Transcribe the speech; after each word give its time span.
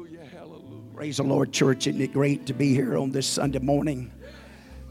Hallelujah. 0.00 0.30
Hallelujah. 0.32 0.94
Praise 0.94 1.16
the 1.18 1.24
Lord, 1.24 1.52
church. 1.52 1.86
Isn't 1.86 2.00
it 2.00 2.14
great 2.14 2.46
to 2.46 2.54
be 2.54 2.72
here 2.72 2.96
on 2.96 3.10
this 3.10 3.26
Sunday 3.26 3.58
morning? 3.58 4.10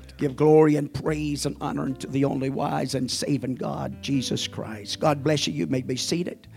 To 0.07 0.15
give 0.15 0.35
glory 0.35 0.75
and 0.75 0.93
praise 0.93 1.47
and 1.47 1.57
honor 1.61 1.81
unto 1.81 2.07
the 2.07 2.25
only 2.25 2.51
wise 2.51 2.93
and 2.93 3.09
saving 3.09 3.55
God, 3.55 4.03
Jesus 4.03 4.47
Christ. 4.47 4.99
God 4.99 5.23
bless 5.23 5.47
you. 5.47 5.53
You 5.53 5.65
may 5.65 5.81
be 5.81 5.95
seated. 5.95 6.47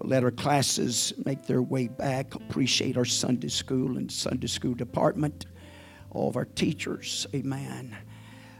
Let 0.00 0.22
our 0.22 0.30
classes 0.30 1.12
make 1.24 1.44
their 1.44 1.60
way 1.60 1.88
back. 1.88 2.36
Appreciate 2.36 2.96
our 2.96 3.04
Sunday 3.04 3.48
school 3.48 3.96
and 3.96 4.12
Sunday 4.12 4.46
school 4.46 4.74
department, 4.74 5.46
all 6.12 6.28
of 6.28 6.36
our 6.36 6.44
teachers. 6.44 7.26
Amen. 7.34 7.96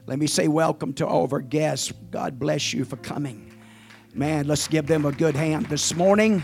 Let 0.07 0.19
me 0.19 0.27
say 0.27 0.49
welcome 0.49 0.95
to 0.95 1.07
all 1.07 1.23
of 1.23 1.33
our 1.33 1.41
guests. 1.41 1.93
God 2.11 2.41
bless 2.41 2.73
you 2.73 2.85
for 2.85 2.97
coming. 2.97 3.57
Man, 4.15 4.49
let's 4.49 4.67
give 4.67 4.89
them 4.89 5.07
a 5.07 5.13
good 5.13 5.37
hand 5.37 5.67
this 5.67 5.95
morning. 5.95 6.43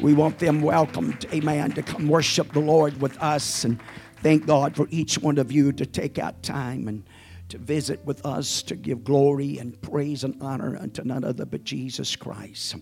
We 0.00 0.14
want 0.14 0.38
them 0.38 0.60
welcomed, 0.60 1.26
amen, 1.32 1.72
to 1.72 1.82
come 1.82 2.06
worship 2.06 2.52
the 2.52 2.60
Lord 2.60 3.00
with 3.00 3.20
us. 3.20 3.64
And 3.64 3.80
thank 4.22 4.46
God 4.46 4.76
for 4.76 4.86
each 4.90 5.18
one 5.18 5.38
of 5.38 5.50
you 5.50 5.72
to 5.72 5.84
take 5.84 6.18
out 6.18 6.40
time 6.42 6.86
and 6.86 7.02
to 7.48 7.58
visit 7.58 8.04
with 8.04 8.24
us, 8.24 8.62
to 8.62 8.76
give 8.76 9.02
glory 9.02 9.58
and 9.58 9.80
praise 9.82 10.22
and 10.22 10.40
honor 10.40 10.76
unto 10.76 11.02
none 11.02 11.24
other 11.24 11.44
but 11.44 11.64
Jesus 11.64 12.14
Christ, 12.14 12.76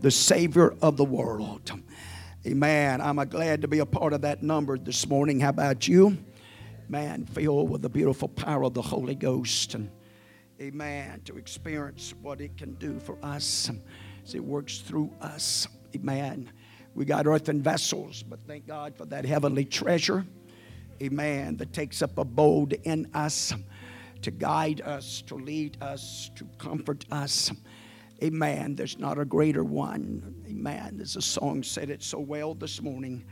the 0.00 0.10
Savior 0.10 0.74
of 0.82 0.96
the 0.96 1.04
world. 1.04 1.70
Amen. 2.44 3.00
I'm 3.00 3.16
glad 3.28 3.62
to 3.62 3.68
be 3.68 3.78
a 3.78 3.86
part 3.86 4.12
of 4.12 4.22
that 4.22 4.42
number 4.42 4.78
this 4.78 5.06
morning. 5.08 5.38
How 5.38 5.50
about 5.50 5.86
you? 5.86 6.18
Man, 6.88 7.26
filled 7.26 7.70
with 7.70 7.82
the 7.82 7.88
beautiful 7.88 8.28
power 8.28 8.64
of 8.64 8.74
the 8.74 8.82
Holy 8.82 9.14
Ghost. 9.14 9.74
And 9.74 9.90
amen, 10.60 11.20
to 11.26 11.36
experience 11.36 12.14
what 12.22 12.40
it 12.40 12.56
can 12.56 12.74
do 12.74 12.98
for 12.98 13.16
us 13.22 13.70
as 14.24 14.34
it 14.34 14.42
works 14.42 14.78
through 14.78 15.12
us. 15.20 15.68
Amen. 15.94 16.50
We 16.98 17.04
got 17.04 17.28
earthen 17.28 17.62
vessels, 17.62 18.24
but 18.24 18.40
thank 18.48 18.66
God 18.66 18.96
for 18.96 19.04
that 19.04 19.24
heavenly 19.24 19.64
treasure. 19.64 20.26
Amen. 21.00 21.56
That 21.58 21.72
takes 21.72 22.02
up 22.02 22.18
abode 22.18 22.72
in 22.82 23.08
us 23.14 23.54
to 24.22 24.32
guide 24.32 24.80
us, 24.80 25.22
to 25.28 25.36
lead 25.36 25.80
us, 25.80 26.32
to 26.34 26.44
comfort 26.58 27.04
us. 27.12 27.52
Amen. 28.20 28.74
There's 28.74 28.98
not 28.98 29.16
a 29.16 29.24
greater 29.24 29.62
one. 29.62 30.42
Amen. 30.50 30.96
There's 30.96 31.14
a 31.14 31.22
song 31.22 31.62
said 31.62 31.88
it 31.88 32.02
so 32.02 32.18
well 32.18 32.54
this 32.54 32.82
morning. 32.82 33.24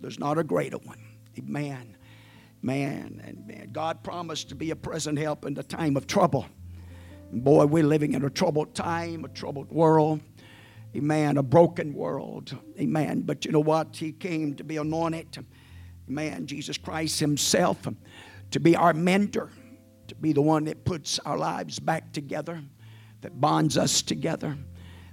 There's 0.00 0.18
not 0.18 0.38
a 0.38 0.42
greater 0.42 0.78
one. 0.78 1.04
Amen. 1.38 1.98
Man, 2.62 3.20
and 3.22 3.46
man, 3.46 3.68
God 3.70 4.02
promised 4.02 4.48
to 4.48 4.54
be 4.54 4.70
a 4.70 4.76
present 4.76 5.18
help 5.18 5.44
in 5.44 5.52
the 5.52 5.62
time 5.62 5.98
of 5.98 6.06
trouble. 6.06 6.46
Boy, 7.30 7.66
we're 7.66 7.84
living 7.84 8.14
in 8.14 8.24
a 8.24 8.30
troubled 8.30 8.74
time, 8.74 9.26
a 9.26 9.28
troubled 9.28 9.70
world. 9.70 10.20
Amen. 10.96 11.36
A 11.36 11.42
broken 11.42 11.94
world. 11.94 12.56
Amen. 12.78 13.22
But 13.22 13.44
you 13.44 13.52
know 13.52 13.60
what? 13.60 13.96
He 13.96 14.12
came 14.12 14.54
to 14.56 14.64
be 14.64 14.76
anointed. 14.76 15.44
Amen. 16.08 16.46
Jesus 16.46 16.76
Christ 16.76 17.20
Himself 17.20 17.86
to 18.50 18.60
be 18.60 18.74
our 18.74 18.92
mentor, 18.92 19.50
to 20.08 20.14
be 20.16 20.32
the 20.32 20.42
one 20.42 20.64
that 20.64 20.84
puts 20.84 21.18
our 21.20 21.38
lives 21.38 21.78
back 21.78 22.12
together, 22.12 22.62
that 23.20 23.40
bonds 23.40 23.78
us 23.78 24.02
together, 24.02 24.56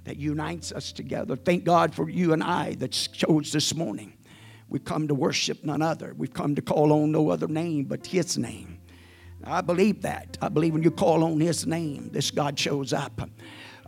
that 0.04 0.16
unites 0.16 0.72
us 0.72 0.90
together. 0.92 1.36
Thank 1.36 1.64
God 1.64 1.94
for 1.94 2.08
you 2.08 2.32
and 2.32 2.42
I 2.42 2.74
that 2.76 2.90
chose 2.90 3.52
this 3.52 3.74
morning. 3.74 4.14
We've 4.68 4.84
come 4.84 5.08
to 5.08 5.14
worship 5.14 5.64
none 5.64 5.82
other. 5.82 6.14
We've 6.16 6.32
come 6.32 6.54
to 6.56 6.62
call 6.62 6.92
on 6.92 7.12
no 7.12 7.30
other 7.30 7.48
name 7.48 7.84
but 7.84 8.06
His 8.06 8.36
name. 8.36 8.80
I 9.44 9.60
believe 9.60 10.02
that. 10.02 10.36
I 10.42 10.48
believe 10.48 10.74
when 10.74 10.82
you 10.82 10.90
call 10.90 11.22
on 11.22 11.40
His 11.40 11.66
name, 11.66 12.10
this 12.12 12.30
God 12.30 12.58
shows 12.58 12.92
up. 12.92 13.20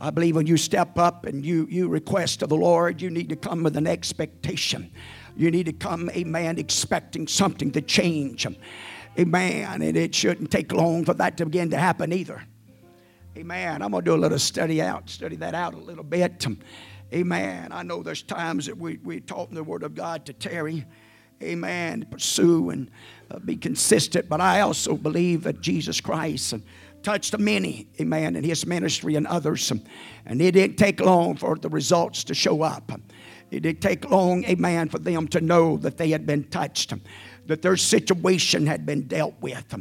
I 0.00 0.10
believe 0.10 0.34
when 0.34 0.46
you 0.46 0.56
step 0.56 0.98
up 0.98 1.26
and 1.26 1.44
you, 1.44 1.66
you 1.70 1.88
request 1.88 2.42
of 2.42 2.48
the 2.48 2.56
Lord, 2.56 3.02
you 3.02 3.10
need 3.10 3.28
to 3.28 3.36
come 3.36 3.62
with 3.62 3.76
an 3.76 3.86
expectation. 3.86 4.90
You 5.36 5.50
need 5.50 5.66
to 5.66 5.72
come, 5.72 6.08
amen, 6.10 6.58
expecting 6.58 7.26
something 7.26 7.70
to 7.72 7.82
change. 7.82 8.46
Amen. 9.18 9.82
And 9.82 9.96
it 9.96 10.14
shouldn't 10.14 10.50
take 10.50 10.72
long 10.72 11.04
for 11.04 11.14
that 11.14 11.36
to 11.36 11.44
begin 11.44 11.70
to 11.70 11.78
happen 11.78 12.12
either. 12.12 12.42
Amen. 13.36 13.82
I'm 13.82 13.90
going 13.90 14.04
to 14.04 14.10
do 14.10 14.14
a 14.14 14.18
little 14.18 14.38
study 14.38 14.80
out, 14.80 15.10
study 15.10 15.36
that 15.36 15.54
out 15.54 15.74
a 15.74 15.78
little 15.78 16.04
bit. 16.04 16.46
Amen. 17.12 17.68
I 17.70 17.82
know 17.82 18.02
there's 18.02 18.22
times 18.22 18.66
that 18.66 18.76
we, 18.76 18.98
we 19.04 19.20
taught 19.20 19.50
in 19.50 19.54
the 19.54 19.64
Word 19.64 19.82
of 19.82 19.94
God 19.94 20.24
to 20.26 20.32
tarry. 20.32 20.86
Amen. 21.42 22.06
Pursue 22.10 22.70
and 22.70 22.90
uh, 23.30 23.38
be 23.38 23.56
consistent. 23.56 24.28
But 24.28 24.40
I 24.40 24.60
also 24.60 24.96
believe 24.96 25.42
that 25.44 25.60
Jesus 25.60 26.00
Christ 26.00 26.54
touched 27.02 27.38
many, 27.38 27.86
amen, 28.00 28.36
in 28.36 28.44
his 28.44 28.66
ministry 28.66 29.14
and 29.14 29.26
others. 29.26 29.72
And 30.26 30.40
it 30.40 30.52
didn't 30.52 30.76
take 30.76 31.00
long 31.00 31.36
for 31.36 31.56
the 31.56 31.68
results 31.68 32.24
to 32.24 32.34
show 32.34 32.62
up. 32.62 32.92
It 33.50 33.60
didn't 33.60 33.80
take 33.80 34.08
long, 34.08 34.44
amen, 34.44 34.88
for 34.88 34.98
them 34.98 35.26
to 35.28 35.40
know 35.40 35.76
that 35.78 35.96
they 35.96 36.10
had 36.10 36.26
been 36.26 36.44
touched, 36.44 36.94
that 37.46 37.62
their 37.62 37.76
situation 37.76 38.66
had 38.66 38.86
been 38.86 39.08
dealt 39.08 39.34
with 39.40 39.74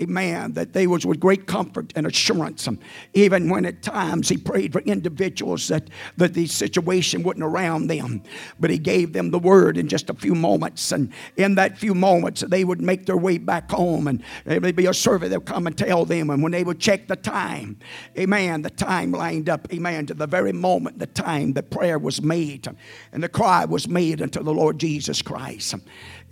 amen, 0.00 0.52
that 0.52 0.72
they 0.72 0.86
was 0.86 1.04
with 1.04 1.20
great 1.20 1.46
comfort 1.46 1.92
and 1.96 2.06
assurance. 2.06 2.68
Even 3.14 3.48
when 3.48 3.64
at 3.64 3.82
times 3.82 4.28
he 4.28 4.36
prayed 4.36 4.72
for 4.72 4.80
individuals 4.80 5.68
that, 5.68 5.88
that 6.16 6.34
the 6.34 6.46
situation 6.46 7.22
wasn't 7.22 7.44
around 7.44 7.88
them, 7.88 8.22
but 8.60 8.70
he 8.70 8.78
gave 8.78 9.12
them 9.12 9.30
the 9.30 9.38
word 9.38 9.76
in 9.76 9.88
just 9.88 10.10
a 10.10 10.14
few 10.14 10.34
moments. 10.34 10.92
And 10.92 11.12
in 11.36 11.54
that 11.56 11.78
few 11.78 11.94
moments, 11.94 12.42
they 12.42 12.64
would 12.64 12.80
make 12.80 13.06
their 13.06 13.16
way 13.16 13.38
back 13.38 13.70
home 13.70 14.08
and 14.08 14.22
there 14.44 14.60
would 14.60 14.76
be 14.76 14.86
a 14.86 14.94
servant 14.94 15.30
that 15.30 15.40
would 15.40 15.46
come 15.46 15.66
and 15.66 15.76
tell 15.76 16.04
them. 16.04 16.30
And 16.30 16.42
when 16.42 16.52
they 16.52 16.64
would 16.64 16.80
check 16.80 17.08
the 17.08 17.16
time, 17.16 17.78
amen, 18.18 18.62
the 18.62 18.70
time 18.70 19.12
lined 19.12 19.48
up, 19.48 19.72
amen, 19.72 20.06
to 20.06 20.14
the 20.14 20.26
very 20.26 20.52
moment, 20.52 20.98
the 20.98 21.06
time 21.06 21.52
the 21.52 21.62
prayer 21.62 21.98
was 21.98 22.22
made 22.22 22.68
and 23.12 23.22
the 23.22 23.28
cry 23.28 23.64
was 23.64 23.88
made 23.88 24.22
unto 24.22 24.42
the 24.42 24.52
Lord 24.52 24.78
Jesus 24.78 25.22
Christ. 25.22 25.74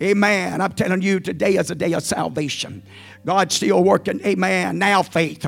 Amen. 0.01 0.61
I'm 0.61 0.73
telling 0.73 1.01
you, 1.01 1.19
today 1.19 1.55
is 1.55 1.71
a 1.71 1.75
day 1.75 1.93
of 1.93 2.03
salvation. 2.03 2.83
God's 3.27 3.55
still 3.55 3.83
working. 3.83 4.25
Amen. 4.25 4.79
Now 4.79 5.03
faith. 5.03 5.45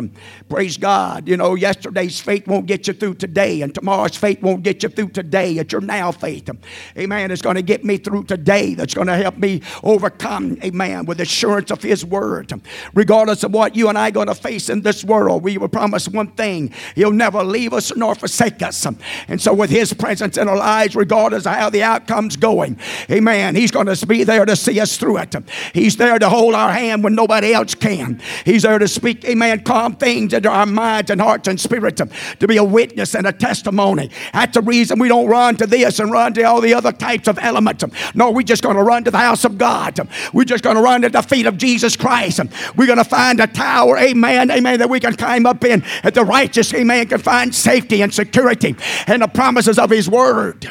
Praise 0.50 0.76
God. 0.76 1.30
You 1.30 1.38
know, 1.38 1.56
yesterday's 1.56 2.20
faith 2.20 2.46
won't 2.46 2.66
get 2.66 2.90
you 2.90 2.94
through 2.94 3.14
today, 3.14 3.62
and 3.62 3.74
tomorrow's 3.74 4.18
faith 4.18 4.42
won't 4.42 4.64
get 4.64 4.84
you 4.84 4.90
through 4.90 5.12
today. 5.12 5.54
It's 5.54 5.72
your 5.72 5.80
now 5.80 6.12
faith. 6.12 6.50
Amen. 6.98 7.32
It's 7.32 7.42
going 7.42 7.56
to 7.56 7.62
get 7.62 7.86
me 7.86 7.96
through 7.96 8.26
today. 8.26 8.74
That's 8.74 8.94
going 8.94 9.08
to 9.08 9.16
help 9.16 9.38
me 9.38 9.62
overcome. 9.82 10.58
Amen. 10.62 11.06
With 11.06 11.22
assurance 11.22 11.72
of 11.72 11.82
His 11.82 12.04
word. 12.04 12.52
Regardless 12.94 13.46
of 13.46 13.54
what 13.54 13.78
you 13.78 13.88
and 13.88 13.98
I 13.98 14.10
are 14.10 14.12
going 14.12 14.28
to 14.28 14.36
face 14.36 14.68
in 14.68 14.82
this 14.82 15.06
world, 15.06 15.42
we 15.44 15.58
will 15.58 15.70
promise 15.70 16.10
one 16.10 16.32
thing: 16.32 16.74
He'll 16.96 17.14
never 17.14 17.46
leave 17.46 17.72
us 17.72 17.96
nor 17.96 18.14
forsake 18.14 18.62
us. 18.62 18.86
And 19.30 19.42
so, 19.42 19.54
with 19.54 19.70
His 19.70 19.94
presence 19.94 20.38
in 20.38 20.50
our 20.50 20.58
lives, 20.58 20.98
regardless 20.98 21.46
of 21.46 21.54
how 21.54 21.70
the 21.70 21.84
outcome's 21.84 22.36
going, 22.36 22.78
Amen. 23.10 23.56
He's 23.56 23.72
going 23.72 23.88
to 23.88 24.06
be 24.06 24.26
there 24.26 24.46
to 24.46 24.58
see 24.58 24.82
us 24.82 24.98
through 24.98 25.20
it. 25.20 25.34
He's 25.74 25.96
there 25.96 26.20
to 26.20 26.28
hold 26.28 26.56
our 26.56 26.74
hand 26.74 27.06
when 27.06 27.16
nobody 27.16 27.54
else 27.54 27.69
can. 27.76 28.22
He's 28.46 28.64
there 28.64 28.80
to 28.80 28.88
speak, 28.88 29.26
amen, 29.26 29.64
calm 29.64 29.96
things 29.96 30.34
into 30.34 30.50
our 30.50 30.66
minds 30.66 31.10
and 31.12 31.20
hearts 31.22 31.48
and 31.48 31.60
spirits 31.60 32.02
to 32.40 32.48
be 32.48 32.58
a 32.58 32.64
witness 32.64 33.16
and 33.16 33.28
a 33.28 33.34
testimony. 33.34 34.10
That's 34.34 34.54
the 34.54 34.62
reason 34.62 35.00
we 35.00 35.08
don't 35.08 35.28
run 35.28 35.56
to 35.58 35.68
this 35.68 36.00
and 36.00 36.12
run 36.12 36.34
to 36.34 36.44
all 36.44 36.62
the 36.62 36.74
other 36.74 36.92
types 36.92 37.28
of 37.28 37.38
elements. 37.40 37.84
No, 38.14 38.32
we're 38.32 38.42
just 38.44 38.64
going 38.64 38.76
to 38.76 38.84
run 38.84 39.04
to 39.04 39.12
the 39.12 39.18
house 39.18 39.46
of 39.46 39.58
God. 39.58 40.00
We're 40.34 40.46
just 40.46 40.64
going 40.64 40.76
to 40.76 40.82
run 40.82 41.02
to 41.02 41.10
the 41.10 41.22
feet 41.22 41.46
of 41.46 41.58
Jesus 41.58 41.96
Christ. 41.96 42.40
We're 42.76 42.88
going 42.88 42.98
to 42.98 43.04
find 43.04 43.40
a 43.40 43.48
tower, 43.48 43.98
amen, 43.98 44.52
amen, 44.52 44.80
that 44.80 44.90
we 44.90 45.00
can 45.00 45.16
climb 45.16 45.46
up 45.46 45.64
in. 45.64 45.84
That 46.04 46.14
the 46.14 46.26
righteous, 46.26 46.74
amen, 46.74 47.08
can 47.08 47.20
find 47.20 47.54
safety 47.54 48.02
and 48.02 48.14
security 48.14 48.76
and 49.08 49.22
the 49.22 49.28
promises 49.28 49.80
of 49.80 49.90
His 49.90 50.10
Word. 50.10 50.70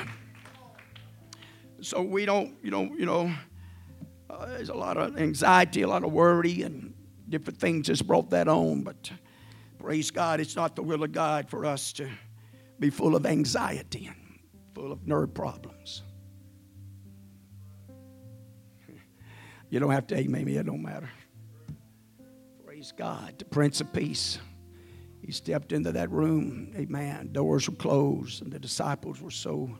So 1.80 2.02
we 2.02 2.26
don't, 2.26 2.54
you 2.62 2.70
know, 2.70 2.82
you 2.98 3.06
know, 3.06 3.32
there's 4.46 4.68
a 4.68 4.74
lot 4.74 4.96
of 4.96 5.18
anxiety, 5.18 5.82
a 5.82 5.88
lot 5.88 6.04
of 6.04 6.12
worry, 6.12 6.62
and 6.62 6.94
different 7.28 7.58
things 7.58 7.88
that's 7.88 8.02
brought 8.02 8.30
that 8.30 8.48
on. 8.48 8.82
But 8.82 9.10
praise 9.78 10.10
God, 10.10 10.40
it's 10.40 10.56
not 10.56 10.76
the 10.76 10.82
will 10.82 11.02
of 11.02 11.12
God 11.12 11.48
for 11.48 11.64
us 11.64 11.92
to 11.94 12.08
be 12.78 12.90
full 12.90 13.16
of 13.16 13.26
anxiety 13.26 14.06
and 14.06 14.16
full 14.74 14.92
of 14.92 15.06
nerve 15.06 15.34
problems. 15.34 16.02
You 19.70 19.80
don't 19.80 19.90
have 19.90 20.06
to 20.06 20.16
amen 20.16 20.46
me, 20.46 20.56
it 20.56 20.64
don't 20.64 20.80
matter. 20.80 21.10
Praise 22.64 22.90
God, 22.96 23.34
the 23.38 23.44
Prince 23.44 23.82
of 23.82 23.92
Peace. 23.92 24.38
He 25.20 25.30
stepped 25.30 25.72
into 25.72 25.92
that 25.92 26.10
room, 26.10 26.72
amen. 26.74 27.32
Doors 27.32 27.68
were 27.68 27.76
closed, 27.76 28.40
and 28.40 28.50
the 28.50 28.58
disciples 28.58 29.20
were 29.20 29.30
so, 29.30 29.76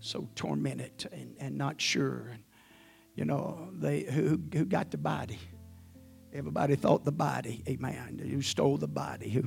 so 0.00 0.26
tormented 0.34 1.10
and, 1.12 1.34
and 1.38 1.58
not 1.58 1.78
sure. 1.78 2.30
And, 2.32 2.42
you 3.18 3.24
know, 3.24 3.68
they 3.72 4.02
who, 4.02 4.40
who 4.52 4.64
got 4.64 4.92
the 4.92 4.96
body. 4.96 5.40
Everybody 6.32 6.76
thought 6.76 7.04
the 7.04 7.10
body, 7.10 7.64
amen. 7.68 8.20
Who 8.30 8.40
stole 8.42 8.76
the 8.76 8.86
body, 8.86 9.28
who, 9.28 9.42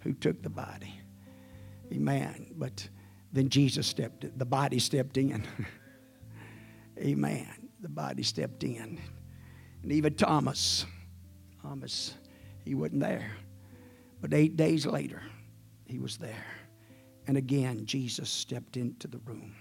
who 0.00 0.12
took 0.12 0.42
the 0.44 0.48
body, 0.48 0.94
amen. 1.92 2.54
But 2.56 2.88
then 3.32 3.48
Jesus 3.48 3.84
stepped, 3.84 4.38
the 4.38 4.44
body 4.44 4.78
stepped 4.78 5.16
in, 5.16 5.42
amen. 6.98 7.48
The 7.80 7.88
body 7.88 8.22
stepped 8.22 8.62
in. 8.62 9.00
And 9.82 9.90
even 9.90 10.14
Thomas, 10.14 10.86
Thomas, 11.60 12.14
he 12.64 12.76
wasn't 12.76 13.00
there. 13.00 13.32
But 14.20 14.34
eight 14.34 14.56
days 14.56 14.86
later, 14.86 15.20
he 15.84 15.98
was 15.98 16.16
there. 16.16 16.46
And 17.26 17.36
again, 17.36 17.86
Jesus 17.86 18.30
stepped 18.30 18.76
into 18.76 19.08
the 19.08 19.18
room, 19.18 19.52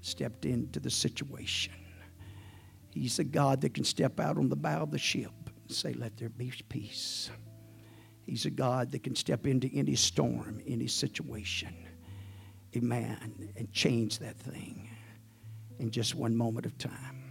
stepped 0.00 0.46
into 0.46 0.80
the 0.80 0.90
situation 0.90 1.74
He's 2.94 3.18
a 3.18 3.24
God 3.24 3.62
that 3.62 3.74
can 3.74 3.84
step 3.84 4.20
out 4.20 4.36
on 4.36 4.48
the 4.48 4.56
bow 4.56 4.82
of 4.82 4.90
the 4.90 4.98
ship 4.98 5.32
and 5.46 5.74
say, 5.74 5.94
Let 5.94 6.16
there 6.16 6.28
be 6.28 6.52
peace. 6.68 7.30
He's 8.26 8.46
a 8.46 8.50
God 8.50 8.92
that 8.92 9.02
can 9.02 9.16
step 9.16 9.46
into 9.46 9.68
any 9.74 9.94
storm, 9.94 10.60
any 10.66 10.86
situation. 10.86 11.74
Amen. 12.76 13.52
And 13.56 13.72
change 13.72 14.18
that 14.20 14.36
thing 14.36 14.88
in 15.78 15.90
just 15.90 16.14
one 16.14 16.36
moment 16.36 16.66
of 16.66 16.78
time. 16.78 17.22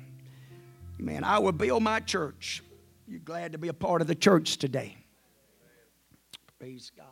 Amen. 1.00 1.24
I 1.24 1.40
will 1.40 1.54
build 1.54 1.82
my 1.82 2.00
church. 2.00 2.62
You're 3.08 3.20
glad 3.20 3.54
to 3.54 3.58
be 3.58 3.70
a 3.70 3.74
part 3.74 4.02
of 4.02 4.08
the 4.08 4.16
church 4.16 4.58
today. 4.58 4.98
Praise 6.60 6.92
God. 6.96 7.08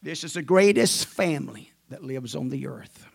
This 0.00 0.24
is 0.24 0.34
the 0.34 0.42
greatest 0.42 1.06
family 1.06 1.72
that 1.88 2.04
lives 2.04 2.36
on 2.36 2.48
the 2.48 2.68
earth. 2.68 3.07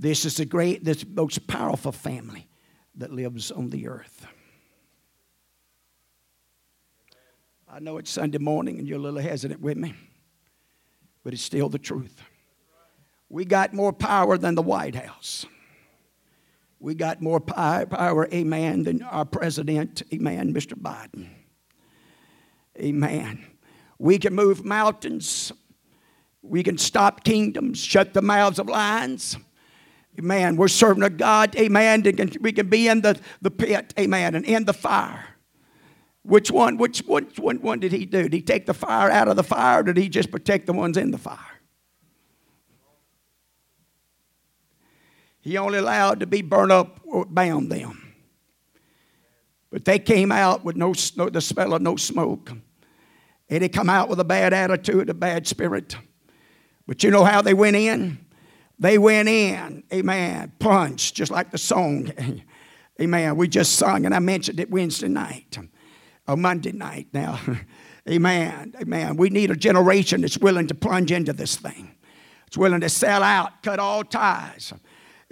This 0.00 0.24
is 0.24 0.36
the 0.36 0.44
great, 0.44 0.84
this 0.84 1.04
most 1.04 1.48
powerful 1.48 1.90
family 1.90 2.46
that 2.94 3.12
lives 3.12 3.50
on 3.50 3.70
the 3.70 3.88
earth. 3.88 4.28
I 7.68 7.80
know 7.80 7.98
it's 7.98 8.12
Sunday 8.12 8.38
morning 8.38 8.78
and 8.78 8.86
you're 8.86 8.98
a 8.98 9.02
little 9.02 9.18
hesitant 9.18 9.60
with 9.60 9.76
me, 9.76 9.94
but 11.24 11.32
it's 11.32 11.42
still 11.42 11.68
the 11.68 11.80
truth. 11.80 12.22
We 13.28 13.44
got 13.44 13.74
more 13.74 13.92
power 13.92 14.38
than 14.38 14.54
the 14.54 14.62
White 14.62 14.94
House. 14.94 15.44
We 16.78 16.94
got 16.94 17.20
more 17.20 17.40
power, 17.40 18.28
amen, 18.32 18.84
than 18.84 19.02
our 19.02 19.24
president, 19.24 20.04
amen, 20.14 20.54
Mr. 20.54 20.74
Biden. 20.74 21.26
Amen. 22.78 23.44
We 23.98 24.20
can 24.20 24.32
move 24.32 24.64
mountains. 24.64 25.50
We 26.40 26.62
can 26.62 26.78
stop 26.78 27.24
kingdoms, 27.24 27.80
shut 27.80 28.14
the 28.14 28.22
mouths 28.22 28.60
of 28.60 28.68
lions. 28.68 29.36
Amen. 30.18 30.56
We're 30.56 30.68
serving 30.68 31.04
a 31.04 31.10
God, 31.10 31.54
amen. 31.56 32.02
We 32.40 32.52
can 32.52 32.68
be 32.68 32.88
in 32.88 33.02
the, 33.02 33.18
the 33.40 33.50
pit, 33.50 33.94
amen, 33.98 34.34
and 34.34 34.44
in 34.44 34.64
the 34.64 34.72
fire. 34.72 35.24
Which 36.22 36.50
one, 36.50 36.76
which, 36.76 37.00
which 37.06 37.38
one, 37.38 37.60
one 37.62 37.78
did 37.78 37.92
he 37.92 38.04
do? 38.04 38.24
Did 38.24 38.32
he 38.32 38.42
take 38.42 38.66
the 38.66 38.74
fire 38.74 39.10
out 39.10 39.28
of 39.28 39.36
the 39.36 39.44
fire 39.44 39.80
or 39.80 39.82
did 39.84 39.96
he 39.96 40.08
just 40.08 40.30
protect 40.30 40.66
the 40.66 40.72
ones 40.72 40.96
in 40.96 41.10
the 41.10 41.18
fire? 41.18 41.38
He 45.40 45.56
only 45.56 45.78
allowed 45.78 46.20
to 46.20 46.26
be 46.26 46.42
burned 46.42 46.72
up 46.72 47.00
or 47.04 47.24
bound 47.24 47.70
them. 47.70 48.14
But 49.70 49.84
they 49.84 49.98
came 49.98 50.32
out 50.32 50.64
with 50.64 50.76
no, 50.76 50.94
no 51.16 51.30
the 51.30 51.40
smell 51.40 51.74
of 51.74 51.82
no 51.82 51.96
smoke. 51.96 52.50
And 53.48 53.62
they 53.62 53.68
come 53.68 53.88
out 53.88 54.08
with 54.08 54.20
a 54.20 54.24
bad 54.24 54.52
attitude, 54.52 55.08
a 55.08 55.14
bad 55.14 55.46
spirit. 55.46 55.96
But 56.86 57.02
you 57.02 57.10
know 57.10 57.24
how 57.24 57.40
they 57.40 57.54
went 57.54 57.76
in? 57.76 58.18
They 58.78 58.98
went 58.98 59.28
in, 59.28 59.82
amen, 59.92 60.52
punched, 60.58 61.14
just 61.16 61.32
like 61.32 61.50
the 61.50 61.58
song, 61.58 62.12
amen. 63.00 63.36
We 63.36 63.48
just 63.48 63.72
sung, 63.72 64.06
and 64.06 64.14
I 64.14 64.20
mentioned 64.20 64.60
it 64.60 64.70
Wednesday 64.70 65.08
night, 65.08 65.58
or 66.28 66.36
Monday 66.36 66.72
night 66.72 67.08
now. 67.12 67.40
amen, 68.08 68.74
amen. 68.80 69.16
We 69.16 69.30
need 69.30 69.50
a 69.50 69.56
generation 69.56 70.20
that's 70.20 70.38
willing 70.38 70.68
to 70.68 70.74
plunge 70.74 71.10
into 71.10 71.32
this 71.32 71.56
thing. 71.56 71.94
It's 72.46 72.56
willing 72.56 72.80
to 72.80 72.88
sell 72.88 73.22
out, 73.22 73.62
cut 73.62 73.78
all 73.78 74.04
ties. 74.04 74.72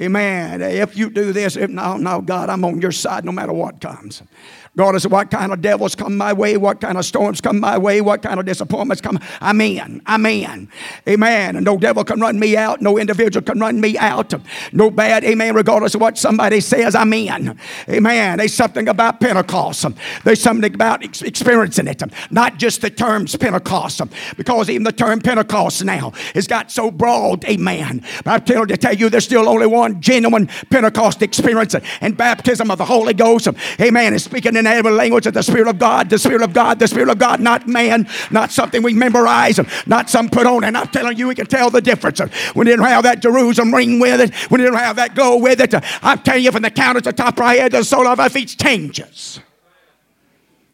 Amen. 0.00 0.60
If 0.60 0.96
you 0.96 1.08
do 1.08 1.32
this, 1.32 1.56
if 1.56 1.70
no, 1.70 1.96
no, 1.96 2.20
God, 2.20 2.50
I'm 2.50 2.64
on 2.64 2.82
your 2.82 2.92
side 2.92 3.24
no 3.24 3.32
matter 3.32 3.52
what 3.52 3.80
comes. 3.80 4.22
God 4.76 5.00
said, 5.00 5.10
What 5.10 5.30
kind 5.30 5.52
of 5.52 5.62
devils 5.62 5.94
come 5.94 6.16
my 6.16 6.32
way? 6.32 6.56
What 6.56 6.80
kind 6.80 6.98
of 6.98 7.04
storms 7.04 7.40
come 7.40 7.60
my 7.60 7.78
way? 7.78 8.00
What 8.02 8.22
kind 8.22 8.38
of 8.38 8.44
disappointments 8.44 9.00
come? 9.00 9.18
I'm 9.40 9.60
in. 9.60 10.02
I'm 10.04 10.26
in. 10.26 10.68
Amen. 11.08 11.56
And 11.56 11.64
no 11.64 11.78
devil 11.78 12.04
can 12.04 12.20
run 12.20 12.38
me 12.38 12.56
out. 12.56 12.82
No 12.82 12.98
individual 12.98 13.42
can 13.42 13.58
run 13.58 13.80
me 13.80 13.96
out. 13.96 14.34
No 14.72 14.90
bad, 14.90 15.24
amen, 15.24 15.54
regardless 15.54 15.94
of 15.94 16.00
what 16.00 16.18
somebody 16.18 16.60
says, 16.60 16.94
I'm 16.94 17.12
in. 17.12 17.58
Amen. 17.88 18.38
There's 18.38 18.54
something 18.54 18.88
about 18.88 19.20
Pentecost. 19.20 19.86
There's 20.24 20.42
something 20.42 20.74
about 20.74 21.02
experiencing 21.04 21.86
it. 21.86 22.02
Not 22.30 22.58
just 22.58 22.82
the 22.82 22.90
terms 22.90 23.34
Pentecost, 23.36 24.02
because 24.36 24.68
even 24.68 24.84
the 24.84 24.92
term 24.92 25.20
Pentecost 25.20 25.84
now 25.84 26.10
has 26.34 26.46
got 26.46 26.70
so 26.70 26.90
broad, 26.90 27.44
amen. 27.46 28.04
But 28.24 28.30
I'm 28.30 28.44
telling 28.44 28.68
to 28.68 28.76
tell 28.76 28.94
you, 28.94 29.08
there's 29.08 29.24
still 29.24 29.48
only 29.48 29.66
one 29.66 30.00
genuine 30.00 30.48
Pentecost 30.68 31.22
experience 31.22 31.74
and 32.00 32.16
baptism 32.16 32.70
of 32.70 32.78
the 32.78 32.84
Holy 32.84 33.14
Ghost. 33.14 33.48
Amen. 33.80 34.12
And 34.12 34.20
speaking 34.20 34.56
in 34.56 34.65
in 34.66 34.96
language 34.96 35.26
of 35.26 35.34
the 35.34 35.42
Spirit 35.42 35.68
of 35.68 35.78
God, 35.78 36.10
the 36.10 36.18
Spirit 36.18 36.42
of 36.42 36.52
God, 36.52 36.78
the 36.78 36.88
Spirit 36.88 37.08
of 37.08 37.18
God, 37.18 37.40
not 37.40 37.66
man, 37.68 38.08
not 38.30 38.50
something 38.50 38.82
we 38.82 38.94
memorize, 38.94 39.58
not 39.86 40.10
some 40.10 40.28
put 40.28 40.46
on. 40.46 40.64
And 40.64 40.76
I'm 40.76 40.88
telling 40.88 41.16
you, 41.16 41.28
we 41.28 41.34
can 41.34 41.46
tell 41.46 41.70
the 41.70 41.80
difference. 41.80 42.20
We 42.54 42.64
didn't 42.64 42.84
have 42.84 43.04
that 43.04 43.20
Jerusalem 43.20 43.74
ring 43.74 43.98
with 43.98 44.20
it. 44.20 44.50
We 44.50 44.58
didn't 44.58 44.74
have 44.74 44.96
that 44.96 45.14
glow 45.14 45.36
with 45.36 45.60
it. 45.60 45.74
I'm 46.02 46.18
telling 46.18 46.44
you, 46.44 46.52
from 46.52 46.62
the 46.62 46.70
count 46.70 46.96
at 46.96 47.04
the 47.04 47.12
top 47.12 47.38
right 47.38 47.60
head 47.60 47.72
to 47.72 47.78
the 47.78 47.84
sole 47.84 48.06
of 48.06 48.20
our 48.20 48.28
feet 48.28 48.56
changes. 48.60 49.40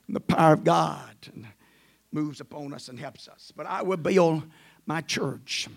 The 0.09 0.21
power 0.21 0.55
of 0.55 0.65
God 0.65 1.13
moves 2.13 2.41
upon 2.41 2.75
us 2.75 2.89
and 2.89 2.99
helps 2.99 3.29
us. 3.29 3.53
But 3.57 3.67
I 3.67 3.83
will 3.83 3.97
build 3.97 4.43
my 4.87 5.01
church. 5.01 5.69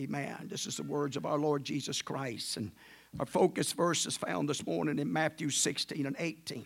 Amen. 0.00 0.48
This 0.50 0.66
is 0.66 0.76
the 0.76 0.82
words 0.82 1.16
of 1.16 1.26
our 1.26 1.38
Lord 1.38 1.64
Jesus 1.64 2.00
Christ. 2.00 2.56
And 2.56 2.72
our 3.18 3.26
focus 3.26 3.72
verse 3.72 4.06
is 4.06 4.16
found 4.16 4.48
this 4.48 4.66
morning 4.66 4.98
in 4.98 5.12
Matthew 5.12 5.50
16 5.50 6.06
and 6.06 6.16
18. 6.18 6.64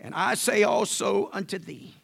And 0.00 0.14
I 0.14 0.34
say 0.34 0.62
also 0.62 1.28
unto 1.32 1.58
thee 1.58 1.94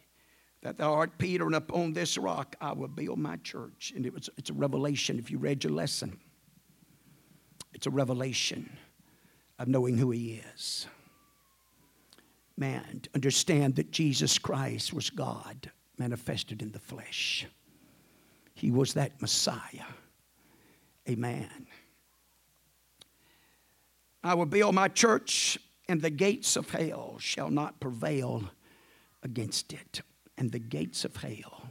that 0.63 0.79
thou 0.79 0.93
art 0.93 1.19
Peter, 1.19 1.47
and 1.47 1.55
upon 1.55 1.93
this 1.93 2.19
rock 2.19 2.57
I 2.61 2.73
will 2.73 2.89
build 2.89 3.19
my 3.19 3.37
church. 3.37 3.93
And 3.97 4.05
it 4.05 4.13
was, 4.13 4.29
it's 4.37 4.51
a 4.51 4.55
revelation 4.55 5.19
if 5.19 5.31
you 5.31 5.39
read 5.39 5.65
your 5.65 5.73
lesson. 5.73 6.19
It's 7.73 7.87
a 7.87 7.91
revelation 7.91 8.77
of 9.59 9.69
knowing 9.69 9.97
who 9.97 10.11
he 10.11 10.43
is. 10.55 10.87
Man, 12.57 13.03
understand 13.15 13.77
that 13.77 13.91
Jesus 13.91 14.39
Christ 14.39 14.93
was 14.93 15.11
God 15.11 15.71
manifested 15.99 16.63
in 16.63 16.73
the 16.73 16.79
flesh. 16.79 17.47
He 18.55 18.71
was 18.71 18.95
that 18.95 19.21
Messiah. 19.21 19.85
Amen. 21.09 21.67
I 24.25 24.35
will 24.35 24.47
build 24.47 24.75
my 24.75 24.89
church, 24.89 25.59
and 25.89 26.01
the 26.01 26.11
gates 26.11 26.57
of 26.57 26.71
hell 26.71 27.17
shall 27.19 27.51
not 27.51 27.81
prevail 27.81 28.51
against 29.23 29.73
it. 29.73 30.03
And 30.39 30.53
the 30.53 30.59
gates 30.59 31.05
of 31.05 31.17
hell 31.17 31.71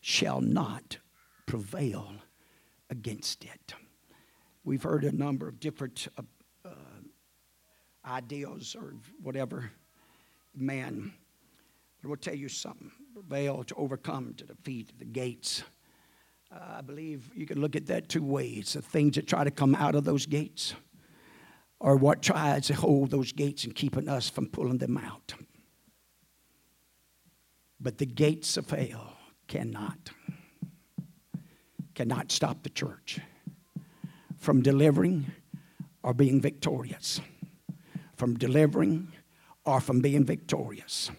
shall 0.00 0.40
not 0.40 0.98
prevail 1.46 2.12
against 2.90 3.44
it. 3.44 3.74
We've 4.64 4.82
heard 4.82 5.04
a 5.04 5.12
number 5.12 5.48
of 5.48 5.60
different 5.60 6.08
uh, 6.18 6.22
uh, 6.64 6.70
ideas 8.06 8.76
or 8.78 8.94
whatever. 9.22 9.70
Man, 10.54 11.12
but 12.00 12.08
I 12.08 12.10
will 12.10 12.16
tell 12.16 12.34
you 12.34 12.48
something 12.48 12.90
prevail 13.14 13.62
to 13.64 13.74
overcome, 13.76 14.34
to 14.36 14.44
defeat 14.44 14.98
the 14.98 15.04
gates. 15.04 15.62
Uh, 16.52 16.78
I 16.78 16.80
believe 16.80 17.30
you 17.34 17.46
can 17.46 17.60
look 17.60 17.76
at 17.76 17.86
that 17.86 18.08
two 18.08 18.22
ways 18.22 18.72
the 18.72 18.82
things 18.82 19.14
that 19.16 19.26
try 19.26 19.44
to 19.44 19.50
come 19.50 19.74
out 19.74 19.94
of 19.94 20.04
those 20.04 20.26
gates 20.26 20.74
or 21.80 21.96
what 21.96 22.22
tries 22.22 22.66
to 22.66 22.74
hold 22.74 23.10
those 23.10 23.32
gates 23.32 23.64
and 23.64 23.74
keeping 23.74 24.08
us 24.08 24.28
from 24.28 24.46
pulling 24.46 24.78
them 24.78 24.96
out. 24.96 25.34
But 27.80 27.98
the 27.98 28.06
gates 28.06 28.56
of 28.56 28.70
hell 28.70 29.16
cannot, 29.46 30.10
cannot 31.94 32.32
stop 32.32 32.62
the 32.62 32.70
church 32.70 33.20
from 34.38 34.62
delivering 34.62 35.26
or 36.02 36.14
being 36.14 36.40
victorious. 36.40 37.20
From 38.16 38.36
delivering 38.36 39.12
or 39.64 39.80
from 39.80 40.00
being 40.00 40.24
victorious. 40.24 41.10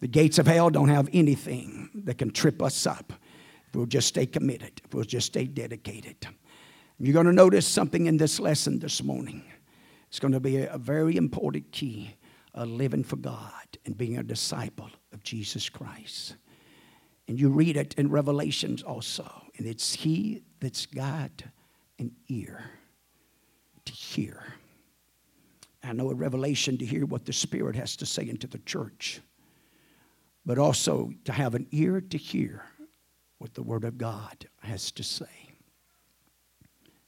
The 0.00 0.08
gates 0.08 0.38
of 0.38 0.46
hell 0.46 0.70
don't 0.70 0.88
have 0.88 1.08
anything 1.12 1.90
that 2.04 2.18
can 2.18 2.30
trip 2.30 2.62
us 2.62 2.86
up 2.86 3.12
we'll 3.74 3.86
just 3.86 4.08
stay 4.08 4.26
committed, 4.26 4.80
we'll 4.92 5.04
just 5.04 5.26
stay 5.26 5.44
dedicated. 5.46 6.16
You're 6.98 7.14
going 7.14 7.26
to 7.26 7.32
notice 7.32 7.66
something 7.66 8.06
in 8.06 8.16
this 8.16 8.38
lesson 8.38 8.78
this 8.78 9.02
morning. 9.02 9.42
It's 10.14 10.20
going 10.20 10.30
to 10.30 10.38
be 10.38 10.58
a, 10.58 10.78
very 10.78 11.16
important 11.16 11.72
key 11.72 12.14
of 12.54 12.68
living 12.68 13.02
for 13.02 13.16
God 13.16 13.66
and 13.84 13.98
being 13.98 14.16
a 14.16 14.22
disciple 14.22 14.88
of 15.12 15.24
Jesus 15.24 15.68
Christ. 15.68 16.36
And 17.26 17.36
you 17.36 17.48
read 17.48 17.76
it 17.76 17.94
in 17.94 18.08
Revelations 18.08 18.84
also. 18.84 19.28
And 19.58 19.66
it's 19.66 19.92
He 19.92 20.44
that's 20.60 20.86
got 20.86 21.42
an 21.98 22.12
ear 22.28 22.62
to 23.84 23.92
hear. 23.92 24.40
I 25.82 25.92
know 25.92 26.08
in 26.12 26.16
Revelation 26.16 26.78
to 26.78 26.86
hear 26.86 27.06
what 27.06 27.24
the 27.24 27.32
Spirit 27.32 27.74
has 27.74 27.96
to 27.96 28.06
say 28.06 28.28
into 28.28 28.46
the 28.46 28.58
church, 28.58 29.20
but 30.46 30.58
also 30.60 31.10
to 31.24 31.32
have 31.32 31.56
an 31.56 31.66
ear 31.72 32.00
to 32.00 32.16
hear 32.16 32.64
what 33.38 33.54
the 33.54 33.64
Word 33.64 33.82
of 33.82 33.98
God 33.98 34.46
has 34.62 34.92
to 34.92 35.02
say. 35.02 35.50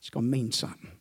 It's 0.01 0.11
going 0.11 0.27
to 0.27 0.29
mean 0.29 0.51
something 0.51 0.96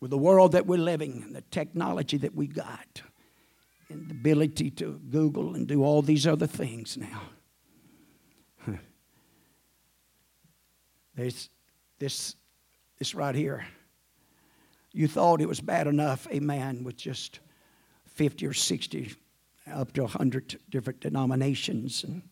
with 0.00 0.10
the 0.10 0.18
world 0.18 0.52
that 0.52 0.66
we're 0.66 0.78
living 0.78 1.22
and 1.24 1.34
the 1.34 1.42
technology 1.42 2.16
that 2.16 2.34
we 2.34 2.46
got 2.46 3.02
and 3.90 4.08
the 4.08 4.14
ability 4.14 4.70
to 4.70 5.00
Google 5.10 5.54
and 5.54 5.66
do 5.66 5.84
all 5.84 6.00
these 6.00 6.26
other 6.26 6.46
things 6.46 6.96
now. 6.96 7.22
There's 11.14 11.50
this, 11.98 12.36
this 12.98 13.14
right 13.14 13.34
here. 13.34 13.66
You 14.92 15.06
thought 15.06 15.40
it 15.40 15.48
was 15.48 15.60
bad 15.60 15.86
enough, 15.86 16.26
a 16.30 16.40
man 16.40 16.82
with 16.82 16.96
just 16.96 17.40
50 18.06 18.46
or 18.46 18.54
60, 18.54 19.14
up 19.72 19.92
to 19.92 20.02
100 20.02 20.58
different 20.70 21.00
denominations 21.00 22.04
and 22.04 22.22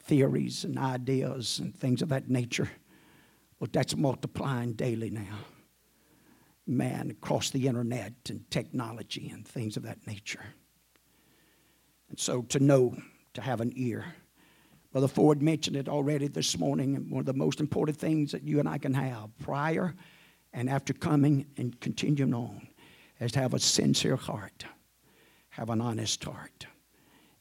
theories 0.00 0.64
and 0.64 0.78
ideas 0.78 1.58
and 1.58 1.74
things 1.74 2.02
of 2.02 2.10
that 2.10 2.28
nature. 2.28 2.70
Well, 3.58 3.70
that's 3.72 3.96
multiplying 3.96 4.74
daily 4.74 5.10
now. 5.10 5.38
Man, 6.66 7.10
across 7.10 7.50
the 7.50 7.66
internet 7.66 8.14
and 8.28 8.50
technology 8.50 9.30
and 9.30 9.46
things 9.46 9.76
of 9.76 9.82
that 9.82 10.06
nature. 10.06 10.44
And 12.08 12.18
so 12.18 12.42
to 12.42 12.58
know, 12.58 12.96
to 13.34 13.40
have 13.40 13.60
an 13.60 13.72
ear. 13.76 14.06
Brother 14.92 15.08
Ford 15.08 15.42
mentioned 15.42 15.76
it 15.76 15.88
already 15.88 16.28
this 16.28 16.56
morning, 16.56 16.94
and 16.94 17.10
one 17.10 17.20
of 17.20 17.26
the 17.26 17.34
most 17.34 17.60
important 17.60 17.96
things 17.96 18.30
that 18.32 18.44
you 18.44 18.60
and 18.60 18.68
I 18.68 18.78
can 18.78 18.94
have 18.94 19.36
prior 19.42 19.94
and 20.52 20.70
after 20.70 20.92
coming 20.92 21.46
and 21.56 21.78
continuing 21.80 22.32
on 22.32 22.68
is 23.20 23.32
to 23.32 23.40
have 23.40 23.54
a 23.54 23.58
sincere 23.58 24.16
heart, 24.16 24.64
have 25.50 25.68
an 25.68 25.80
honest 25.80 26.22
heart. 26.24 26.66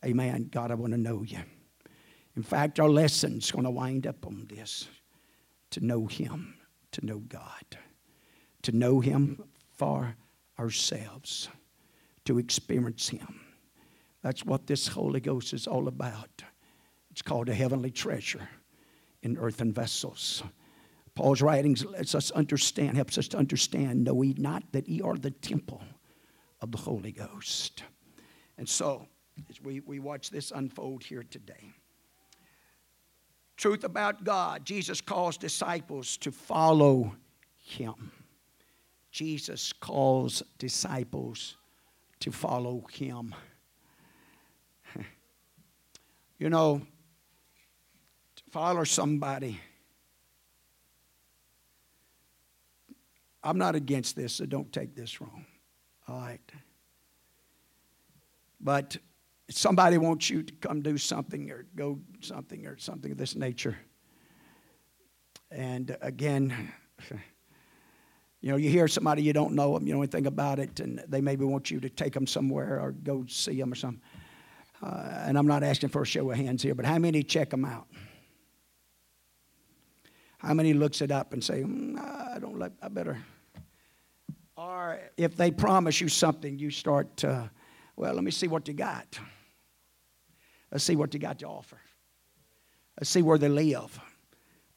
Amen. 0.03 0.49
God, 0.51 0.71
I 0.71 0.73
want 0.73 0.93
to 0.93 0.99
know 0.99 1.23
you. 1.23 1.39
In 2.35 2.43
fact, 2.43 2.79
our 2.79 2.89
lesson's 2.89 3.51
going 3.51 3.65
to 3.65 3.71
wind 3.71 4.07
up 4.07 4.25
on 4.25 4.47
this 4.49 4.87
to 5.69 5.85
know 5.85 6.07
Him, 6.07 6.55
to 6.91 7.05
know 7.05 7.19
God, 7.19 7.77
to 8.63 8.71
know 8.71 8.99
Him 8.99 9.43
for 9.75 10.15
ourselves, 10.59 11.49
to 12.25 12.39
experience 12.39 13.09
Him. 13.09 13.39
That's 14.21 14.45
what 14.45 14.67
this 14.67 14.87
Holy 14.87 15.19
Ghost 15.19 15.53
is 15.53 15.67
all 15.67 15.87
about. 15.87 16.43
It's 17.11 17.21
called 17.21 17.49
a 17.49 17.53
heavenly 17.53 17.91
treasure 17.91 18.47
in 19.21 19.37
earthen 19.37 19.71
vessels. 19.71 20.43
Paul's 21.15 21.41
writings 21.41 21.85
lets 21.85 22.15
us 22.15 22.31
understand, 22.31 22.95
helps 22.95 23.17
us 23.17 23.27
to 23.29 23.37
understand, 23.37 24.03
know 24.03 24.21
ye 24.21 24.33
not 24.37 24.63
that 24.71 24.89
ye 24.89 25.01
are 25.01 25.15
the 25.15 25.29
temple 25.29 25.83
of 26.61 26.71
the 26.71 26.77
Holy 26.77 27.11
Ghost. 27.11 27.83
And 28.57 28.67
so, 28.67 29.07
as 29.49 29.61
we, 29.61 29.81
we 29.81 29.99
watch 29.99 30.29
this 30.29 30.51
unfold 30.51 31.03
here 31.03 31.23
today, 31.23 31.71
truth 33.57 33.83
about 33.83 34.23
God, 34.23 34.65
Jesus 34.65 35.01
calls 35.01 35.37
disciples 35.37 36.17
to 36.17 36.31
follow 36.31 37.15
him. 37.57 38.11
Jesus 39.13 39.71
calls 39.71 40.43
disciples 40.57 41.55
to 42.19 42.31
follow 42.31 42.83
him. 42.91 43.33
you 46.37 46.49
know, 46.49 46.81
to 48.35 48.43
follow 48.51 48.83
somebody 48.83 49.61
I'm 53.43 53.57
not 53.57 53.75
against 53.75 54.15
this, 54.15 54.35
so 54.35 54.45
don't 54.45 54.71
take 54.71 54.95
this 54.95 55.19
wrong. 55.19 55.45
All 56.07 56.19
right. 56.19 56.51
But 58.61 58.95
somebody 59.49 59.97
wants 59.97 60.29
you 60.29 60.43
to 60.43 60.53
come 60.55 60.81
do 60.81 60.97
something 60.97 61.51
or 61.51 61.65
go 61.75 61.99
something 62.21 62.65
or 62.65 62.77
something 62.77 63.11
of 63.11 63.17
this 63.17 63.35
nature. 63.35 63.77
And 65.51 65.97
again, 66.01 66.71
you 68.43 68.51
know, 68.51 68.57
you 68.57 68.69
hear 68.69 68.89
somebody 68.89 69.23
you 69.23 69.31
don't 69.31 69.53
know 69.53 69.73
them, 69.73 69.87
you 69.87 69.93
know 69.93 70.01
anything 70.01 70.27
about 70.27 70.59
it, 70.59 70.81
and 70.81 71.01
they 71.07 71.21
maybe 71.21 71.45
want 71.45 71.71
you 71.71 71.79
to 71.79 71.89
take 71.89 72.13
them 72.13 72.27
somewhere 72.27 72.77
or 72.77 72.91
go 72.91 73.23
see 73.25 73.57
them 73.57 73.71
or 73.71 73.75
something. 73.75 74.01
Uh, 74.81 75.23
and 75.25 75.37
I'm 75.37 75.47
not 75.47 75.63
asking 75.63 75.89
for 75.89 76.01
a 76.01 76.05
show 76.05 76.29
of 76.29 76.35
hands 76.35 76.61
here, 76.61 76.75
but 76.75 76.85
how 76.85 76.99
many 76.99 77.23
check 77.23 77.51
them 77.51 77.63
out? 77.63 77.87
How 80.39 80.53
many 80.53 80.73
looks 80.73 81.01
it 81.01 81.09
up 81.09 81.31
and 81.31 81.41
say, 81.41 81.61
mm, 81.61 81.97
I 81.97 82.37
don't 82.37 82.59
like, 82.59 82.73
I 82.81 82.89
better. 82.89 83.17
Or 84.57 84.99
if 85.15 85.37
they 85.37 85.49
promise 85.49 86.01
you 86.01 86.09
something, 86.09 86.59
you 86.59 86.69
start, 86.69 87.23
well, 87.23 88.13
let 88.13 88.25
me 88.25 88.31
see 88.31 88.49
what 88.49 88.67
you 88.67 88.73
got. 88.73 89.17
Let's 90.69 90.83
see 90.83 90.97
what 90.97 91.13
you 91.13 91.19
got 91.21 91.39
to 91.39 91.47
offer. 91.47 91.79
Let's 92.99 93.09
see 93.09 93.21
where 93.21 93.37
they 93.37 93.47
live. 93.47 93.97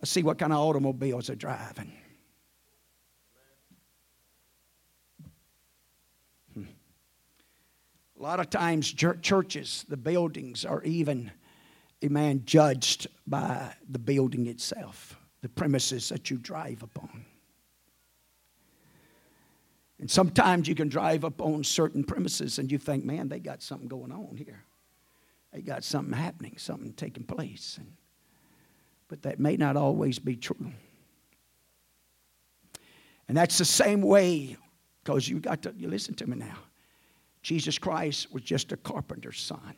Let's 0.00 0.12
see 0.12 0.22
what 0.22 0.38
kind 0.38 0.52
of 0.52 0.60
automobiles 0.60 1.26
they're 1.26 1.34
driving. 1.34 1.92
A 8.18 8.22
lot 8.22 8.40
of 8.40 8.48
times, 8.48 8.90
churches, 8.92 9.84
the 9.88 9.96
buildings 9.96 10.64
are 10.64 10.82
even, 10.84 11.30
a 12.02 12.08
man, 12.08 12.42
judged 12.46 13.08
by 13.26 13.74
the 13.88 13.98
building 13.98 14.46
itself 14.46 15.18
the 15.42 15.48
premises 15.50 16.08
that 16.08 16.30
you 16.30 16.38
drive 16.38 16.82
upon. 16.82 17.24
And 19.98 20.10
sometimes 20.10 20.66
you 20.66 20.74
can 20.74 20.88
drive 20.88 21.24
up 21.24 21.40
on 21.40 21.62
certain 21.62 22.04
premises 22.04 22.58
and 22.58 22.72
you 22.72 22.78
think, 22.78 23.04
man, 23.04 23.28
they 23.28 23.38
got 23.38 23.62
something 23.62 23.88
going 23.88 24.12
on 24.12 24.36
here. 24.36 24.64
They 25.52 25.62
got 25.62 25.84
something 25.84 26.12
happening, 26.12 26.56
something 26.58 26.92
taking 26.94 27.24
place. 27.24 27.76
And, 27.78 27.92
but 29.08 29.22
that 29.22 29.38
may 29.38 29.56
not 29.56 29.76
always 29.76 30.18
be 30.18 30.36
true. 30.36 30.72
And 33.28 33.36
that's 33.36 33.58
the 33.58 33.64
same 33.64 34.02
way, 34.02 34.56
because 35.02 35.28
you 35.28 35.38
got 35.38 35.62
to 35.62 35.74
you 35.76 35.88
listen 35.88 36.14
to 36.14 36.26
me 36.26 36.36
now. 36.36 36.58
Jesus 37.46 37.78
Christ 37.78 38.32
was 38.32 38.42
just 38.42 38.72
a 38.72 38.76
carpenter's 38.76 39.40
son. 39.40 39.76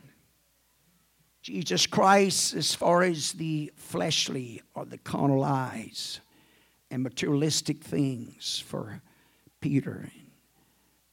Jesus 1.42 1.86
Christ, 1.86 2.54
as 2.54 2.74
far 2.74 3.02
as 3.02 3.32
the 3.32 3.70
fleshly 3.76 4.62
or 4.74 4.86
the 4.86 4.96
carnal 4.96 5.44
eyes 5.44 6.20
and 6.90 7.02
materialistic 7.02 7.84
things 7.84 8.64
for 8.66 9.02
Peter 9.60 10.10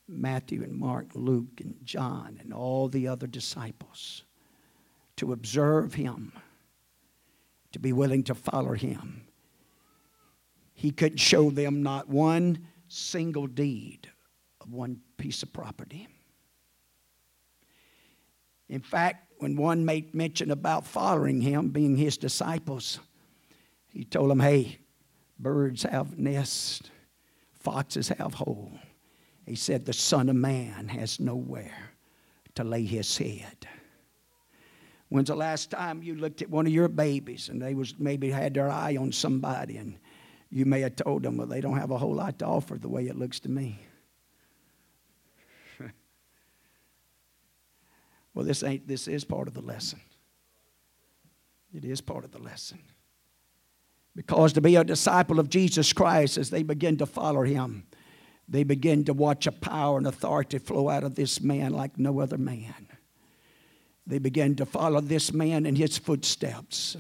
and 0.07 0.21
Matthew 0.21 0.63
and 0.63 0.71
Mark, 0.71 1.13
and 1.13 1.27
Luke 1.27 1.59
and 1.59 1.75
John 1.83 2.39
and 2.41 2.53
all 2.53 2.87
the 2.87 3.09
other 3.09 3.27
disciples, 3.27 4.23
to 5.17 5.33
observe 5.33 5.95
him, 5.95 6.31
to 7.73 7.79
be 7.79 7.91
willing 7.91 8.23
to 8.23 8.33
follow 8.33 8.75
him. 8.75 9.27
He 10.73 10.91
couldn't 10.91 11.17
show 11.17 11.49
them 11.49 11.83
not 11.83 12.07
one 12.07 12.65
single 12.87 13.47
deed 13.47 14.09
of 14.61 14.71
one 14.71 15.01
piece 15.17 15.43
of 15.43 15.51
property. 15.51 16.07
In 18.69 18.81
fact, 18.81 19.31
when 19.39 19.55
one 19.55 19.85
made 19.85 20.15
mention 20.15 20.51
about 20.51 20.85
following 20.85 21.41
him, 21.41 21.69
being 21.69 21.95
his 21.95 22.17
disciples, 22.17 22.99
he 23.87 24.03
told 24.03 24.29
them, 24.29 24.39
Hey, 24.39 24.79
birds 25.39 25.83
have 25.83 26.17
nests, 26.17 26.81
foxes 27.53 28.09
have 28.09 28.33
holes. 28.33 28.77
He 29.45 29.55
said, 29.55 29.85
The 29.85 29.93
Son 29.93 30.29
of 30.29 30.35
Man 30.35 30.87
has 30.87 31.19
nowhere 31.19 31.91
to 32.55 32.63
lay 32.63 32.83
his 32.83 33.17
head. 33.17 33.67
When's 35.09 35.27
the 35.27 35.35
last 35.35 35.69
time 35.69 36.01
you 36.01 36.15
looked 36.15 36.41
at 36.41 36.49
one 36.49 36.65
of 36.65 36.73
your 36.73 36.87
babies 36.87 37.49
and 37.49 37.61
they 37.61 37.75
was 37.75 37.93
maybe 37.99 38.31
had 38.31 38.55
their 38.55 38.71
eye 38.71 38.97
on 38.97 39.11
somebody 39.11 39.77
and 39.77 39.97
you 40.49 40.65
may 40.65 40.81
have 40.81 40.95
told 40.95 41.23
them, 41.23 41.37
well, 41.37 41.47
they 41.47 41.61
don't 41.61 41.77
have 41.77 41.91
a 41.91 41.97
whole 41.97 42.15
lot 42.15 42.39
to 42.39 42.45
offer 42.45 42.75
the 42.75 42.89
way 42.89 43.07
it 43.07 43.15
looks 43.15 43.39
to 43.41 43.49
me. 43.49 43.84
Well, 48.35 48.45
this 48.45 48.63
ain't 48.63 48.87
this 48.87 49.07
is 49.07 49.23
part 49.23 49.47
of 49.47 49.55
the 49.55 49.61
lesson. 49.61 50.01
It 51.73 51.85
is 51.85 52.01
part 52.01 52.25
of 52.25 52.31
the 52.31 52.39
lesson. 52.39 52.79
Because 54.15 54.53
to 54.53 54.61
be 54.61 54.75
a 54.75 54.83
disciple 54.83 55.39
of 55.39 55.49
Jesus 55.49 55.91
Christ, 55.91 56.37
as 56.37 56.49
they 56.49 56.63
begin 56.63 56.97
to 56.97 57.05
follow 57.05 57.43
him, 57.43 57.87
they 58.47 58.63
begin 58.63 59.03
to 59.05 59.13
watch 59.13 59.47
a 59.47 59.51
power 59.51 59.97
and 59.97 60.05
authority 60.05 60.57
flow 60.57 60.89
out 60.89 61.03
of 61.03 61.15
this 61.15 61.41
man 61.41 61.73
like 61.73 61.97
no 61.97 62.19
other 62.19 62.37
man. 62.37 62.87
They 64.07 64.19
begin 64.19 64.55
to 64.57 64.65
follow 64.65 65.01
this 65.01 65.33
man 65.33 65.65
in 65.65 65.75
his 65.75 65.97
footsteps 65.97 66.95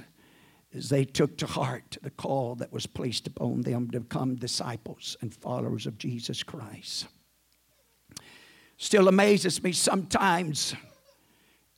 as 0.73 0.89
they 0.89 1.05
took 1.05 1.37
to 1.37 1.45
heart 1.45 1.97
the 2.01 2.09
call 2.09 2.55
that 2.55 2.73
was 2.73 2.87
placed 2.87 3.27
upon 3.27 3.61
them 3.61 3.89
to 3.91 3.99
become 4.01 4.35
disciples 4.35 5.15
and 5.21 5.33
followers 5.33 5.85
of 5.85 5.97
Jesus 5.97 6.43
Christ. 6.43 7.07
Still 8.77 9.07
amazes 9.07 9.63
me 9.63 9.71
sometimes 9.71 10.75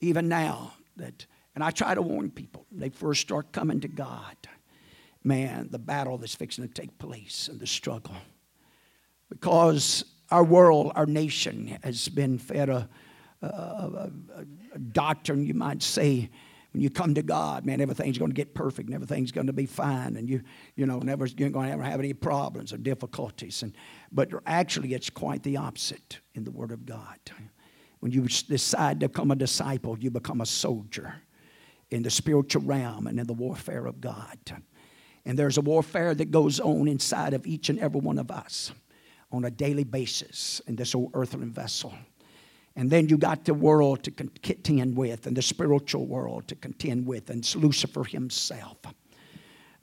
even 0.02 0.28
now 0.28 0.74
that 0.96 1.26
and 1.56 1.64
i 1.64 1.72
try 1.72 1.94
to 1.94 2.02
warn 2.02 2.30
people 2.30 2.66
they 2.72 2.90
first 2.90 3.22
start 3.22 3.52
coming 3.52 3.80
to 3.80 3.88
god 3.88 4.36
man 5.24 5.68
the 5.72 5.80
battle 5.80 6.18
that's 6.18 6.36
fixing 6.36 6.68
to 6.68 6.74
take 6.74 6.98
place 6.98 7.48
and 7.48 7.60
the 7.60 7.68
struggle 7.68 8.16
because 9.30 10.06
our 10.32 10.44
world 10.44 10.92
our 10.96 11.06
nation 11.06 11.78
has 11.84 12.08
been 12.10 12.38
fed 12.38 12.70
a, 12.70 12.90
a, 13.42 13.48
a, 13.48 14.12
a 14.74 14.80
doctrine 14.80 15.46
you 15.46 15.54
might 15.54 15.82
say 15.82 16.30
when 16.78 16.84
you 16.84 16.92
come 16.92 17.16
to 17.16 17.24
God, 17.24 17.66
man, 17.66 17.82
everything's 17.82 18.20
going 18.20 18.30
to 18.30 18.36
get 18.36 18.54
perfect 18.54 18.88
and 18.88 18.94
everything's 18.94 19.32
going 19.32 19.48
to 19.48 19.54
be 19.54 19.66
fine, 19.66 20.16
and 20.16 20.30
you, 20.30 20.44
you 20.76 20.86
know, 20.86 21.00
never 21.00 21.26
you're 21.26 21.50
going 21.50 21.66
to 21.66 21.74
ever 21.74 21.82
have 21.82 22.00
any 22.00 22.14
problems 22.14 22.72
or 22.72 22.78
difficulties. 22.78 23.64
And 23.64 23.74
but 24.12 24.30
actually, 24.46 24.94
it's 24.94 25.10
quite 25.10 25.42
the 25.42 25.58
opposite 25.58 26.20
in 26.36 26.44
the 26.44 26.52
Word 26.52 26.72
of 26.72 26.86
God. 26.86 27.18
When 28.08 28.14
you 28.14 28.26
decide 28.30 29.02
to 29.02 29.10
become 29.10 29.32
a 29.32 29.36
disciple, 29.36 30.00
you 30.00 30.10
become 30.10 30.40
a 30.40 30.46
soldier 30.46 31.14
in 31.90 32.04
the 32.04 32.10
spiritual 32.10 32.62
realm 32.62 33.06
and 33.06 33.20
in 33.20 33.28
the 33.28 33.34
warfare 33.34 33.86
of 33.86 34.00
God. 34.00 34.38
And 35.26 35.38
there's 35.38 35.58
a 35.58 35.62
warfare 35.62 36.16
that 36.16 36.32
goes 36.32 36.62
on 36.62 36.88
inside 36.88 37.34
of 37.34 37.46
each 37.46 37.68
and 37.68 37.78
every 37.80 38.00
one 38.00 38.18
of 38.18 38.32
us. 38.32 38.72
on 39.32 39.46
a 39.46 39.52
daily 39.52 39.84
basis 39.84 40.62
in 40.68 40.76
this 40.76 40.96
old 40.96 41.12
earthly 41.14 41.48
vessel. 41.48 41.94
And 42.76 42.90
then 42.90 43.10
you 43.10 43.18
got 43.18 43.44
the 43.44 43.54
world 43.54 44.04
to 44.04 44.12
contend 44.12 44.96
with, 44.96 45.26
and 45.26 45.36
the 45.36 45.42
spiritual 45.42 46.06
world 46.06 46.48
to 46.48 46.56
contend 46.56 47.08
with, 47.08 47.30
and 47.30 47.40
it's 47.40 47.56
Lucifer 47.56 48.04
himself. 48.04 48.78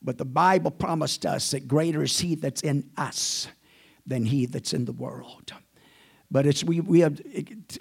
But 0.00 0.18
the 0.18 0.24
Bible 0.24 0.70
promised 0.70 1.26
us 1.26 1.50
that 1.50 1.66
greater 1.66 2.02
is 2.02 2.20
he 2.20 2.36
that's 2.36 2.62
in 2.62 2.90
us 2.96 3.48
than 4.06 4.24
he 4.26 4.46
that's 4.46 4.72
in 4.72 4.84
the 4.84 4.92
world. 4.92 5.52
But 6.30 6.46
it's 6.46 6.64
we, 6.64 6.80
we 6.80 7.00
have 7.00 7.20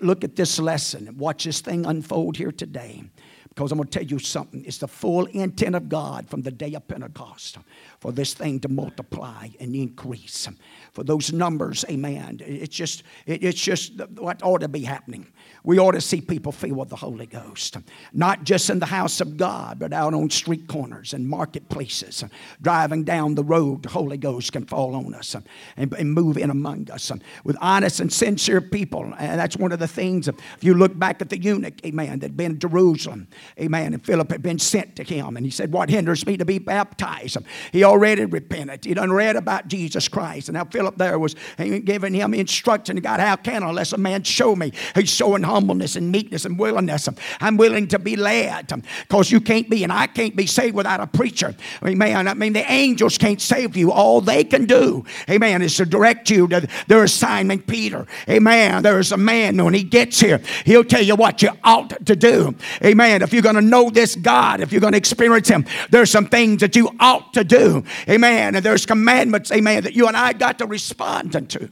look 0.02 0.24
at 0.24 0.36
this 0.36 0.60
lesson 0.60 1.08
and 1.08 1.20
watch 1.20 1.46
this 1.46 1.62
thing 1.62 1.86
unfold 1.86 2.38
here 2.38 2.52
today. 2.52 3.04
Because 3.50 3.72
I'm 3.72 3.78
going 3.78 3.88
to 3.88 4.00
tell 4.00 4.08
you 4.08 4.18
something. 4.18 4.66
It's 4.66 4.80
the 4.80 4.88
full 4.88 5.26
intent 5.26 5.76
of 5.76 5.88
God 5.88 6.28
from 6.28 6.42
the 6.42 6.50
day 6.50 6.74
of 6.74 6.88
Pentecost 6.88 7.60
for 8.04 8.12
this 8.12 8.34
thing 8.34 8.60
to 8.60 8.68
multiply 8.68 9.48
and 9.62 9.74
increase. 9.74 10.50
For 10.92 11.06
those 11.06 11.32
numbers, 11.32 11.86
amen. 11.90 12.42
It's 12.46 12.76
just, 12.76 13.04
it's 13.26 13.62
just 13.62 13.94
what 14.18 14.44
ought 14.44 14.60
to 14.60 14.68
be 14.68 14.82
happening. 14.82 15.28
We 15.64 15.80
ought 15.80 15.94
to 15.94 16.02
see 16.02 16.20
people 16.20 16.52
filled 16.52 16.76
with 16.76 16.90
the 16.90 16.98
Holy 16.98 17.26
Ghost. 17.26 17.78
Not 18.12 18.44
just 18.44 18.70
in 18.70 18.80
the 18.80 18.86
house 18.86 19.22
of 19.22 19.38
God, 19.38 19.80
but 19.80 19.94
out 19.94 20.14
on 20.14 20.30
street 20.30 20.68
corners 20.68 21.14
and 21.14 21.26
marketplaces. 21.26 22.26
Driving 22.62 23.06
down 23.06 23.36
the 23.36 23.44
road, 23.44 23.84
the 23.84 23.90
Holy 23.90 24.18
Ghost 24.18 24.52
can 24.52 24.66
fall 24.66 24.96
on 24.96 25.16
us 25.16 25.34
and, 25.78 26.14
move 26.14 26.38
in 26.38 26.50
among 26.50 26.92
us. 26.92 27.10
With 27.46 27.56
honest 27.62 28.02
and 28.02 28.12
sincere 28.12 28.60
people. 28.60 29.14
And 29.18 29.40
that's 29.40 29.56
one 29.56 29.72
of 29.72 29.80
the 29.80 29.88
things, 29.88 30.28
if 30.28 30.36
you 30.60 30.74
look 30.74 31.00
back 31.00 31.22
at 31.22 31.30
the 31.30 31.38
eunuch, 31.38 31.86
amen, 31.86 32.20
that 32.20 32.32
had 32.32 32.38
been 32.38 32.52
in 32.52 32.60
Jerusalem, 32.60 33.30
amen, 33.58 33.94
and 33.94 34.06
Philip 34.06 34.30
had 34.30 34.42
been 34.42 34.60
sent 34.60 34.98
to 34.98 35.04
him. 35.04 35.38
And 35.38 35.46
he 35.46 35.52
said, 35.52 35.72
What 35.72 35.90
hinders 35.90 36.26
me 36.26 36.36
to 36.36 36.46
be 36.46 36.60
baptized? 36.60 37.38
He 37.72 37.86
already 37.94 38.26
repented. 38.26 38.84
He 38.86 38.96
done 38.96 39.12
read 39.12 39.36
about 39.36 39.68
Jesus 39.68 40.08
Christ. 40.08 40.50
And 40.50 40.56
now 40.56 40.66
Philip 40.66 40.98
there 40.98 41.20
was 41.20 41.36
giving 41.58 42.14
him 42.14 42.34
instruction. 42.34 42.98
God, 42.98 43.20
how 43.20 43.36
can 43.36 43.62
I 43.62 43.70
unless 43.70 43.94
a 43.94 43.98
man 43.98 44.24
show 44.24 44.56
me? 44.56 44.74
He's 44.96 45.10
showing 45.10 45.44
humbleness 45.44 45.96
and 45.96 46.12
meekness 46.12 46.46
and 46.46 46.58
willingness. 46.58 47.08
I'm 47.40 47.56
willing 47.58 47.88
to 47.90 48.00
be 48.00 48.16
led 48.16 48.72
because 49.08 49.32
you 49.32 49.40
can't 49.40 49.70
be 49.70 49.84
and 49.84 49.94
I 49.94 50.08
can't 50.08 50.36
be 50.36 50.48
saved 50.48 50.76
without 50.76 51.02
a 51.02 51.08
preacher. 51.08 51.56
Amen. 51.86 52.28
I 52.28 52.34
mean, 52.34 52.54
the 52.54 52.70
angels 52.72 53.18
can't 53.20 53.40
save 53.40 53.78
you. 53.78 53.92
All 53.92 54.22
they 54.22 54.44
can 54.44 54.66
do, 54.66 55.06
amen, 55.30 55.62
is 55.62 55.78
to 55.78 55.86
direct 55.86 56.32
you 56.32 56.48
to 56.48 56.68
their 56.88 57.04
assignment, 57.04 57.68
Peter. 57.68 58.08
Amen. 58.28 58.82
There's 58.82 59.12
a 59.12 59.18
man 59.18 59.64
when 59.64 59.76
he 59.76 59.84
gets 59.84 60.20
here, 60.20 60.42
he'll 60.66 60.84
tell 60.84 61.04
you 61.04 61.16
what 61.16 61.44
you 61.44 61.52
ought 61.64 62.06
to 62.08 62.16
do. 62.16 62.56
Amen. 62.84 63.22
If 63.22 63.34
you're 63.34 63.44
going 63.44 63.56
to 63.56 63.62
know 63.62 63.92
this 63.92 64.16
God, 64.16 64.62
if 64.62 64.72
you're 64.72 64.82
going 64.82 64.94
to 64.94 64.98
experience 64.98 65.48
him, 65.48 65.66
there's 65.92 66.10
some 66.10 66.26
things 66.26 66.62
that 66.62 66.76
you 66.76 66.90
ought 67.00 67.34
to 67.34 67.44
do. 67.44 67.83
Amen. 68.10 68.56
And 68.56 68.66
there's 68.66 68.86
commandments, 68.86 69.52
amen, 69.52 69.84
that 69.84 69.94
you 69.94 70.08
and 70.08 70.18
I 70.18 70.34
got 70.34 70.60
to 70.60 70.66
respond 70.66 71.36
unto. 71.36 71.68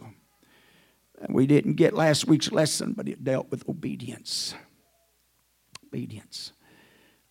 And 1.21 1.35
we 1.35 1.45
didn't 1.45 1.73
get 1.73 1.93
last 1.93 2.27
week's 2.27 2.51
lesson, 2.51 2.93
but 2.93 3.07
it 3.07 3.23
dealt 3.23 3.51
with 3.51 3.67
obedience. 3.69 4.55
Obedience. 5.85 6.51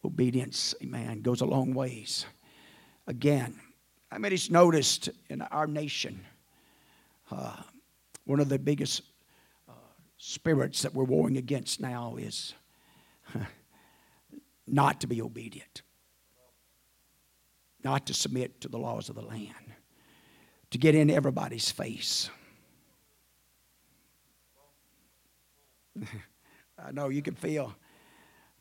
Obedience, 0.04 0.74
amen, 0.82 1.22
goes 1.22 1.40
a 1.40 1.46
long 1.46 1.74
ways. 1.74 2.24
Again, 3.06 3.60
I 4.10 4.18
mean, 4.18 4.32
it's 4.32 4.50
noticed 4.50 5.10
in 5.28 5.42
our 5.42 5.66
nation, 5.66 6.24
uh, 7.30 7.56
one 8.24 8.40
of 8.40 8.48
the 8.48 8.58
biggest 8.58 9.02
uh, 9.68 9.72
spirits 10.16 10.82
that 10.82 10.94
we're 10.94 11.04
warring 11.04 11.36
against 11.36 11.80
now 11.80 12.16
is 12.16 12.54
not 14.66 15.00
to 15.00 15.06
be 15.06 15.20
obedient, 15.20 15.82
not 17.84 18.06
to 18.06 18.14
submit 18.14 18.60
to 18.60 18.68
the 18.68 18.78
laws 18.78 19.08
of 19.08 19.14
the 19.14 19.22
land, 19.22 19.54
to 20.70 20.78
get 20.78 20.94
in 20.94 21.10
everybody's 21.10 21.70
face. 21.70 22.30
I 26.78 26.92
know 26.92 27.08
you 27.08 27.22
can 27.22 27.34
feel 27.34 27.74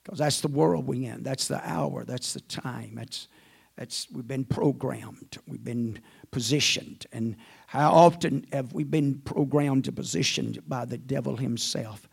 because 0.04 0.20
that's 0.20 0.42
the 0.42 0.48
world 0.48 0.88
we're 0.88 1.12
in. 1.12 1.24
That's 1.24 1.48
the 1.48 1.62
hour. 1.64 2.04
That's 2.04 2.34
the 2.34 2.42
time. 2.42 2.96
That's, 2.96 3.28
that's, 3.76 4.08
we've 4.12 4.28
been 4.28 4.46
programmed. 4.46 5.38
We've 5.48 5.64
been 5.64 6.00
positioned. 6.32 7.06
And 7.12 7.36
how 7.68 7.92
often 7.92 8.48
have 8.52 8.74
we 8.74 8.84
been 8.84 9.20
programmed 9.20 9.88
and 9.88 9.96
positioned 9.96 10.68
by 10.68 10.86
the 10.86 10.98
devil 10.98 11.36
himself, 11.38 12.08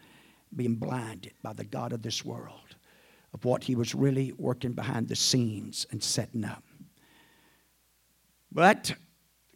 being 0.54 0.74
blinded 0.74 1.32
by 1.42 1.54
the 1.54 1.64
God 1.64 1.92
of 1.92 2.02
this 2.02 2.24
world 2.24 2.76
of 3.32 3.44
what 3.44 3.64
he 3.64 3.74
was 3.74 3.94
really 3.94 4.32
working 4.32 4.72
behind 4.72 5.08
the 5.08 5.16
scenes 5.16 5.86
and 5.90 6.02
setting 6.02 6.44
up? 6.44 6.62
But 8.52 8.94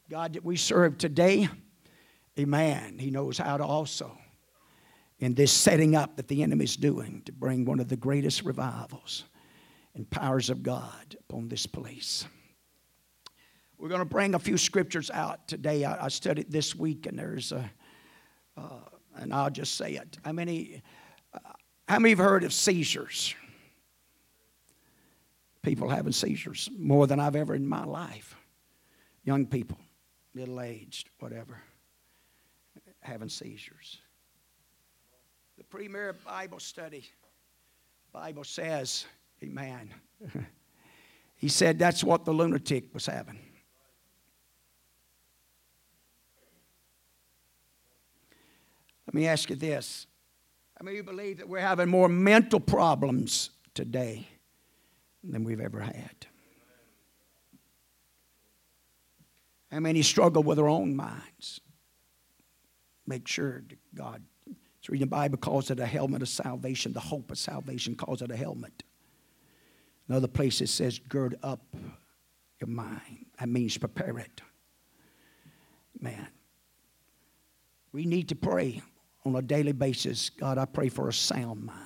God 0.09 0.35
that 0.35 0.45
we 0.45 0.57
serve 0.57 0.99
today, 0.99 1.49
amen, 2.39 2.99
he 2.99 3.11
knows 3.11 3.39
how 3.39 3.57
to 3.57 3.65
also 3.65 4.17
in 5.21 5.35
this 5.35 5.53
setting 5.53 5.95
up 5.95 6.17
that 6.17 6.29
the 6.29 6.43
enemy 6.43 6.65
is 6.65 6.77
doing 6.77 7.23
to 7.27 7.33
bring 7.33 7.65
one 7.65 7.79
of 7.79 7.89
the 7.89 7.97
greatest 7.97 8.43
revivals 8.43 9.25
and 9.95 10.09
powers 10.11 10.51
of 10.51 10.63
God 10.63 11.17
upon 11.29 11.49
this 11.49 11.67
place. 11.67 12.25
We're 13.79 13.89
going 13.89 14.01
to 14.01 14.05
bring 14.07 14.35
a 14.35 14.39
few 14.39 14.59
scriptures 14.59 15.11
out 15.11 15.47
today. 15.49 15.85
I, 15.85 16.09
studied 16.09 16.51
this 16.51 16.75
week, 16.75 17.07
and 17.07 17.19
there's 17.19 17.53
a, 17.53 17.71
uh, 18.57 18.81
and 19.17 19.33
I'll 19.33 19.51
just 19.51 19.77
say 19.77 19.95
it. 19.95 20.19
How 20.25 20.33
many, 20.33 20.83
uh, 21.33 21.39
how 21.89 21.99
many 21.99 22.11
have 22.11 22.19
heard 22.19 22.45
of 22.45 22.53
seizures? 22.53 23.35
People 25.63 25.89
having 25.89 26.13
seizures 26.13 26.69
more 26.79 27.07
than 27.07 27.21
I've 27.21 27.37
ever 27.37 27.55
in 27.55 27.67
my 27.67 27.85
life. 27.85 28.37
Young 29.25 29.47
people, 29.47 29.79
middle 30.35 30.61
aged, 30.61 31.11
whatever, 31.19 31.63
having 33.01 33.29
seizures 33.29 33.99
The 35.59 35.65
premier 35.65 36.15
Bible 36.25 36.61
study, 36.61 37.05
Bible 38.13 38.45
says, 38.45 39.07
Amen. 39.43 39.91
he 41.37 41.49
said 41.49 41.79
that's 41.79 42.05
what 42.05 42.25
the 42.25 42.33
lunatic 42.33 42.93
was 42.93 43.07
having. 43.07 43.39
Let 49.07 49.15
me 49.15 49.27
ask 49.27 49.51
you 49.51 49.57
this. 49.57 50.07
I 50.81 50.85
mean, 50.85 50.95
you 50.95 51.03
believe 51.03 51.39
that 51.39 51.49
we're 51.49 51.59
having 51.59 51.89
more 51.89 52.09
mental 52.09 52.61
problems 52.61 53.51
today 53.75 54.29
than 55.25 55.43
we've 55.43 55.61
ever 55.61 55.81
had? 55.81 56.27
How 59.71 59.81
many 59.81 60.03
struggle 60.03 60.43
with 60.43 60.57
their 60.57 60.69
own 60.69 60.97
minds? 60.97 61.61
Make 63.07 63.29
sure 63.29 63.63
God 63.95 64.23
it's 64.81 64.89
reading 64.89 65.09
the 65.09 65.11
Bible 65.11 65.37
calls 65.37 65.71
it 65.71 65.79
a 65.79 65.87
helmet 65.87 66.23
of 66.23 66.29
salvation. 66.29 66.95
The 66.95 67.01
hope 67.01 67.31
of 67.31 67.39
salvation 67.39 67.95
calls 67.95 68.23
it 68.23 68.31
a 68.31 68.37
helmet. 68.37 68.83
Another 70.09 70.27
place 70.27 70.63
it 70.63 70.69
says, 70.69 70.99
gird 70.99 71.39
up 71.43 71.61
your 72.59 72.69
mind. 72.69 73.27
That 73.39 73.49
means 73.51 73.77
prepare 73.77 74.19
it. 74.19 74.41
Man. 76.01 76.27
We 77.93 78.07
need 78.07 78.31
to 78.31 78.35
pray 78.35 78.81
on 79.27 79.37
a 79.37 79.43
daily 79.43 79.73
basis. 79.73 80.31
God, 80.31 80.57
I 80.57 80.65
pray 80.65 80.89
for 80.89 81.09
a 81.09 81.13
sound 81.13 81.63
mind. 81.65 81.77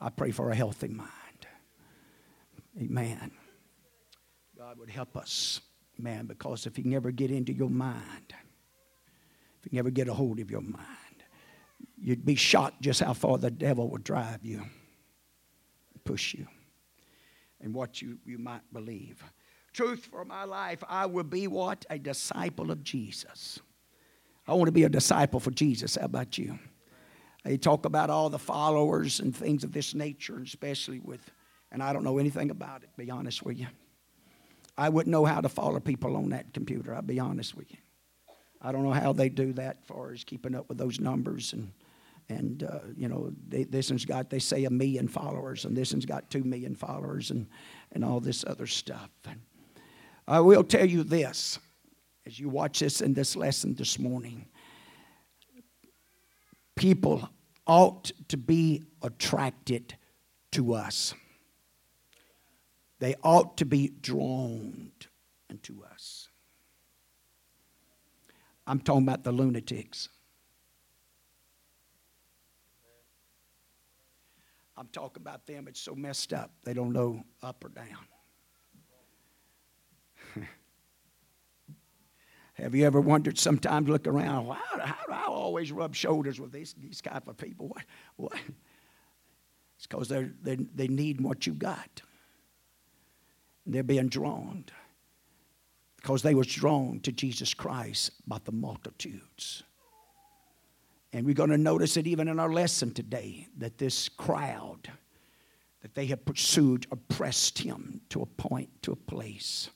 I 0.00 0.08
pray 0.08 0.30
for 0.30 0.50
a 0.50 0.54
healthy 0.54 0.88
mind. 0.88 1.10
Amen. 2.80 3.30
God 4.56 4.78
would 4.78 4.90
help 4.90 5.16
us, 5.16 5.60
man, 5.98 6.26
because 6.26 6.66
if 6.66 6.76
you 6.78 6.84
can 6.84 6.94
ever 6.94 7.10
get 7.10 7.30
into 7.30 7.52
your 7.52 7.70
mind, 7.70 8.34
if 9.58 9.64
you 9.64 9.70
can 9.70 9.78
ever 9.78 9.90
get 9.90 10.08
a 10.08 10.14
hold 10.14 10.40
of 10.40 10.50
your 10.50 10.60
mind, 10.60 10.86
you'd 11.98 12.24
be 12.24 12.34
shocked 12.34 12.80
just 12.80 13.00
how 13.00 13.12
far 13.12 13.38
the 13.38 13.50
devil 13.50 13.90
would 13.90 14.04
drive 14.04 14.44
you, 14.44 14.62
push 16.04 16.34
you, 16.34 16.46
and 17.60 17.74
what 17.74 18.00
you, 18.00 18.18
you 18.24 18.38
might 18.38 18.62
believe. 18.72 19.22
Truth 19.72 20.06
for 20.06 20.24
my 20.24 20.44
life, 20.44 20.82
I 20.88 21.06
will 21.06 21.24
be 21.24 21.46
what? 21.46 21.84
A 21.90 21.98
disciple 21.98 22.70
of 22.70 22.82
Jesus. 22.82 23.60
I 24.48 24.54
want 24.54 24.68
to 24.68 24.72
be 24.72 24.84
a 24.84 24.88
disciple 24.88 25.40
for 25.40 25.50
Jesus. 25.50 25.96
How 25.96 26.06
about 26.06 26.38
you? 26.38 26.58
They 27.44 27.56
talk 27.56 27.84
about 27.84 28.10
all 28.10 28.30
the 28.30 28.38
followers 28.38 29.20
and 29.20 29.34
things 29.34 29.64
of 29.64 29.72
this 29.72 29.94
nature, 29.94 30.40
especially 30.42 31.00
with, 31.00 31.30
and 31.70 31.82
I 31.82 31.92
don't 31.92 32.04
know 32.04 32.18
anything 32.18 32.50
about 32.50 32.82
it, 32.82 32.88
be 32.96 33.10
honest 33.10 33.44
with 33.44 33.58
you. 33.58 33.66
I 34.78 34.88
wouldn't 34.88 35.10
know 35.10 35.24
how 35.24 35.40
to 35.40 35.48
follow 35.48 35.80
people 35.80 36.16
on 36.16 36.30
that 36.30 36.52
computer, 36.52 36.94
I'll 36.94 37.02
be 37.02 37.18
honest 37.18 37.56
with 37.56 37.70
you. 37.70 37.78
I 38.60 38.72
don't 38.72 38.82
know 38.82 38.92
how 38.92 39.12
they 39.12 39.28
do 39.28 39.52
that 39.54 39.78
as 39.82 39.86
far 39.86 40.12
as 40.12 40.24
keeping 40.24 40.54
up 40.54 40.68
with 40.68 40.78
those 40.78 41.00
numbers 41.00 41.52
and 41.52 41.72
and 42.28 42.64
uh, 42.64 42.80
you 42.96 43.08
know 43.08 43.30
they, 43.48 43.64
this 43.64 43.90
one's 43.90 44.04
got 44.04 44.30
they 44.30 44.38
say 44.38 44.64
a 44.64 44.70
million 44.70 45.08
followers 45.08 45.64
and 45.64 45.76
this 45.76 45.92
one's 45.92 46.06
got 46.06 46.28
two 46.30 46.42
million 46.42 46.74
followers 46.74 47.30
and 47.30 47.46
and 47.92 48.04
all 48.04 48.20
this 48.20 48.44
other 48.44 48.66
stuff 48.66 49.10
and 49.28 49.40
i 50.26 50.40
will 50.40 50.64
tell 50.64 50.84
you 50.84 51.04
this 51.04 51.58
as 52.26 52.40
you 52.40 52.48
watch 52.48 52.80
this 52.80 53.00
in 53.00 53.14
this 53.14 53.36
lesson 53.36 53.74
this 53.74 53.98
morning 53.98 54.46
people 56.74 57.28
ought 57.66 58.10
to 58.28 58.36
be 58.36 58.82
attracted 59.02 59.94
to 60.50 60.74
us 60.74 61.14
they 62.98 63.14
ought 63.22 63.56
to 63.58 63.64
be 63.64 63.88
drawn 64.00 64.92
into 65.48 65.84
us 65.84 66.28
I'm 68.66 68.80
talking 68.80 69.04
about 69.04 69.22
the 69.22 69.30
lunatics. 69.32 70.08
I'm 74.76 74.88
talking 74.88 75.22
about 75.22 75.46
them. 75.46 75.68
It's 75.68 75.80
so 75.80 75.94
messed 75.94 76.32
up. 76.32 76.50
They 76.64 76.74
don't 76.74 76.92
know 76.92 77.22
up 77.42 77.64
or 77.64 77.68
down. 77.68 78.08
Have 82.54 82.74
you 82.74 82.84
ever 82.84 83.00
wondered 83.00 83.38
sometimes, 83.38 83.88
look 83.88 84.06
around, 84.06 84.46
how, 84.46 84.78
how 84.80 85.06
do 85.06 85.12
I 85.12 85.24
always 85.26 85.72
rub 85.72 85.94
shoulders 85.94 86.40
with 86.40 86.52
these, 86.52 86.74
these 86.78 87.00
type 87.00 87.28
of 87.28 87.38
people? 87.38 87.68
What, 87.68 87.84
what? 88.16 88.34
It's 89.76 89.86
because 89.86 90.08
they 90.08 90.56
they 90.74 90.88
need 90.88 91.20
what 91.20 91.46
you 91.46 91.52
got. 91.52 92.00
They're 93.66 93.82
being 93.82 94.08
drawn 94.08 94.64
because 95.96 96.22
they 96.22 96.34
was 96.34 96.46
drawn 96.46 97.00
to 97.00 97.10
Jesus 97.10 97.52
Christ 97.52 98.12
by 98.26 98.38
the 98.44 98.52
multitudes. 98.52 99.64
And 101.12 101.26
we're 101.26 101.34
going 101.34 101.50
to 101.50 101.58
notice 101.58 101.96
it 101.96 102.06
even 102.06 102.28
in 102.28 102.38
our 102.38 102.52
lesson 102.52 102.92
today 102.92 103.48
that 103.58 103.78
this 103.78 104.08
crowd 104.08 104.90
that 105.82 105.94
they 105.94 106.06
have 106.06 106.24
pursued 106.24 106.86
oppressed 106.90 107.58
him 107.58 108.00
to 108.10 108.22
a 108.22 108.26
point, 108.26 108.68
to 108.82 108.92
a 108.92 108.96
place. 108.96 109.70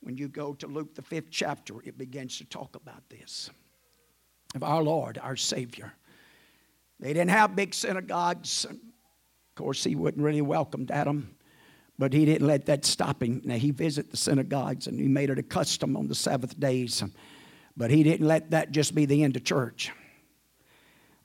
When 0.00 0.16
you 0.16 0.28
go 0.28 0.54
to 0.54 0.66
Luke, 0.66 0.94
the 0.94 1.02
fifth 1.02 1.30
chapter, 1.30 1.74
it 1.84 1.98
begins 1.98 2.38
to 2.38 2.44
talk 2.44 2.76
about 2.76 3.08
this 3.08 3.50
of 4.54 4.62
our 4.62 4.82
Lord, 4.82 5.18
our 5.18 5.36
Savior. 5.36 5.92
They 7.00 7.12
didn't 7.12 7.30
have 7.30 7.54
big 7.54 7.74
synagogues. 7.74 8.64
Of 8.64 8.78
course, 9.54 9.84
he 9.84 9.96
wasn't 9.96 10.22
really 10.22 10.40
welcomed 10.40 10.90
at 10.90 11.04
them, 11.04 11.36
but 11.98 12.12
he 12.12 12.24
didn't 12.24 12.46
let 12.46 12.66
that 12.66 12.84
stop 12.84 13.22
him. 13.22 13.42
Now, 13.44 13.56
he 13.56 13.70
visited 13.70 14.12
the 14.12 14.16
synagogues 14.16 14.86
and 14.86 14.98
he 14.98 15.08
made 15.08 15.30
it 15.30 15.38
a 15.38 15.42
custom 15.42 15.96
on 15.96 16.06
the 16.06 16.14
Sabbath 16.14 16.58
days, 16.58 17.02
but 17.76 17.90
he 17.90 18.02
didn't 18.02 18.26
let 18.26 18.50
that 18.52 18.70
just 18.70 18.94
be 18.94 19.04
the 19.04 19.24
end 19.24 19.36
of 19.36 19.44
church. 19.44 19.90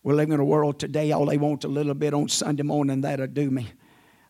We're 0.01 0.15
living 0.15 0.33
in 0.33 0.39
a 0.39 0.45
world 0.45 0.79
today, 0.79 1.11
all 1.11 1.25
they 1.25 1.37
want 1.37 1.63
a 1.63 1.69
little 1.69 1.93
bit 1.93 2.13
on 2.13 2.27
Sunday 2.27 2.63
morning, 2.63 3.01
that'll 3.01 3.27
do 3.27 3.49
me. 3.49 3.71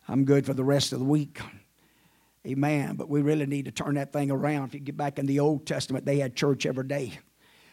I'm 0.06 0.24
good 0.24 0.46
for 0.46 0.54
the 0.54 0.64
rest 0.64 0.92
of 0.92 0.98
the 0.98 1.04
week. 1.04 1.40
Amen. 2.46 2.96
But 2.96 3.08
we 3.08 3.22
really 3.22 3.46
need 3.46 3.64
to 3.64 3.70
turn 3.70 3.94
that 3.94 4.12
thing 4.12 4.30
around. 4.30 4.68
If 4.68 4.74
you 4.74 4.80
get 4.80 4.96
back 4.96 5.18
in 5.18 5.26
the 5.26 5.40
Old 5.40 5.66
Testament, 5.66 6.04
they 6.04 6.18
had 6.18 6.36
church 6.36 6.66
every 6.66 6.86
day. 6.86 7.18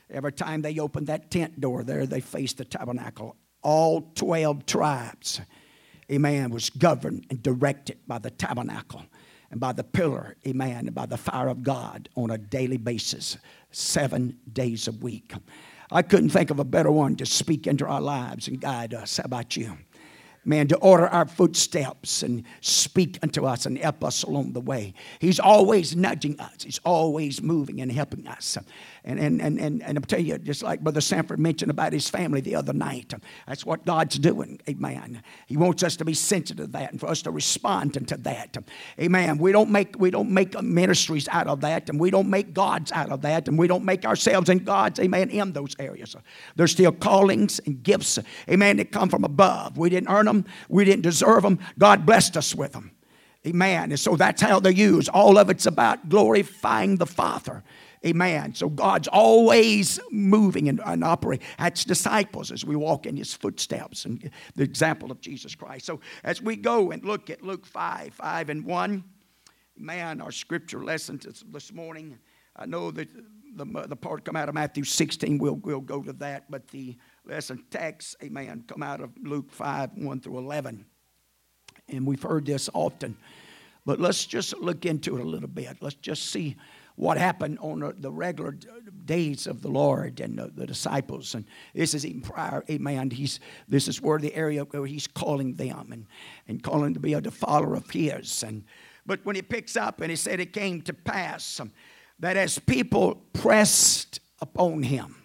Every 0.09 0.31
time 0.31 0.61
they 0.61 0.79
opened 0.79 1.07
that 1.07 1.29
tent 1.29 1.59
door 1.59 1.83
there, 1.83 2.05
they 2.05 2.21
faced 2.21 2.57
the 2.57 2.65
tabernacle. 2.65 3.35
All 3.61 4.11
12 4.15 4.65
tribes, 4.65 5.41
amen, 6.11 6.49
was 6.49 6.69
governed 6.69 7.25
and 7.29 7.41
directed 7.41 7.97
by 8.07 8.19
the 8.19 8.31
tabernacle 8.31 9.03
and 9.49 9.59
by 9.59 9.73
the 9.73 9.83
pillar, 9.83 10.35
amen, 10.47 10.87
and 10.87 10.95
by 10.95 11.05
the 11.05 11.17
fire 11.17 11.49
of 11.49 11.63
God 11.63 12.09
on 12.15 12.31
a 12.31 12.37
daily 12.37 12.77
basis, 12.77 13.37
seven 13.71 14.37
days 14.51 14.87
a 14.87 14.91
week. 14.91 15.33
I 15.91 16.01
couldn't 16.01 16.29
think 16.29 16.51
of 16.51 16.59
a 16.59 16.63
better 16.63 16.91
one 16.91 17.15
to 17.17 17.25
speak 17.25 17.67
into 17.67 17.85
our 17.85 18.01
lives 18.01 18.47
and 18.47 18.61
guide 18.61 18.93
us. 18.93 19.17
How 19.17 19.23
about 19.25 19.57
you? 19.57 19.77
man, 20.43 20.67
to 20.67 20.77
order 20.77 21.07
our 21.07 21.27
footsteps 21.27 22.23
and 22.23 22.43
speak 22.61 23.19
unto 23.21 23.45
us 23.45 23.65
and 23.65 23.77
help 23.77 24.03
us 24.03 24.23
along 24.23 24.53
the 24.53 24.61
way. 24.61 24.93
He's 25.19 25.39
always 25.39 25.95
nudging 25.95 26.39
us, 26.39 26.63
He's 26.63 26.79
always 26.83 27.41
moving 27.41 27.81
and 27.81 27.91
helping 27.91 28.27
us. 28.27 28.57
And, 29.03 29.19
and, 29.19 29.41
and, 29.41 29.59
and, 29.59 29.81
and 29.81 29.97
I'll 29.97 30.03
tell 30.03 30.19
you, 30.19 30.37
just 30.37 30.61
like 30.61 30.81
Brother 30.81 31.01
Sanford 31.01 31.39
mentioned 31.39 31.71
about 31.71 31.91
his 31.91 32.07
family 32.07 32.39
the 32.39 32.55
other 32.55 32.73
night, 32.73 33.13
that's 33.47 33.65
what 33.65 33.83
God's 33.83 34.19
doing. 34.19 34.61
Amen. 34.69 35.23
He 35.47 35.57
wants 35.57 35.81
us 35.81 35.95
to 35.97 36.05
be 36.05 36.13
sensitive 36.13 36.67
to 36.67 36.71
that 36.73 36.91
and 36.91 36.99
for 36.99 37.07
us 37.07 37.23
to 37.23 37.31
respond 37.31 38.07
to 38.07 38.17
that. 38.17 38.57
Amen. 38.99 39.39
We 39.39 39.51
don't 39.51 39.71
make, 39.71 39.95
we 39.97 40.11
don't 40.11 40.29
make 40.29 40.61
ministries 40.61 41.27
out 41.29 41.47
of 41.47 41.61
that 41.61 41.89
and 41.89 41.99
we 41.99 42.11
don't 42.11 42.29
make 42.29 42.53
gods 42.53 42.91
out 42.91 43.09
of 43.09 43.21
that 43.23 43.47
and 43.47 43.57
we 43.57 43.67
don't 43.67 43.85
make 43.85 44.05
ourselves 44.05 44.49
and 44.49 44.63
gods, 44.63 44.99
amen, 44.99 45.31
in 45.31 45.53
those 45.53 45.75
areas. 45.79 46.15
There's 46.55 46.71
still 46.71 46.91
callings 46.91 47.59
and 47.65 47.81
gifts, 47.81 48.19
amen, 48.47 48.77
that 48.77 48.91
come 48.91 49.09
from 49.09 49.23
above. 49.23 49.77
We 49.77 49.89
didn't 49.89 50.09
earn 50.09 50.27
them, 50.27 50.45
we 50.69 50.85
didn't 50.85 51.03
deserve 51.03 51.41
them. 51.41 51.57
God 51.79 52.05
blessed 52.05 52.37
us 52.37 52.53
with 52.53 52.73
them. 52.73 52.91
Amen. 53.47 53.89
And 53.91 53.99
so 53.99 54.15
that's 54.15 54.41
how 54.41 54.59
they're 54.59 54.71
used. 54.71 55.09
All 55.09 55.39
of 55.39 55.49
it's 55.49 55.65
about 55.65 56.09
glorifying 56.09 56.97
the 56.97 57.07
Father. 57.07 57.63
Amen. 58.05 58.55
So 58.55 58.67
God's 58.67 59.07
always 59.07 59.99
moving 60.09 60.67
and, 60.69 60.81
and 60.83 61.03
operating. 61.03 61.45
That's 61.59 61.85
disciples 61.85 62.51
as 62.51 62.65
we 62.65 62.75
walk 62.75 63.05
in 63.05 63.15
his 63.15 63.33
footsteps 63.33 64.05
and 64.05 64.31
the 64.55 64.63
example 64.63 65.11
of 65.11 65.21
Jesus 65.21 65.53
Christ. 65.53 65.85
So 65.85 65.99
as 66.23 66.41
we 66.41 66.55
go 66.55 66.89
and 66.91 67.05
look 67.05 67.29
at 67.29 67.43
Luke 67.43 67.65
5, 67.65 68.13
5 68.15 68.49
and 68.49 68.65
1, 68.65 69.03
man, 69.77 70.19
our 70.19 70.31
scripture 70.31 70.83
lesson 70.83 71.19
this 71.51 71.71
morning, 71.71 72.17
I 72.55 72.65
know 72.65 72.89
that 72.89 73.07
the, 73.55 73.65
the 73.87 73.95
part 73.95 74.25
come 74.25 74.35
out 74.35 74.49
of 74.49 74.55
Matthew 74.55 74.83
16, 74.83 75.37
we'll, 75.37 75.55
we'll 75.55 75.79
go 75.79 76.01
to 76.01 76.13
that, 76.13 76.49
but 76.49 76.67
the 76.69 76.97
lesson 77.25 77.63
text, 77.69 78.15
amen, 78.23 78.63
come 78.67 78.81
out 78.81 79.01
of 79.01 79.11
Luke 79.21 79.51
5, 79.51 79.91
1 79.95 80.19
through 80.21 80.39
11. 80.39 80.85
And 81.89 82.07
we've 82.07 82.23
heard 82.23 82.47
this 82.47 82.67
often, 82.73 83.15
but 83.85 83.99
let's 83.99 84.25
just 84.25 84.57
look 84.57 84.87
into 84.87 85.17
it 85.17 85.21
a 85.21 85.27
little 85.27 85.49
bit. 85.49 85.77
Let's 85.81 85.95
just 85.95 86.27
see 86.27 86.55
what 86.95 87.17
happened 87.17 87.57
on 87.59 87.93
the 87.97 88.11
regular 88.11 88.55
days 89.05 89.47
of 89.47 89.61
the 89.61 89.69
Lord 89.69 90.19
and 90.19 90.37
the, 90.37 90.51
the, 90.53 90.67
disciples. 90.67 91.33
And 91.35 91.45
this 91.73 91.93
is 91.93 92.05
even 92.05 92.21
prior, 92.21 92.63
amen. 92.69 93.11
He's, 93.11 93.39
this 93.67 93.87
is 93.87 94.01
where 94.01 94.19
the 94.19 94.33
area 94.35 94.63
where 94.63 94.85
he's 94.85 95.07
calling 95.07 95.55
them 95.55 95.89
and, 95.91 96.05
and 96.47 96.61
calling 96.61 96.93
to 96.93 96.99
be 96.99 97.13
a 97.13 97.21
follower 97.21 97.75
of 97.75 97.89
his. 97.89 98.43
And, 98.43 98.65
but 99.05 99.25
when 99.25 99.35
he 99.35 99.41
picks 99.41 99.75
up 99.75 100.01
and 100.01 100.09
he 100.09 100.15
said 100.15 100.39
it 100.39 100.53
came 100.53 100.81
to 100.83 100.93
pass 100.93 101.59
that 102.19 102.37
as 102.37 102.59
people 102.59 103.15
pressed 103.33 104.19
upon 104.39 104.83
him, 104.83 105.15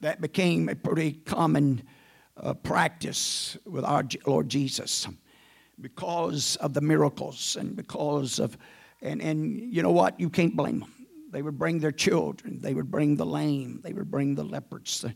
that 0.00 0.20
became 0.20 0.68
a 0.68 0.76
pretty 0.76 1.12
common 1.12 1.82
uh, 2.36 2.54
practice 2.54 3.58
with 3.64 3.84
our 3.84 4.04
Lord 4.26 4.48
Jesus 4.48 5.08
because 5.80 6.56
of 6.56 6.74
the 6.74 6.80
miracles 6.80 7.56
and 7.56 7.74
because 7.74 8.38
of 8.38 8.56
and, 9.02 9.22
and 9.22 9.74
you 9.74 9.82
know 9.82 9.90
what? 9.90 10.18
You 10.18 10.30
can't 10.30 10.56
blame 10.56 10.80
them. 10.80 10.92
They 11.30 11.42
would 11.42 11.58
bring 11.58 11.78
their 11.78 11.92
children, 11.92 12.60
they 12.60 12.74
would 12.74 12.90
bring 12.90 13.16
the 13.16 13.26
lame, 13.26 13.80
they 13.82 13.92
would 13.92 14.10
bring 14.10 14.34
the 14.34 14.44
leopards, 14.44 15.02
the 15.02 15.08
uh, 15.08 15.12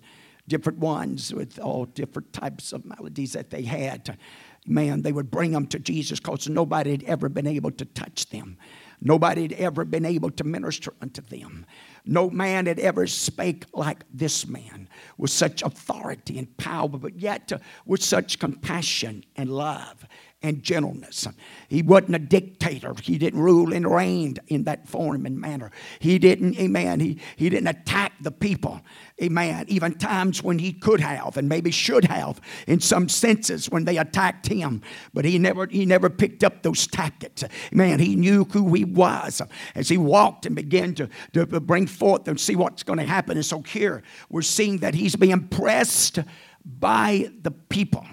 different 0.48 0.78
ones 0.78 1.32
with 1.32 1.58
all 1.58 1.86
different 1.86 2.32
types 2.32 2.72
of 2.72 2.84
maladies 2.84 3.32
that 3.32 3.50
they 3.50 3.62
had. 3.62 4.18
Man, 4.66 5.02
they 5.02 5.12
would 5.12 5.30
bring 5.30 5.52
them 5.52 5.66
to 5.68 5.78
Jesus 5.78 6.20
because 6.20 6.48
nobody 6.48 6.90
had 6.90 7.04
ever 7.04 7.28
been 7.28 7.46
able 7.46 7.70
to 7.72 7.84
touch 7.84 8.28
them. 8.28 8.58
Nobody 9.00 9.42
had 9.42 9.52
ever 9.54 9.84
been 9.84 10.04
able 10.04 10.30
to 10.32 10.44
minister 10.44 10.92
unto 11.00 11.22
them. 11.22 11.66
No 12.04 12.30
man 12.30 12.66
had 12.66 12.78
ever 12.78 13.06
spake 13.06 13.64
like 13.72 14.04
this 14.12 14.46
man 14.46 14.88
with 15.18 15.30
such 15.30 15.62
authority 15.62 16.38
and 16.38 16.56
power, 16.56 16.88
but 16.88 17.18
yet 17.18 17.50
with 17.86 18.02
such 18.02 18.38
compassion 18.38 19.24
and 19.34 19.50
love 19.50 20.06
and 20.42 20.62
gentleness. 20.62 21.28
He 21.68 21.82
wasn't 21.82 22.16
a 22.16 22.18
dictator. 22.18 22.94
He 23.02 23.18
didn't 23.18 23.40
rule 23.40 23.72
and 23.72 23.90
reign 23.90 24.36
in 24.48 24.64
that 24.64 24.88
form 24.88 25.26
and 25.26 25.40
manner. 25.40 25.70
He 26.00 26.18
didn't, 26.18 26.58
amen, 26.58 27.00
he, 27.00 27.18
he 27.36 27.48
didn't 27.48 27.68
attack 27.68 28.12
the 28.20 28.30
people, 28.30 28.80
amen, 29.22 29.66
even 29.68 29.94
times 29.94 30.42
when 30.42 30.58
he 30.58 30.72
could 30.72 31.00
have 31.00 31.36
and 31.36 31.48
maybe 31.48 31.70
should 31.70 32.04
have 32.04 32.40
in 32.66 32.80
some 32.80 33.08
senses 33.08 33.70
when 33.70 33.84
they 33.84 33.98
attacked 33.98 34.46
him. 34.46 34.82
But 35.14 35.24
he 35.24 35.38
never, 35.38 35.66
he 35.66 35.86
never 35.86 36.10
picked 36.10 36.44
up 36.44 36.62
those 36.62 36.86
tactics. 36.86 37.44
Man, 37.70 38.00
he 38.00 38.16
knew 38.16 38.44
who 38.44 38.72
he 38.74 38.84
was 38.84 39.40
as 39.74 39.88
he 39.88 39.98
walked 39.98 40.46
and 40.46 40.56
began 40.56 40.94
to, 40.94 41.08
to 41.32 41.46
bring 41.46 41.86
forth 41.86 42.28
and 42.28 42.40
see 42.40 42.56
what's 42.56 42.82
going 42.82 42.98
to 42.98 43.04
happen. 43.04 43.36
And 43.36 43.46
so 43.46 43.62
here 43.62 44.02
we're 44.28 44.42
seeing 44.42 44.78
that 44.78 44.94
he's 44.94 45.16
being 45.16 45.48
pressed 45.48 46.18
by 46.64 47.30
the 47.42 47.50
people 47.50 48.06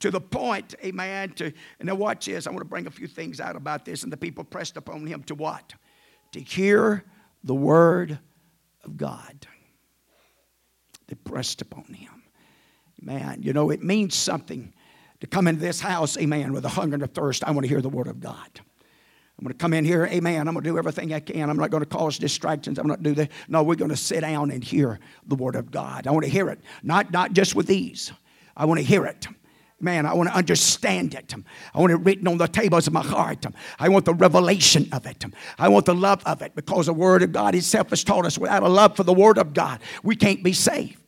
to 0.00 0.10
the 0.10 0.20
point, 0.20 0.74
amen, 0.84 1.30
to, 1.34 1.52
and 1.78 1.86
now 1.86 1.94
watch 1.94 2.26
this. 2.26 2.46
I 2.46 2.50
want 2.50 2.60
to 2.60 2.68
bring 2.68 2.86
a 2.86 2.90
few 2.90 3.06
things 3.06 3.40
out 3.40 3.54
about 3.54 3.84
this. 3.84 4.02
And 4.02 4.12
the 4.12 4.16
people 4.16 4.44
pressed 4.44 4.76
upon 4.76 5.06
him 5.06 5.22
to 5.24 5.34
what? 5.34 5.74
To 6.32 6.40
hear 6.40 7.04
the 7.44 7.54
word 7.54 8.18
of 8.84 8.96
God. 8.96 9.46
They 11.06 11.14
pressed 11.16 11.60
upon 11.60 11.84
him. 11.92 12.22
Man, 13.00 13.42
you 13.42 13.52
know, 13.52 13.70
it 13.70 13.82
means 13.82 14.14
something 14.14 14.72
to 15.20 15.26
come 15.26 15.48
into 15.48 15.60
this 15.60 15.80
house, 15.80 16.16
amen, 16.16 16.52
with 16.52 16.64
a 16.64 16.68
hunger 16.68 16.94
and 16.94 17.02
a 17.02 17.06
thirst. 17.06 17.44
I 17.44 17.50
want 17.50 17.64
to 17.64 17.68
hear 17.68 17.80
the 17.80 17.88
word 17.88 18.06
of 18.06 18.20
God. 18.20 18.48
I'm 19.38 19.44
going 19.44 19.52
to 19.52 19.58
come 19.58 19.72
in 19.72 19.86
here, 19.86 20.04
amen. 20.06 20.48
I'm 20.48 20.54
going 20.54 20.64
to 20.64 20.70
do 20.70 20.76
everything 20.76 21.14
I 21.14 21.20
can. 21.20 21.48
I'm 21.48 21.56
not 21.56 21.70
going 21.70 21.82
to 21.82 21.88
cause 21.88 22.18
distractions. 22.18 22.78
I'm 22.78 22.86
not 22.86 23.02
going 23.02 23.14
to 23.14 23.22
do 23.22 23.22
that. 23.22 23.30
No, 23.48 23.62
we're 23.62 23.74
going 23.74 23.90
to 23.90 23.96
sit 23.96 24.20
down 24.20 24.50
and 24.50 24.62
hear 24.62 25.00
the 25.26 25.34
word 25.34 25.56
of 25.56 25.70
God. 25.70 26.06
I 26.06 26.10
want 26.10 26.24
to 26.24 26.30
hear 26.30 26.50
it, 26.50 26.60
not, 26.82 27.10
not 27.10 27.32
just 27.32 27.54
with 27.54 27.66
these. 27.66 28.12
I 28.54 28.66
want 28.66 28.80
to 28.80 28.84
hear 28.84 29.06
it. 29.06 29.26
Man, 29.82 30.04
I 30.04 30.12
want 30.12 30.28
to 30.28 30.34
understand 30.34 31.14
it. 31.14 31.34
I 31.74 31.80
want 31.80 31.92
it 31.92 31.96
written 31.96 32.28
on 32.28 32.36
the 32.36 32.46
tables 32.46 32.86
of 32.86 32.92
my 32.92 33.02
heart. 33.02 33.46
I 33.78 33.88
want 33.88 34.04
the 34.04 34.12
revelation 34.12 34.86
of 34.92 35.06
it. 35.06 35.24
I 35.58 35.68
want 35.68 35.86
the 35.86 35.94
love 35.94 36.22
of 36.26 36.42
it 36.42 36.54
because 36.54 36.86
the 36.86 36.92
Word 36.92 37.22
of 37.22 37.32
God 37.32 37.54
itself 37.54 37.88
has 37.90 38.04
taught 38.04 38.26
us 38.26 38.38
without 38.38 38.62
a 38.62 38.68
love 38.68 38.94
for 38.94 39.04
the 39.04 39.14
Word 39.14 39.38
of 39.38 39.54
God, 39.54 39.80
we 40.02 40.16
can't 40.16 40.42
be 40.42 40.52
saved. 40.52 40.99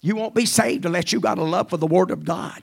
You 0.00 0.14
won't 0.14 0.32
be 0.32 0.46
saved 0.46 0.86
unless 0.86 1.12
you 1.12 1.18
got 1.18 1.38
a 1.38 1.42
love 1.42 1.70
for 1.70 1.76
the 1.76 1.86
Word 1.86 2.12
of 2.12 2.24
God, 2.24 2.62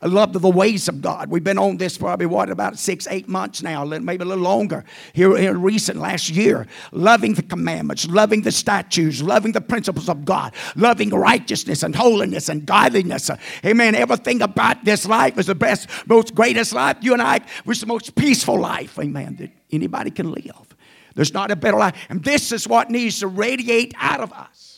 a 0.00 0.08
love 0.08 0.32
for 0.32 0.40
the 0.40 0.50
ways 0.50 0.88
of 0.88 1.00
God. 1.00 1.30
We've 1.30 1.44
been 1.44 1.56
on 1.56 1.76
this 1.76 1.96
probably, 1.96 2.26
what, 2.26 2.50
about 2.50 2.76
six, 2.76 3.06
eight 3.08 3.28
months 3.28 3.62
now, 3.62 3.84
maybe 3.84 4.24
a 4.24 4.26
little 4.26 4.42
longer, 4.42 4.84
here 5.12 5.36
in 5.36 5.62
recent 5.62 6.00
last 6.00 6.30
year. 6.30 6.66
Loving 6.90 7.34
the 7.34 7.42
commandments, 7.44 8.08
loving 8.08 8.42
the 8.42 8.50
statutes, 8.50 9.22
loving 9.22 9.52
the 9.52 9.60
principles 9.60 10.08
of 10.08 10.24
God, 10.24 10.54
loving 10.74 11.10
righteousness 11.10 11.84
and 11.84 11.94
holiness 11.94 12.48
and 12.48 12.66
godliness. 12.66 13.30
Amen. 13.64 13.94
Everything 13.94 14.42
about 14.42 14.84
this 14.84 15.06
life 15.06 15.38
is 15.38 15.46
the 15.46 15.54
best, 15.54 15.88
most 16.08 16.34
greatest 16.34 16.72
life. 16.72 16.96
You 17.00 17.12
and 17.12 17.22
I 17.22 17.42
wish 17.64 17.78
the 17.78 17.86
most 17.86 18.16
peaceful 18.16 18.58
life, 18.58 18.98
amen, 18.98 19.36
that 19.36 19.50
anybody 19.70 20.10
can 20.10 20.32
live. 20.32 20.76
There's 21.14 21.32
not 21.32 21.52
a 21.52 21.56
better 21.56 21.78
life. 21.78 21.94
And 22.08 22.24
this 22.24 22.50
is 22.50 22.66
what 22.66 22.90
needs 22.90 23.20
to 23.20 23.28
radiate 23.28 23.94
out 23.98 24.18
of 24.18 24.32
us. 24.32 24.71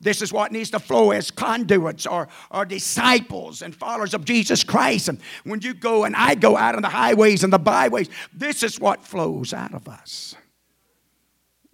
This 0.00 0.20
is 0.20 0.32
what 0.32 0.52
needs 0.52 0.70
to 0.70 0.78
flow 0.78 1.10
as 1.10 1.30
conduits 1.30 2.06
or, 2.06 2.28
or 2.50 2.64
disciples 2.64 3.62
and 3.62 3.74
followers 3.74 4.14
of 4.14 4.24
Jesus 4.24 4.62
Christ. 4.62 5.08
And 5.08 5.20
when 5.44 5.60
you 5.62 5.74
go 5.74 6.04
and 6.04 6.14
I 6.14 6.34
go 6.34 6.56
out 6.56 6.74
on 6.74 6.82
the 6.82 6.88
highways 6.88 7.42
and 7.42 7.52
the 7.52 7.58
byways, 7.58 8.08
this 8.32 8.62
is 8.62 8.78
what 8.78 9.04
flows 9.04 9.54
out 9.54 9.74
of 9.74 9.88
us. 9.88 10.34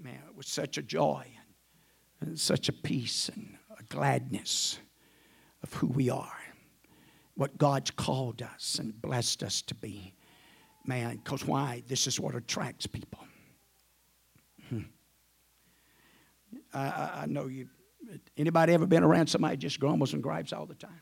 Man, 0.01 0.21
it 0.29 0.37
was 0.37 0.47
such 0.47 0.79
a 0.79 0.83
joy 0.83 1.27
and, 2.21 2.31
and 2.31 2.39
such 2.39 2.69
a 2.69 2.73
peace 2.73 3.29
and 3.35 3.57
a 3.79 3.83
gladness 3.85 4.79
of 5.63 5.73
who 5.75 5.89
we 5.89 6.11
are, 6.11 6.41
what 7.35 7.59
God's 7.59 7.91
called 7.91 8.43
us 8.43 8.79
and 8.79 9.01
blessed 9.01 9.43
us 9.43 9.63
to 9.63 9.75
be. 9.75 10.15
Man, 10.85 11.21
because 11.23 11.45
why? 11.45 11.83
This 11.87 12.07
is 12.07 12.19
what 12.19 12.35
attracts 12.35 12.87
people. 12.87 13.25
Hmm. 14.69 14.81
I, 16.75 17.23
I 17.23 17.27
know 17.27 17.47
you 17.47 17.69
Anybody 18.37 18.73
ever 18.75 18.87
been 18.87 19.03
around 19.03 19.29
somebody 19.29 19.57
just 19.57 19.81
grumbles 19.81 20.13
and 20.13 20.23
gripes 20.23 20.53
all 20.53 20.67
the 20.67 20.75
time? 20.75 21.01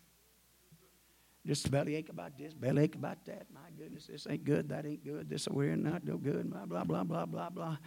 Just 1.47 1.71
belly 1.71 1.95
ache 1.95 2.11
about 2.11 2.37
this, 2.37 2.53
belly 2.53 2.83
ache 2.83 2.95
about 2.97 3.25
that. 3.25 3.47
My 3.51 3.71
goodness, 3.79 4.07
this 4.07 4.27
ain't 4.29 4.45
good, 4.45 4.69
that 4.69 4.85
ain't 4.85 5.03
good, 5.03 5.31
this 5.31 5.49
we're 5.49 5.75
not 5.75 6.05
no 6.05 6.19
good, 6.19 6.51
blah, 6.51 6.67
blah, 6.67 6.85
blah, 6.85 7.03
blah, 7.03 7.25
blah, 7.25 7.49
blah. 7.49 7.79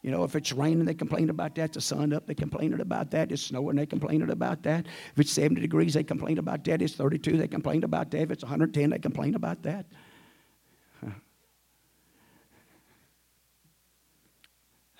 You 0.00 0.10
know, 0.10 0.24
if 0.24 0.34
it's 0.34 0.50
raining, 0.50 0.86
they 0.86 0.94
complain 0.94 1.28
about 1.28 1.54
that. 1.56 1.74
The 1.74 1.80
sun 1.82 2.14
up, 2.14 2.26
they 2.26 2.34
complain 2.34 2.72
about 2.80 3.10
that. 3.10 3.30
It's 3.30 3.42
snowing, 3.42 3.76
they 3.76 3.84
complain 3.84 4.22
about 4.22 4.62
that. 4.62 4.86
If 5.12 5.18
it's 5.18 5.32
70 5.32 5.60
degrees, 5.60 5.92
they 5.92 6.04
complain 6.04 6.38
about 6.38 6.64
that. 6.64 6.80
It's 6.80 6.94
32, 6.94 7.36
they 7.36 7.48
complain 7.48 7.84
about 7.84 8.10
that. 8.12 8.22
If 8.22 8.30
it's 8.30 8.44
110, 8.44 8.90
they 8.90 8.98
complain 8.98 9.34
about 9.34 9.62
that. 9.64 9.84
Huh. 11.04 11.10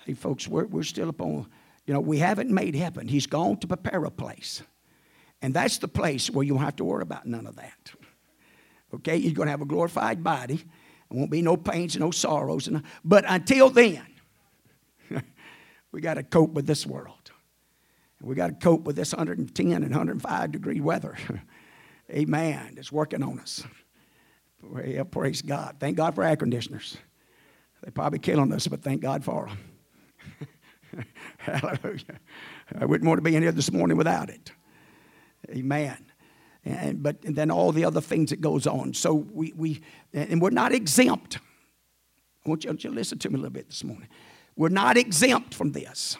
Hey, 0.05 0.13
folks, 0.13 0.47
we're, 0.47 0.67
we're 0.67 0.83
still 0.83 1.09
upon 1.09 1.47
you 1.85 1.93
know, 1.93 1.99
we 1.99 2.19
haven't 2.19 2.49
made 2.49 2.75
heaven. 2.75 3.07
He's 3.07 3.27
gone 3.27 3.57
to 3.57 3.67
prepare 3.67 4.03
a 4.05 4.11
place. 4.11 4.61
And 5.41 5.53
that's 5.53 5.77
the 5.79 5.87
place 5.87 6.29
where 6.29 6.43
you 6.43 6.53
won't 6.53 6.65
have 6.65 6.77
to 6.77 6.85
worry 6.85 7.01
about 7.01 7.25
none 7.25 7.45
of 7.45 7.57
that. 7.57 7.91
Okay? 8.93 9.17
You're 9.17 9.33
going 9.33 9.47
to 9.47 9.51
have 9.51 9.61
a 9.61 9.65
glorified 9.65 10.23
body. 10.23 10.57
There 10.57 11.19
won't 11.19 11.31
be 11.31 11.41
no 11.41 11.57
pains 11.57 11.95
and 11.95 12.03
no 12.03 12.11
sorrows. 12.11 12.67
And, 12.67 12.83
but 13.03 13.25
until 13.27 13.69
then, 13.69 14.05
we 15.91 15.99
got 15.99 16.13
to 16.13 16.23
cope 16.23 16.53
with 16.53 16.65
this 16.65 16.85
world. 16.85 17.31
We 18.21 18.35
got 18.35 18.47
to 18.47 18.53
cope 18.53 18.85
with 18.85 18.95
this 18.95 19.11
110 19.11 19.73
and 19.73 19.83
105 19.83 20.51
degree 20.51 20.79
weather. 20.79 21.17
Amen. 22.09 22.75
It's 22.77 22.91
working 22.91 23.21
on 23.21 23.39
us. 23.39 23.65
Well, 24.61 25.03
praise 25.05 25.41
God. 25.41 25.75
Thank 25.79 25.97
God 25.97 26.15
for 26.15 26.23
air 26.23 26.37
conditioners. 26.37 26.97
They're 27.81 27.91
probably 27.91 28.19
killing 28.19 28.53
us, 28.53 28.65
but 28.67 28.81
thank 28.81 29.01
God 29.01 29.25
for 29.25 29.47
them. 29.47 29.57
Hallelujah. 31.37 32.19
I 32.79 32.85
wouldn't 32.85 33.07
want 33.07 33.17
to 33.17 33.21
be 33.21 33.35
in 33.35 33.43
here 33.43 33.51
this 33.51 33.71
morning 33.71 33.97
without 33.97 34.29
it. 34.29 34.51
Amen. 35.49 36.05
And, 36.65 37.03
but 37.03 37.17
and 37.25 37.35
then 37.35 37.51
all 37.51 37.71
the 37.71 37.85
other 37.85 38.01
things 38.01 38.29
that 38.29 38.39
goes 38.39 38.65
on. 38.65 38.93
So 38.93 39.13
we, 39.13 39.53
we 39.55 39.81
and 40.13 40.41
we're 40.41 40.49
not 40.49 40.71
exempt. 40.71 41.39
I 42.45 42.49
want 42.49 42.63
you, 42.63 42.73
to 42.73 42.89
listen 42.89 43.19
to 43.19 43.29
me 43.29 43.35
a 43.35 43.37
little 43.37 43.51
bit 43.51 43.67
this 43.67 43.83
morning. 43.83 44.09
We're 44.55 44.69
not 44.69 44.97
exempt 44.97 45.53
from 45.53 45.71
this. 45.71 46.17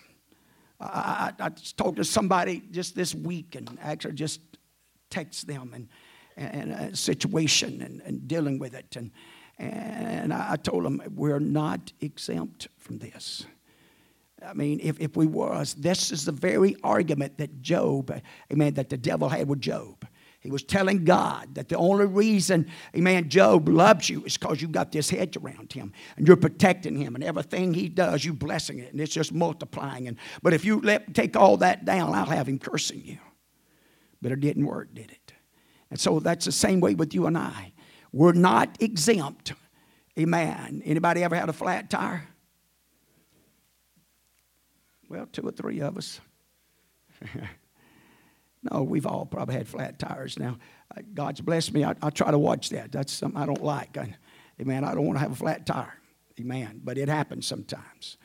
I, 0.80 1.34
I, 1.40 1.46
I 1.46 1.50
talked 1.78 1.98
to 1.98 2.04
somebody 2.04 2.64
just 2.72 2.96
this 2.96 3.14
week 3.14 3.56
and 3.56 3.78
actually 3.82 4.14
just 4.14 4.42
text 5.10 5.48
them 5.48 5.72
and, 5.74 5.88
and 6.36 6.72
a 6.72 6.76
uh, 6.76 6.94
situation 6.94 7.82
and, 7.82 8.02
and 8.02 8.28
dealing 8.28 8.60
with 8.60 8.74
it. 8.74 8.96
And, 8.96 9.12
and 9.58 10.34
I 10.34 10.56
told 10.56 10.84
them 10.84 11.02
we're 11.16 11.40
not 11.40 11.94
exempt 12.02 12.68
from 12.78 13.00
this. 13.00 13.46
I 14.46 14.54
mean, 14.54 14.80
if, 14.84 15.00
if 15.00 15.16
we 15.16 15.26
was, 15.26 15.74
this 15.76 16.12
is 16.12 16.26
the 16.26 16.32
very 16.32 16.76
argument 16.84 17.38
that 17.38 17.62
Job, 17.62 18.22
amen, 18.52 18.74
that 18.76 18.90
the 18.90 18.98
devil 18.98 19.30
had 19.30 19.48
with 19.48 19.62
Job. 19.62 20.06
He 20.44 20.52
was 20.52 20.64
telling 20.64 21.06
God 21.06 21.56
that 21.56 21.70
the 21.70 21.78
only 21.78 22.06
reason, 22.06 22.68
amen, 22.94 23.30
Job 23.30 23.70
loves 23.70 24.10
you 24.10 24.26
is 24.26 24.38
because 24.38 24.62
you 24.62 24.68
got 24.68 24.92
this 24.92 25.10
hedge 25.10 25.38
around 25.38 25.72
him 25.72 25.94
and 26.18 26.28
you're 26.28 26.36
protecting 26.36 26.98
him 26.98 27.16
and 27.16 27.24
everything 27.24 27.74
he 27.74 27.88
does, 27.88 28.26
you 28.26 28.34
blessing 28.34 28.80
it 28.80 28.92
and 28.92 29.00
it's 29.00 29.14
just 29.14 29.32
multiplying. 29.32 30.10
And, 30.10 30.18
but 30.42 30.54
if 30.54 30.66
you 30.66 30.82
let, 30.82 31.14
take 31.14 31.38
all 31.38 31.56
that 31.58 31.86
down, 31.86 32.14
I'll 32.14 32.26
have 32.26 32.50
him 32.50 32.60
cursing 32.60 33.06
you. 33.06 33.20
But 34.22 34.34
it 34.34 34.42
didn't 34.42 34.66
work, 34.66 34.94
did 34.94 35.12
it? 35.12 35.34
And 35.90 35.98
so 35.98 36.20
that's 36.20 36.44
the 36.44 36.52
same 36.52 36.82
way 36.82 36.94
with 36.94 37.14
you 37.14 37.26
and 37.26 37.38
I. 37.38 37.72
We're 38.12 38.34
not 38.34 38.82
exempt. 38.82 39.54
Amen. 40.20 40.82
Anybody 40.84 41.24
ever 41.24 41.36
had 41.36 41.48
a 41.48 41.54
flat 41.54 41.90
tire? 41.90 42.28
Well, 45.14 45.28
two 45.32 45.44
or 45.44 45.52
three 45.52 45.80
of 45.80 45.96
us. 45.96 46.20
no, 48.72 48.82
we've 48.82 49.06
all 49.06 49.28
probably 49.28 49.54
had 49.54 49.68
flat 49.68 50.00
tires 50.00 50.40
now. 50.40 50.58
Uh, 50.90 51.02
God's 51.14 51.40
blessed 51.40 51.72
me. 51.72 51.84
I, 51.84 51.94
I, 52.02 52.10
try 52.10 52.32
to 52.32 52.40
watch 52.40 52.70
that. 52.70 52.92
That's 52.92 53.14
something 53.14 53.40
I 53.40 53.46
don't 53.46 53.64
like. 53.64 53.96
I, 53.96 54.16
amen. 54.60 54.84
I 54.84 54.96
don't 54.96 55.06
want 55.06 55.18
to 55.18 55.20
have 55.20 55.32
a 55.32 55.36
flat 55.36 55.68
tire. 55.68 55.94
Amen. 56.40 56.82
But 56.84 56.98
it 56.98 57.10
happens 57.10 57.46
sometimes. 57.46 58.18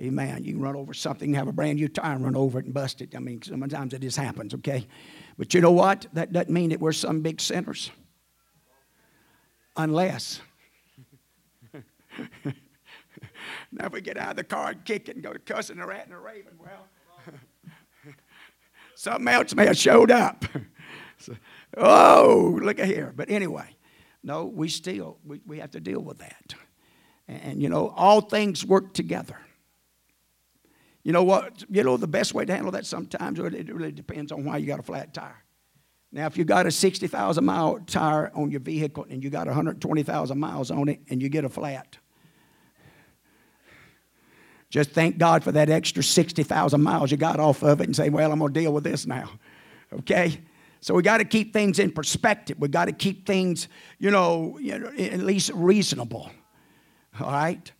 Amen. 0.00 0.42
You 0.42 0.54
can 0.54 0.62
run 0.62 0.76
over 0.76 0.94
something, 0.94 1.34
have 1.34 1.46
a 1.46 1.52
brand 1.52 1.78
new 1.78 1.88
tire 1.88 2.14
and 2.14 2.24
run 2.24 2.36
over 2.36 2.58
it 2.58 2.64
and 2.64 2.72
bust 2.72 3.02
it. 3.02 3.14
I 3.14 3.18
mean, 3.18 3.42
sometimes 3.42 3.92
it 3.92 4.00
just 4.00 4.16
happens, 4.16 4.54
okay? 4.54 4.86
But 5.36 5.52
you 5.52 5.60
know 5.60 5.72
what? 5.72 6.06
That 6.14 6.32
doesn't 6.32 6.48
mean 6.50 6.70
that 6.70 6.80
we're 6.80 6.92
some 6.92 7.20
big 7.20 7.38
sinners. 7.38 7.90
Unless 9.76 10.40
now, 13.72 13.86
if 13.86 13.92
we 13.92 14.00
get 14.00 14.16
out 14.16 14.30
of 14.30 14.36
the 14.36 14.44
car 14.44 14.70
and 14.70 14.84
kick 14.84 15.08
it 15.08 15.14
and 15.14 15.22
go 15.22 15.32
to 15.32 15.38
cussing 15.38 15.78
a 15.78 15.86
rat 15.86 16.06
and 16.06 16.14
a 16.14 16.18
raven, 16.18 16.52
well, 16.58 16.88
something 18.96 19.28
else 19.28 19.54
may 19.54 19.66
have 19.66 19.76
showed 19.76 20.10
up. 20.10 20.44
so, 21.18 21.34
oh, 21.76 22.58
look 22.60 22.80
at 22.80 22.86
here. 22.86 23.12
But 23.14 23.30
anyway, 23.30 23.76
no, 24.24 24.46
we 24.46 24.68
still, 24.68 25.18
we, 25.24 25.40
we 25.46 25.58
have 25.60 25.70
to 25.72 25.80
deal 25.80 26.00
with 26.00 26.18
that. 26.18 26.54
And, 27.28 27.42
and, 27.42 27.62
you 27.62 27.68
know, 27.68 27.92
all 27.94 28.20
things 28.20 28.64
work 28.64 28.92
together. 28.92 29.36
You 31.04 31.12
know 31.12 31.22
what? 31.22 31.64
You 31.70 31.84
know, 31.84 31.96
the 31.96 32.08
best 32.08 32.34
way 32.34 32.44
to 32.44 32.52
handle 32.52 32.72
that 32.72 32.86
sometimes, 32.86 33.38
it 33.38 33.72
really 33.72 33.92
depends 33.92 34.32
on 34.32 34.44
why 34.44 34.58
you 34.58 34.66
got 34.66 34.80
a 34.80 34.82
flat 34.82 35.14
tire. 35.14 35.44
Now, 36.12 36.26
if 36.26 36.36
you 36.36 36.44
got 36.44 36.66
a 36.66 36.72
60,000 36.72 37.44
mile 37.44 37.78
tire 37.86 38.32
on 38.34 38.50
your 38.50 38.60
vehicle 38.60 39.06
and 39.08 39.22
you 39.22 39.30
got 39.30 39.46
120,000 39.46 40.38
miles 40.38 40.72
on 40.72 40.88
it 40.88 41.00
and 41.08 41.22
you 41.22 41.28
get 41.28 41.44
a 41.44 41.48
flat, 41.48 41.98
just 44.70 44.92
thank 44.92 45.18
God 45.18 45.42
for 45.42 45.50
that 45.52 45.68
extra 45.68 46.02
60,000 46.02 46.80
miles 46.80 47.10
you 47.10 47.16
got 47.16 47.40
off 47.40 47.62
of 47.62 47.80
it 47.80 47.84
and 47.84 47.94
say, 47.94 48.08
well, 48.08 48.32
I'm 48.32 48.38
going 48.38 48.52
to 48.54 48.60
deal 48.60 48.72
with 48.72 48.84
this 48.84 49.04
now. 49.04 49.28
Okay? 49.92 50.40
So 50.80 50.94
we 50.94 51.02
got 51.02 51.18
to 51.18 51.24
keep 51.24 51.52
things 51.52 51.80
in 51.80 51.90
perspective. 51.90 52.56
We 52.58 52.68
got 52.68 52.86
to 52.86 52.92
keep 52.92 53.26
things, 53.26 53.68
you 53.98 54.12
know, 54.12 54.58
at 54.96 55.18
least 55.18 55.50
reasonable. 55.54 56.30
All 57.20 57.32
right? 57.32 57.70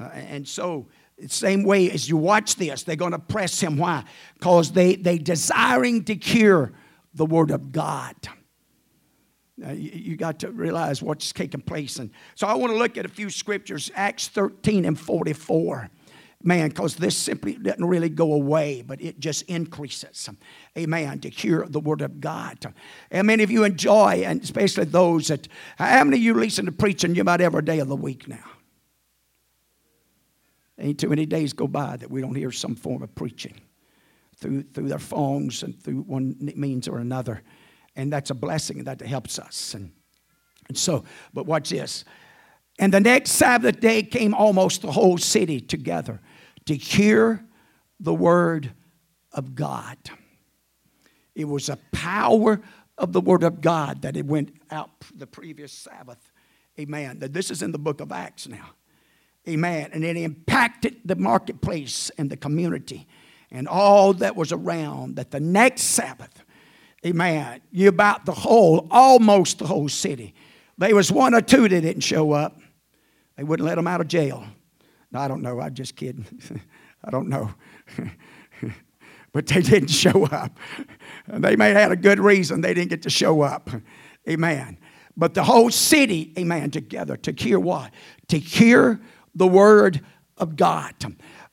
Uh, 0.00 0.04
and 0.14 0.48
so, 0.48 0.88
same 1.26 1.64
way 1.64 1.90
as 1.90 2.08
you 2.08 2.16
watch 2.16 2.56
this, 2.56 2.82
they're 2.82 2.96
going 2.96 3.12
to 3.12 3.18
press 3.18 3.60
him. 3.60 3.76
Why? 3.76 4.04
Because 4.34 4.72
they 4.72 4.96
they 4.96 5.18
desiring 5.18 6.02
to 6.04 6.14
hear 6.14 6.72
the 7.12 7.26
word 7.26 7.50
of 7.50 7.70
God. 7.72 8.16
You, 9.58 9.74
you, 9.74 10.16
got 10.16 10.38
to 10.38 10.50
realize 10.50 11.02
what's 11.02 11.34
taking 11.34 11.60
place. 11.60 11.98
And 11.98 12.10
so 12.34 12.46
I 12.46 12.54
want 12.54 12.72
to 12.72 12.78
look 12.78 12.96
at 12.96 13.04
a 13.04 13.10
few 13.10 13.28
scriptures, 13.28 13.90
Acts 13.94 14.28
13 14.28 14.86
and 14.86 14.98
44 14.98 15.90
man, 16.42 16.68
because 16.68 16.96
this 16.96 17.16
simply 17.16 17.54
doesn't 17.54 17.84
really 17.84 18.08
go 18.08 18.32
away, 18.32 18.82
but 18.82 19.00
it 19.00 19.20
just 19.20 19.42
increases. 19.42 20.28
Amen. 20.76 21.20
To 21.20 21.28
hear 21.28 21.66
the 21.68 21.80
word 21.80 22.00
of 22.00 22.20
God. 22.20 22.72
How 23.12 23.22
many 23.22 23.42
of 23.42 23.50
you 23.50 23.64
enjoy, 23.64 24.22
and 24.24 24.42
especially 24.42 24.84
those 24.84 25.28
that, 25.28 25.48
how 25.76 26.04
many 26.04 26.16
of 26.16 26.22
you 26.22 26.34
listen 26.34 26.66
to 26.66 26.72
preaching 26.72 27.14
you 27.14 27.20
about 27.20 27.40
every 27.40 27.62
day 27.62 27.78
of 27.78 27.88
the 27.88 27.96
week 27.96 28.26
now? 28.26 28.44
Ain't 30.78 30.98
too 30.98 31.10
many 31.10 31.26
days 31.26 31.52
go 31.52 31.66
by 31.66 31.98
that 31.98 32.10
we 32.10 32.22
don't 32.22 32.34
hear 32.34 32.50
some 32.50 32.74
form 32.74 33.02
of 33.02 33.14
preaching 33.14 33.60
through, 34.36 34.62
through 34.62 34.88
their 34.88 34.98
phones 34.98 35.62
and 35.62 35.78
through 35.82 36.02
one 36.02 36.36
means 36.56 36.88
or 36.88 36.98
another. 36.98 37.42
And 37.96 38.10
that's 38.10 38.30
a 38.30 38.34
blessing 38.34 38.84
that 38.84 39.02
helps 39.02 39.38
us. 39.38 39.74
And, 39.74 39.92
and 40.68 40.78
so, 40.78 41.04
but 41.34 41.44
watch 41.44 41.68
this. 41.68 42.06
And 42.78 42.94
the 42.94 43.00
next 43.00 43.32
Sabbath 43.32 43.78
day 43.78 44.02
came 44.02 44.32
almost 44.32 44.80
the 44.80 44.92
whole 44.92 45.18
city 45.18 45.60
together 45.60 46.18
to 46.70 46.76
hear 46.76 47.44
the 47.98 48.14
word 48.14 48.72
of 49.32 49.54
God. 49.54 49.98
It 51.34 51.44
was 51.46 51.68
a 51.68 51.78
power 51.92 52.60
of 52.96 53.12
the 53.12 53.20
Word 53.20 53.42
of 53.42 53.60
God 53.60 54.02
that 54.02 54.16
it 54.16 54.26
went 54.26 54.54
out 54.70 54.90
the 55.14 55.26
previous 55.26 55.72
Sabbath. 55.72 56.30
Amen. 56.78 57.18
This 57.18 57.50
is 57.50 57.62
in 57.62 57.72
the 57.72 57.78
book 57.78 58.00
of 58.00 58.12
Acts 58.12 58.46
now. 58.46 58.70
Amen. 59.48 59.90
And 59.92 60.04
it 60.04 60.16
impacted 60.16 60.96
the 61.04 61.16
marketplace 61.16 62.10
and 62.18 62.30
the 62.30 62.36
community 62.36 63.08
and 63.50 63.66
all 63.66 64.12
that 64.14 64.36
was 64.36 64.52
around 64.52 65.16
that 65.16 65.30
the 65.32 65.40
next 65.40 65.82
Sabbath, 65.82 66.44
amen, 67.04 67.62
you 67.72 67.88
about 67.88 68.26
the 68.26 68.32
whole, 68.32 68.86
almost 68.90 69.58
the 69.58 69.66
whole 69.66 69.88
city. 69.88 70.34
There 70.78 70.94
was 70.94 71.10
one 71.10 71.34
or 71.34 71.40
two 71.40 71.68
that 71.68 71.80
didn't 71.80 72.02
show 72.02 72.32
up. 72.32 72.60
They 73.36 73.42
wouldn't 73.44 73.66
let 73.66 73.74
them 73.74 73.86
out 73.86 74.00
of 74.00 74.08
jail. 74.08 74.44
No, 75.12 75.20
I 75.20 75.28
don't 75.28 75.42
know. 75.42 75.60
I'm 75.60 75.74
just 75.74 75.96
kidding. 75.96 76.26
I 77.04 77.10
don't 77.10 77.28
know. 77.28 77.52
but 79.32 79.46
they 79.46 79.62
didn't 79.62 79.90
show 79.90 80.26
up. 80.26 80.58
They 81.26 81.56
may 81.56 81.68
have 81.68 81.76
had 81.76 81.92
a 81.92 81.96
good 81.96 82.20
reason 82.20 82.60
they 82.60 82.74
didn't 82.74 82.90
get 82.90 83.02
to 83.02 83.10
show 83.10 83.42
up. 83.42 83.70
Amen. 84.28 84.78
But 85.16 85.34
the 85.34 85.44
whole 85.44 85.70
city, 85.70 86.32
amen, 86.38 86.70
together 86.70 87.16
to 87.18 87.32
hear 87.32 87.58
what? 87.58 87.92
To 88.28 88.38
hear 88.38 89.00
the 89.34 89.46
word 89.46 90.00
of 90.36 90.56
God. 90.56 90.94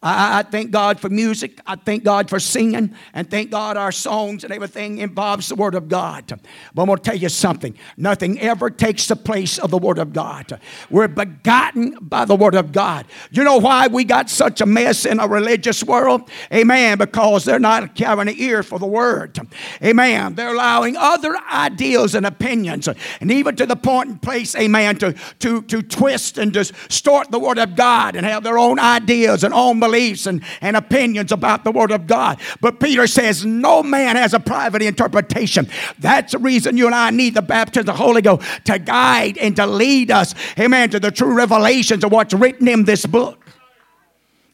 I, 0.04 0.40
I, 0.40 0.44
thank 0.44 0.70
God 0.70 1.00
for 1.00 1.10
music. 1.10 1.60
I 1.66 1.76
thank 1.76 2.04
God 2.04 2.30
for 2.30 2.40
singing. 2.40 2.94
And 3.16 3.28
thank 3.32 3.50
God 3.50 3.78
our 3.78 3.92
songs 3.92 4.44
and 4.44 4.54
everything 4.54 5.00
involves 5.00 5.50
the 5.50 5.56
Word 5.56 5.74
of 5.74 5.90
God. 5.90 6.28
But 6.28 6.82
I'm 6.84 6.88
going 6.88 7.00
to 7.00 7.04
tell 7.04 7.16
you 7.16 7.30
something 7.30 7.76
nothing 7.98 8.40
ever 8.40 8.70
takes 8.70 9.08
the 9.08 9.16
place 9.16 9.58
of 9.58 9.72
the 9.72 9.80
Word 9.80 9.98
of 9.98 10.14
God. 10.14 10.60
We're 10.92 11.08
begotten 11.08 11.98
by 12.00 12.26
the 12.26 12.36
Word 12.36 12.54
of 12.54 12.72
God. 12.72 13.08
You 13.32 13.44
know 13.44 13.58
why 13.58 13.88
we 13.88 14.04
got 14.04 14.30
such 14.30 14.62
a 14.62 14.68
mess 14.68 15.04
in 15.04 15.20
a 15.20 15.28
religious 15.28 15.84
world? 15.84 16.30
Amen. 16.54 17.00
Because 17.00 17.44
they're 17.44 17.58
not 17.58 17.98
having 17.98 18.28
an 18.28 18.36
ear 18.38 18.62
for 18.62 18.78
the 18.78 18.86
Word. 18.86 19.40
Amen. 19.84 20.36
They're 20.36 20.54
allowing 20.54 20.96
other 20.96 21.36
ideals 21.52 22.14
and 22.14 22.28
opinions, 22.28 22.88
and 23.20 23.32
even 23.32 23.56
to 23.56 23.66
the 23.66 23.76
point 23.76 24.10
and 24.10 24.22
place, 24.22 24.56
amen, 24.56 24.98
to, 24.98 25.14
to, 25.40 25.64
to 25.64 25.82
twist 25.82 26.38
and 26.38 26.54
distort 26.54 27.32
the 27.32 27.40
Word 27.40 27.58
of 27.58 27.76
God 27.76 28.16
and 28.16 28.28
have 28.28 28.44
their 28.44 28.60
own 28.60 28.78
ideas 28.78 29.44
and 29.44 29.56
own 29.56 29.80
beliefs 29.88 30.26
and, 30.26 30.44
and 30.62 30.76
opinions 30.76 31.32
about 31.32 31.64
the 31.64 31.72
Word 31.72 31.92
of 31.92 32.08
God. 32.08 32.40
But 32.62 32.80
Peter 32.80 33.08
says, 33.08 33.46
No 33.46 33.84
man 33.84 34.16
has 34.16 34.34
a 34.34 34.40
private 34.40 34.82
interpretation. 34.82 35.70
That's 36.00 36.34
the 36.34 36.40
reason 36.40 36.78
you 36.78 36.86
and 36.86 36.96
I 36.96 37.12
need 37.12 37.34
the 37.34 37.42
baptism 37.42 37.82
of 37.90 37.98
the 37.98 38.04
Holy 38.04 38.22
Ghost 38.22 38.46
to 38.66 38.80
guide 38.80 39.38
and 39.38 39.56
to 39.56 39.66
lead 39.66 40.12
us, 40.12 40.36
amen, 40.60 40.90
to 40.92 41.00
the 41.00 41.12
true 41.12 41.36
revelations 41.36 42.04
of 42.04 42.12
what's 42.12 42.34
written 42.34 42.68
in 42.68 42.84
this 42.84 43.06
book. 43.06 43.46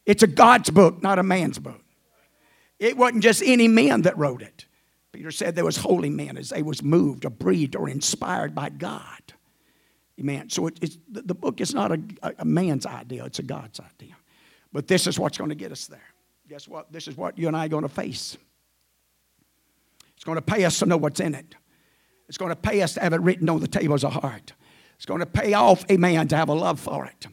It's 0.05 0.23
a 0.23 0.27
God's 0.27 0.69
book, 0.69 1.01
not 1.01 1.19
a 1.19 1.23
man's 1.23 1.59
book. 1.59 1.79
It 2.79 2.97
wasn't 2.97 3.23
just 3.23 3.41
any 3.45 3.67
men 3.67 4.01
that 4.01 4.17
wrote 4.17 4.41
it. 4.41 4.65
Peter 5.13 5.31
said 5.31 5.55
there 5.55 5.63
was 5.63 5.77
holy 5.77 6.09
men 6.09 6.37
as 6.37 6.49
they 6.49 6.63
was 6.63 6.83
moved 6.83 7.23
or 7.23 7.29
breathed 7.29 7.75
or 7.75 7.87
inspired 7.87 8.53
by 8.53 8.69
God. 8.69 9.21
Amen. 10.19 10.49
So 10.49 10.67
it, 10.67 10.97
the 11.09 11.35
book 11.35 11.61
is 11.61 11.73
not 11.73 11.91
a, 11.91 11.99
a 12.39 12.45
man's 12.45 12.85
idea, 12.85 13.25
it's 13.25 13.39
a 13.39 13.43
God's 13.43 13.79
idea. 13.79 14.15
But 14.73 14.87
this 14.87 15.07
is 15.07 15.17
what's 15.17 15.37
going 15.37 15.51
to 15.51 15.55
get 15.55 15.71
us 15.71 15.87
there. 15.87 16.01
Guess 16.49 16.67
what? 16.67 16.91
This 16.91 17.07
is 17.07 17.15
what 17.15 17.37
you 17.37 17.47
and 17.47 17.55
I 17.55 17.65
are 17.65 17.69
going 17.69 17.83
to 17.83 17.89
face. 17.89 18.37
It's 20.15 20.25
going 20.25 20.35
to 20.35 20.41
pay 20.41 20.65
us 20.65 20.79
to 20.79 20.85
know 20.85 20.97
what's 20.97 21.19
in 21.19 21.35
it. 21.35 21.55
It's 22.27 22.37
going 22.37 22.49
to 22.49 22.55
pay 22.55 22.81
us 22.81 22.95
to 22.95 23.01
have 23.01 23.13
it 23.13 23.21
written 23.21 23.49
on 23.49 23.59
the 23.59 23.67
tables 23.67 24.03
of 24.03 24.13
heart. 24.13 24.53
It's 24.95 25.05
going 25.05 25.19
to 25.19 25.25
pay 25.25 25.53
off, 25.53 25.85
a 25.89 25.97
man 25.97 26.27
to 26.29 26.35
have 26.35 26.49
a 26.49 26.53
love 26.53 26.79
for 26.79 27.05
it 27.05 27.27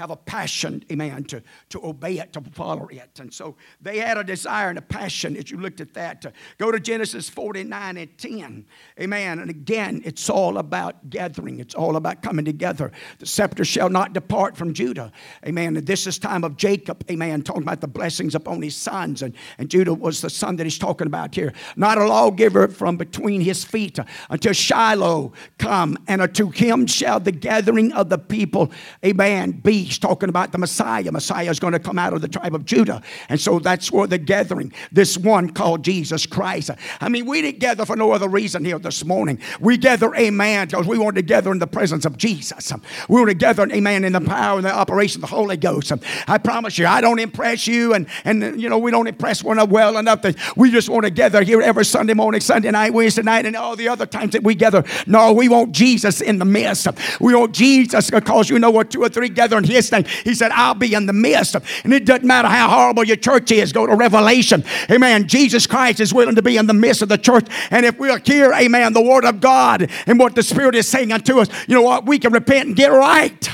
have 0.00 0.10
a 0.10 0.16
passion, 0.16 0.82
amen, 0.90 1.24
to, 1.24 1.42
to 1.68 1.84
obey 1.84 2.18
it, 2.18 2.32
to 2.32 2.40
follow 2.52 2.86
it. 2.86 3.20
And 3.20 3.32
so 3.32 3.56
they 3.82 3.98
had 3.98 4.16
a 4.16 4.24
desire 4.24 4.70
and 4.70 4.78
a 4.78 4.82
passion 4.82 5.36
as 5.36 5.50
you 5.50 5.58
looked 5.58 5.82
at 5.82 5.92
that. 5.92 6.22
To 6.22 6.32
go 6.56 6.72
to 6.72 6.80
Genesis 6.80 7.28
49 7.28 7.98
and 7.98 8.18
10, 8.18 8.64
amen. 8.98 9.38
And 9.40 9.50
again, 9.50 10.00
it's 10.06 10.30
all 10.30 10.56
about 10.56 11.10
gathering, 11.10 11.60
it's 11.60 11.74
all 11.74 11.96
about 11.96 12.22
coming 12.22 12.46
together. 12.46 12.90
The 13.18 13.26
scepter 13.26 13.62
shall 13.62 13.90
not 13.90 14.14
depart 14.14 14.56
from 14.56 14.72
Judah, 14.72 15.12
amen. 15.46 15.76
And 15.76 15.86
this 15.86 16.06
is 16.06 16.18
time 16.18 16.44
of 16.44 16.56
Jacob, 16.56 17.04
amen, 17.10 17.42
talking 17.42 17.62
about 17.62 17.82
the 17.82 17.88
blessings 17.88 18.34
upon 18.34 18.62
his 18.62 18.76
sons. 18.76 19.20
And, 19.20 19.34
and 19.58 19.68
Judah 19.68 19.92
was 19.92 20.22
the 20.22 20.30
son 20.30 20.56
that 20.56 20.64
he's 20.64 20.78
talking 20.78 21.08
about 21.08 21.34
here. 21.34 21.52
Not 21.76 21.98
a 21.98 22.06
lawgiver 22.06 22.68
from 22.68 22.96
between 22.96 23.42
his 23.42 23.64
feet 23.64 23.98
until 24.30 24.54
Shiloh 24.54 25.34
come, 25.58 25.98
and 26.08 26.22
unto 26.22 26.48
him 26.48 26.86
shall 26.86 27.20
the 27.20 27.32
gathering 27.32 27.92
of 27.92 28.08
the 28.08 28.16
people, 28.18 28.72
amen, 29.04 29.60
be 29.62 29.89
he's 29.90 29.98
talking 29.98 30.28
about 30.28 30.52
the 30.52 30.58
Messiah. 30.58 31.10
Messiah 31.10 31.50
is 31.50 31.58
going 31.58 31.72
to 31.72 31.78
come 31.78 31.98
out 31.98 32.12
of 32.12 32.20
the 32.20 32.28
tribe 32.28 32.54
of 32.54 32.64
Judah. 32.64 33.02
And 33.28 33.40
so 33.40 33.58
that's 33.58 33.90
where 33.90 34.06
the 34.06 34.18
gathering, 34.18 34.72
this 34.92 35.18
one 35.18 35.50
called 35.50 35.84
Jesus 35.84 36.26
Christ. 36.26 36.70
I 37.00 37.08
mean, 37.08 37.26
we 37.26 37.42
didn't 37.42 37.58
gather 37.58 37.84
for 37.84 37.96
no 37.96 38.12
other 38.12 38.28
reason 38.28 38.64
here 38.64 38.78
this 38.78 39.04
morning. 39.04 39.40
We 39.60 39.76
gather, 39.76 40.14
amen, 40.14 40.68
because 40.68 40.86
we 40.86 40.96
want 40.96 41.16
to 41.16 41.22
gather 41.22 41.50
in 41.50 41.58
the 41.58 41.66
presence 41.66 42.04
of 42.04 42.16
Jesus. 42.16 42.72
We 43.08 43.16
want 43.16 43.28
to 43.30 43.34
gather, 43.34 43.70
amen, 43.70 44.04
in 44.04 44.12
the 44.12 44.20
power 44.20 44.58
and 44.58 44.66
the 44.66 44.72
operation 44.72 45.18
of 45.18 45.28
the 45.30 45.34
Holy 45.34 45.56
Ghost. 45.56 45.92
I 46.28 46.38
promise 46.38 46.78
you, 46.78 46.86
I 46.86 47.00
don't 47.00 47.18
impress 47.18 47.66
you, 47.66 47.94
and, 47.94 48.06
and 48.24 48.60
you 48.60 48.68
know, 48.68 48.78
we 48.78 48.90
don't 48.90 49.08
impress 49.08 49.42
one 49.42 49.58
another 49.58 49.72
well 49.72 49.98
enough 49.98 50.22
that 50.22 50.36
we 50.56 50.70
just 50.70 50.88
want 50.88 51.04
to 51.04 51.10
gather 51.10 51.42
here 51.42 51.60
every 51.60 51.84
Sunday 51.84 52.14
morning, 52.14 52.40
Sunday 52.40 52.70
night, 52.70 52.92
Wednesday 52.92 53.22
night, 53.22 53.46
and 53.46 53.56
all 53.56 53.76
the 53.76 53.88
other 53.88 54.06
times 54.06 54.32
that 54.32 54.42
we 54.42 54.54
gather. 54.54 54.84
No, 55.06 55.32
we 55.32 55.48
want 55.48 55.72
Jesus 55.72 56.20
in 56.20 56.38
the 56.38 56.44
midst. 56.44 56.86
We 57.20 57.34
want 57.34 57.54
Jesus 57.54 58.10
because 58.10 58.48
you 58.48 58.58
know 58.58 58.70
what 58.70 58.90
two 58.90 59.02
or 59.02 59.08
three 59.08 59.28
gather 59.28 59.58
in 59.58 59.64
his 59.84 59.92
name. 59.92 60.04
He 60.24 60.34
said, 60.34 60.50
I'll 60.52 60.74
be 60.74 60.94
in 60.94 61.06
the 61.06 61.12
midst. 61.12 61.54
And 61.54 61.92
it 61.92 62.04
doesn't 62.04 62.26
matter 62.26 62.48
how 62.48 62.68
horrible 62.68 63.04
your 63.04 63.16
church 63.16 63.50
is. 63.50 63.72
Go 63.72 63.86
to 63.86 63.94
Revelation. 63.94 64.64
Amen. 64.90 65.28
Jesus 65.28 65.66
Christ 65.66 66.00
is 66.00 66.12
willing 66.12 66.34
to 66.34 66.42
be 66.42 66.56
in 66.56 66.66
the 66.66 66.74
midst 66.74 67.02
of 67.02 67.08
the 67.08 67.18
church. 67.18 67.46
And 67.70 67.86
if 67.86 67.98
we'll 67.98 68.18
hear, 68.18 68.52
amen, 68.52 68.92
the 68.92 69.02
word 69.02 69.24
of 69.24 69.40
God 69.40 69.90
and 70.06 70.18
what 70.18 70.34
the 70.34 70.42
Spirit 70.42 70.74
is 70.74 70.88
saying 70.88 71.12
unto 71.12 71.40
us, 71.40 71.48
you 71.68 71.74
know 71.74 71.82
what? 71.82 72.06
We 72.06 72.18
can 72.18 72.32
repent 72.32 72.68
and 72.68 72.76
get 72.76 72.88
right. 72.88 73.50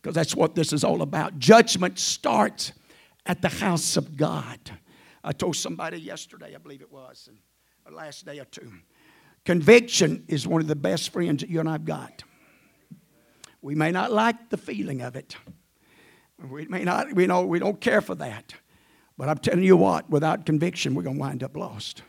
Because 0.00 0.14
that's 0.14 0.34
what 0.34 0.54
this 0.54 0.72
is 0.72 0.82
all 0.84 1.02
about. 1.02 1.38
Judgment 1.38 1.98
starts 1.98 2.72
at 3.26 3.40
the 3.40 3.48
house 3.48 3.96
of 3.96 4.16
God. 4.16 4.58
I 5.22 5.32
told 5.32 5.54
somebody 5.54 5.98
yesterday, 5.98 6.54
I 6.54 6.58
believe 6.58 6.82
it 6.82 6.90
was, 6.90 7.28
and 7.86 7.94
last 7.94 8.26
day 8.26 8.40
or 8.40 8.44
two. 8.44 8.72
Conviction 9.44 10.24
is 10.28 10.46
one 10.46 10.60
of 10.60 10.66
the 10.66 10.76
best 10.76 11.10
friends 11.10 11.42
that 11.42 11.50
you 11.50 11.60
and 11.60 11.68
I've 11.68 11.84
got. 11.84 12.22
We 13.62 13.76
may 13.76 13.92
not 13.92 14.12
like 14.12 14.50
the 14.50 14.56
feeling 14.56 15.00
of 15.00 15.16
it. 15.16 15.36
We 16.50 16.66
may 16.66 16.82
not, 16.82 17.12
we 17.14 17.26
know 17.26 17.46
we 17.46 17.60
don't 17.60 17.80
care 17.80 18.00
for 18.00 18.16
that. 18.16 18.54
But 19.16 19.28
I'm 19.28 19.38
telling 19.38 19.62
you 19.62 19.76
what, 19.76 20.10
without 20.10 20.44
conviction, 20.44 20.94
we're 20.94 21.04
going 21.04 21.16
to 21.16 21.20
wind 21.20 21.44
up 21.44 21.56
lost. 21.56 22.02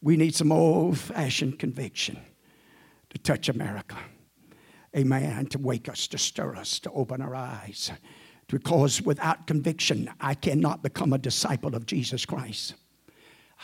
We 0.00 0.16
need 0.16 0.34
some 0.34 0.52
old 0.52 0.98
fashioned 0.98 1.58
conviction 1.58 2.18
to 3.10 3.18
touch 3.18 3.48
America. 3.48 3.96
Amen. 4.96 5.46
To 5.46 5.58
wake 5.58 5.88
us, 5.88 6.06
to 6.08 6.18
stir 6.18 6.54
us, 6.54 6.78
to 6.80 6.90
open 6.92 7.20
our 7.20 7.34
eyes. 7.34 7.90
Because 8.46 9.02
without 9.02 9.46
conviction, 9.46 10.10
I 10.20 10.34
cannot 10.34 10.82
become 10.82 11.12
a 11.12 11.18
disciple 11.18 11.74
of 11.74 11.86
Jesus 11.86 12.24
Christ. 12.24 12.74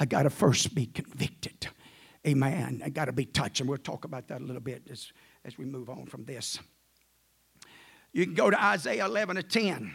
I 0.00 0.06
got 0.06 0.22
to 0.22 0.30
first 0.30 0.74
be 0.74 0.86
convicted. 0.86 1.68
Amen. 2.26 2.82
I 2.84 2.88
got 2.88 3.04
to 3.04 3.12
be 3.12 3.26
touched. 3.26 3.60
And 3.60 3.68
we'll 3.68 3.78
talk 3.78 4.04
about 4.04 4.28
that 4.28 4.40
a 4.40 4.44
little 4.44 4.62
bit 4.62 4.82
as, 4.90 5.12
as 5.44 5.58
we 5.58 5.64
move 5.64 5.90
on 5.90 6.06
from 6.06 6.24
this. 6.24 6.58
You 8.12 8.24
can 8.24 8.34
go 8.34 8.50
to 8.50 8.62
Isaiah 8.62 9.04
11 9.04 9.36
to 9.36 9.42
10 9.42 9.92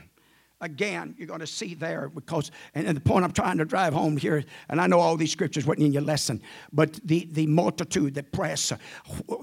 again, 0.64 1.14
you're 1.18 1.28
going 1.28 1.42
to 1.42 1.48
see 1.48 1.76
there 1.76 2.10
because, 2.10 2.50
and, 2.74 2.88
and, 2.88 2.96
the 2.96 3.02
point 3.02 3.26
I'm 3.26 3.34
trying 3.34 3.58
to 3.58 3.66
drive 3.66 3.94
home 3.94 4.18
here, 4.18 4.44
and 4.70 4.80
I 4.80 4.88
know 4.88 5.00
all 5.00 5.18
these 5.18 5.32
scriptures 5.32 5.66
weren't 5.66 5.82
in 5.82 5.92
your 5.92 6.02
lesson, 6.02 6.42
but 6.72 6.94
the, 7.04 7.28
the 7.32 7.46
multitude, 7.48 8.16
the 8.16 8.24
press, 8.24 8.72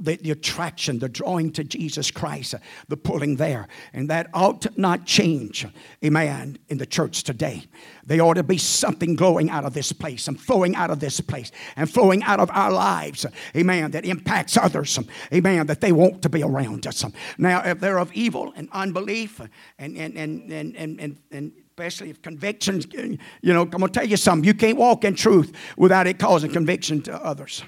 the, 0.00 0.16
the 0.16 0.30
attraction, 0.30 0.98
the 0.98 1.08
drawing 1.08 1.52
to 1.52 1.62
Jesus 1.62 2.10
Christ, 2.10 2.54
the 2.88 2.96
pulling 2.96 3.36
there, 3.36 3.68
and 3.92 4.08
that 4.08 4.28
ought 4.32 4.66
not 4.78 5.04
change, 5.04 5.66
amen, 6.04 6.58
in 6.68 6.78
the 6.78 6.86
church 6.86 7.22
today. 7.22 7.64
There 8.10 8.20
ought 8.22 8.34
to 8.34 8.42
be 8.42 8.58
something 8.58 9.14
glowing 9.14 9.50
out 9.50 9.64
of 9.64 9.72
this 9.72 9.92
place 9.92 10.26
and 10.26 10.38
flowing 10.38 10.74
out 10.74 10.90
of 10.90 10.98
this 10.98 11.20
place 11.20 11.52
and 11.76 11.88
flowing 11.88 12.24
out 12.24 12.40
of 12.40 12.50
our 12.50 12.72
lives, 12.72 13.24
amen, 13.56 13.92
that 13.92 14.04
impacts 14.04 14.56
others, 14.56 14.98
amen, 15.32 15.68
that 15.68 15.80
they 15.80 15.92
want 15.92 16.20
to 16.22 16.28
be 16.28 16.42
around 16.42 16.88
us. 16.88 17.04
Now, 17.38 17.62
if 17.64 17.78
they're 17.78 18.00
of 18.00 18.12
evil 18.12 18.52
and 18.56 18.68
unbelief 18.72 19.40
and, 19.78 19.96
and, 19.96 20.16
and, 20.16 20.50
and, 20.50 20.76
and 20.76 21.00
and, 21.00 21.18
and 21.30 21.52
especially 21.68 22.10
if 22.10 22.20
convictions, 22.20 22.84
you 22.92 23.16
know, 23.42 23.62
I'm 23.62 23.70
going 23.70 23.86
to 23.86 24.00
tell 24.00 24.08
you 24.08 24.16
something. 24.16 24.44
You 24.44 24.54
can't 24.54 24.76
walk 24.76 25.04
in 25.04 25.14
truth 25.14 25.54
without 25.76 26.08
it 26.08 26.18
causing 26.18 26.50
conviction 26.50 27.02
to 27.02 27.14
others. 27.14 27.62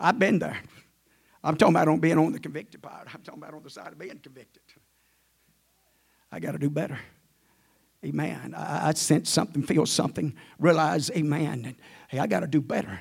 I've 0.00 0.18
been 0.18 0.38
there. 0.38 0.58
I'm 1.42 1.58
talking 1.58 1.74
about 1.74 1.88
on 1.88 2.00
being 2.00 2.16
on 2.16 2.32
the 2.32 2.40
convicted 2.40 2.80
part. 2.80 3.14
I'm 3.14 3.20
talking 3.20 3.42
about 3.42 3.52
on 3.52 3.62
the 3.62 3.68
side 3.68 3.92
of 3.92 3.98
being 3.98 4.18
convicted. 4.20 4.62
I 6.34 6.40
got 6.40 6.50
to 6.50 6.58
do 6.58 6.68
better. 6.68 6.98
Amen. 8.04 8.54
I, 8.56 8.88
I 8.88 8.92
sense 8.94 9.30
something, 9.30 9.62
feel 9.62 9.86
something, 9.86 10.34
realize, 10.58 11.08
amen, 11.10 11.64
and, 11.64 11.76
hey, 12.08 12.18
I 12.18 12.26
got 12.26 12.40
to 12.40 12.48
do 12.48 12.60
better. 12.60 12.98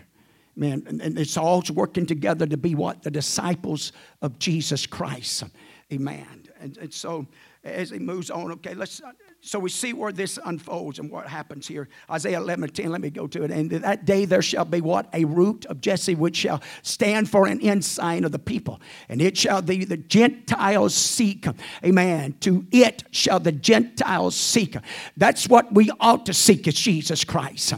Man, 0.56 0.84
and, 0.86 1.02
and 1.02 1.18
it's 1.18 1.36
all 1.36 1.64
working 1.74 2.06
together 2.06 2.46
to 2.46 2.58
be 2.58 2.76
what? 2.76 3.02
The 3.02 3.10
disciples 3.10 3.92
of 4.22 4.38
Jesus 4.38 4.86
Christ. 4.86 5.46
Amen. 5.92 6.44
And, 6.60 6.78
and 6.78 6.94
so 6.94 7.26
as 7.64 7.90
he 7.90 7.98
moves 7.98 8.30
on, 8.30 8.52
okay, 8.52 8.76
let's 8.76 9.02
so 9.46 9.60
we 9.60 9.70
see 9.70 9.91
where 9.91 10.14
this 10.14 10.39
unfolds 10.46 11.00
and 11.00 11.12
what 11.12 11.28
happens 11.28 11.68
here. 11.68 11.89
Isaiah 12.10 12.38
11 12.38 12.70
10, 12.70 12.89
let 12.89 13.02
me 13.02 13.10
go 13.10 13.28
to 13.28 13.44
it. 13.44 13.52
And 13.52 13.70
that 13.72 14.06
day 14.06 14.24
there 14.24 14.41
shall 14.41 14.64
be 14.64 14.80
what? 14.80 15.10
A 15.12 15.26
root 15.26 15.66
of 15.66 15.82
Jesse, 15.82 16.16
which 16.16 16.38
shall 16.38 16.62
stand 16.82 17.30
for 17.30 17.46
an 17.46 17.60
ensign 17.60 18.24
of 18.24 18.32
the 18.32 18.39
people. 18.39 18.80
And 19.10 19.22
it 19.22 19.38
shall 19.38 19.62
be 19.62 19.84
the 19.84 19.98
Gentiles 19.98 20.96
seek. 20.96 21.46
Amen. 21.84 22.36
To 22.39 22.66
it 22.72 23.04
shall 23.12 23.41
the 23.41 23.52
Gentiles 23.52 24.38
seek. 24.38 24.78
That's 25.18 25.50
what 25.50 25.74
we 25.74 25.91
ought 26.00 26.26
to 26.28 26.34
seek 26.34 26.66
is 26.66 26.76
Jesus 26.76 27.26
Christ. 27.26 27.74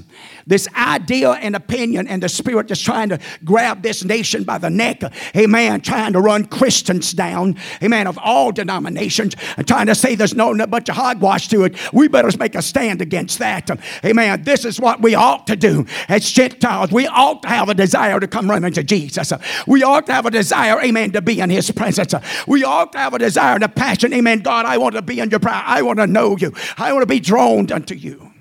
This 0.46 0.68
idea 0.76 1.32
and 1.32 1.56
opinion 1.56 2.08
and 2.08 2.22
the 2.22 2.30
spirit 2.30 2.68
that's 2.68 2.80
trying 2.80 3.10
to 3.10 3.20
grab 3.44 3.82
this 3.82 4.04
nation 4.04 4.44
by 4.44 4.60
the 4.60 4.70
neck. 4.70 5.02
Amen. 5.36 5.82
Trying 5.82 6.14
to 6.14 6.22
run 6.22 6.46
Christians 6.46 7.12
down. 7.12 7.56
Amen. 7.82 8.06
Of 8.06 8.20
all 8.20 8.52
denominations 8.52 9.36
and 9.58 9.68
trying 9.68 9.88
to 9.88 9.96
say 9.96 10.14
there's 10.14 10.36
no 10.36 10.54
bunch 10.68 10.90
of 10.90 10.96
hogwash 10.96 11.55
to 11.56 11.64
it, 11.66 11.94
we 11.94 12.08
better 12.08 12.36
make 12.38 12.56
a 12.56 12.62
stand 12.62 13.02
against 13.02 13.40
that. 13.40 13.70
Amen. 14.04 14.44
This 14.44 14.66
is 14.66 14.80
what 14.80 15.02
we 15.02 15.16
ought 15.16 15.48
to 15.48 15.56
do 15.56 15.86
as 16.08 16.30
Gentiles. 16.30 16.92
We 16.92 17.08
ought 17.08 17.42
to 17.44 17.48
have 17.48 17.70
a 17.70 17.74
desire 17.74 18.20
to 18.20 18.28
come 18.28 18.50
running 18.50 18.74
to 18.74 18.84
Jesus. 18.84 19.32
We 19.68 19.84
ought 19.84 20.06
to 20.08 20.14
have 20.14 20.26
a 20.26 20.32
desire, 20.32 20.82
amen, 20.82 21.12
to 21.12 21.22
be 21.22 21.40
in 21.40 21.50
His 21.50 21.72
presence. 21.72 22.14
We 22.48 22.64
ought 22.64 22.92
to 22.94 22.98
have 22.98 23.14
a 23.14 23.20
desire 23.20 23.56
and 23.56 23.64
a 23.64 23.70
passion, 23.70 24.14
amen. 24.14 24.40
God, 24.40 24.66
I 24.66 24.78
want 24.78 24.96
to 24.96 25.02
be 25.02 25.20
in 25.20 25.30
your 25.30 25.40
power. 25.40 25.64
I 25.66 25.82
want 25.82 26.00
to 26.00 26.08
know 26.08 26.38
you. 26.38 26.54
I 26.78 26.92
want 26.94 27.04
to 27.04 27.08
be 27.08 27.20
drawn 27.20 27.72
unto 27.72 27.96
you 27.96 28.32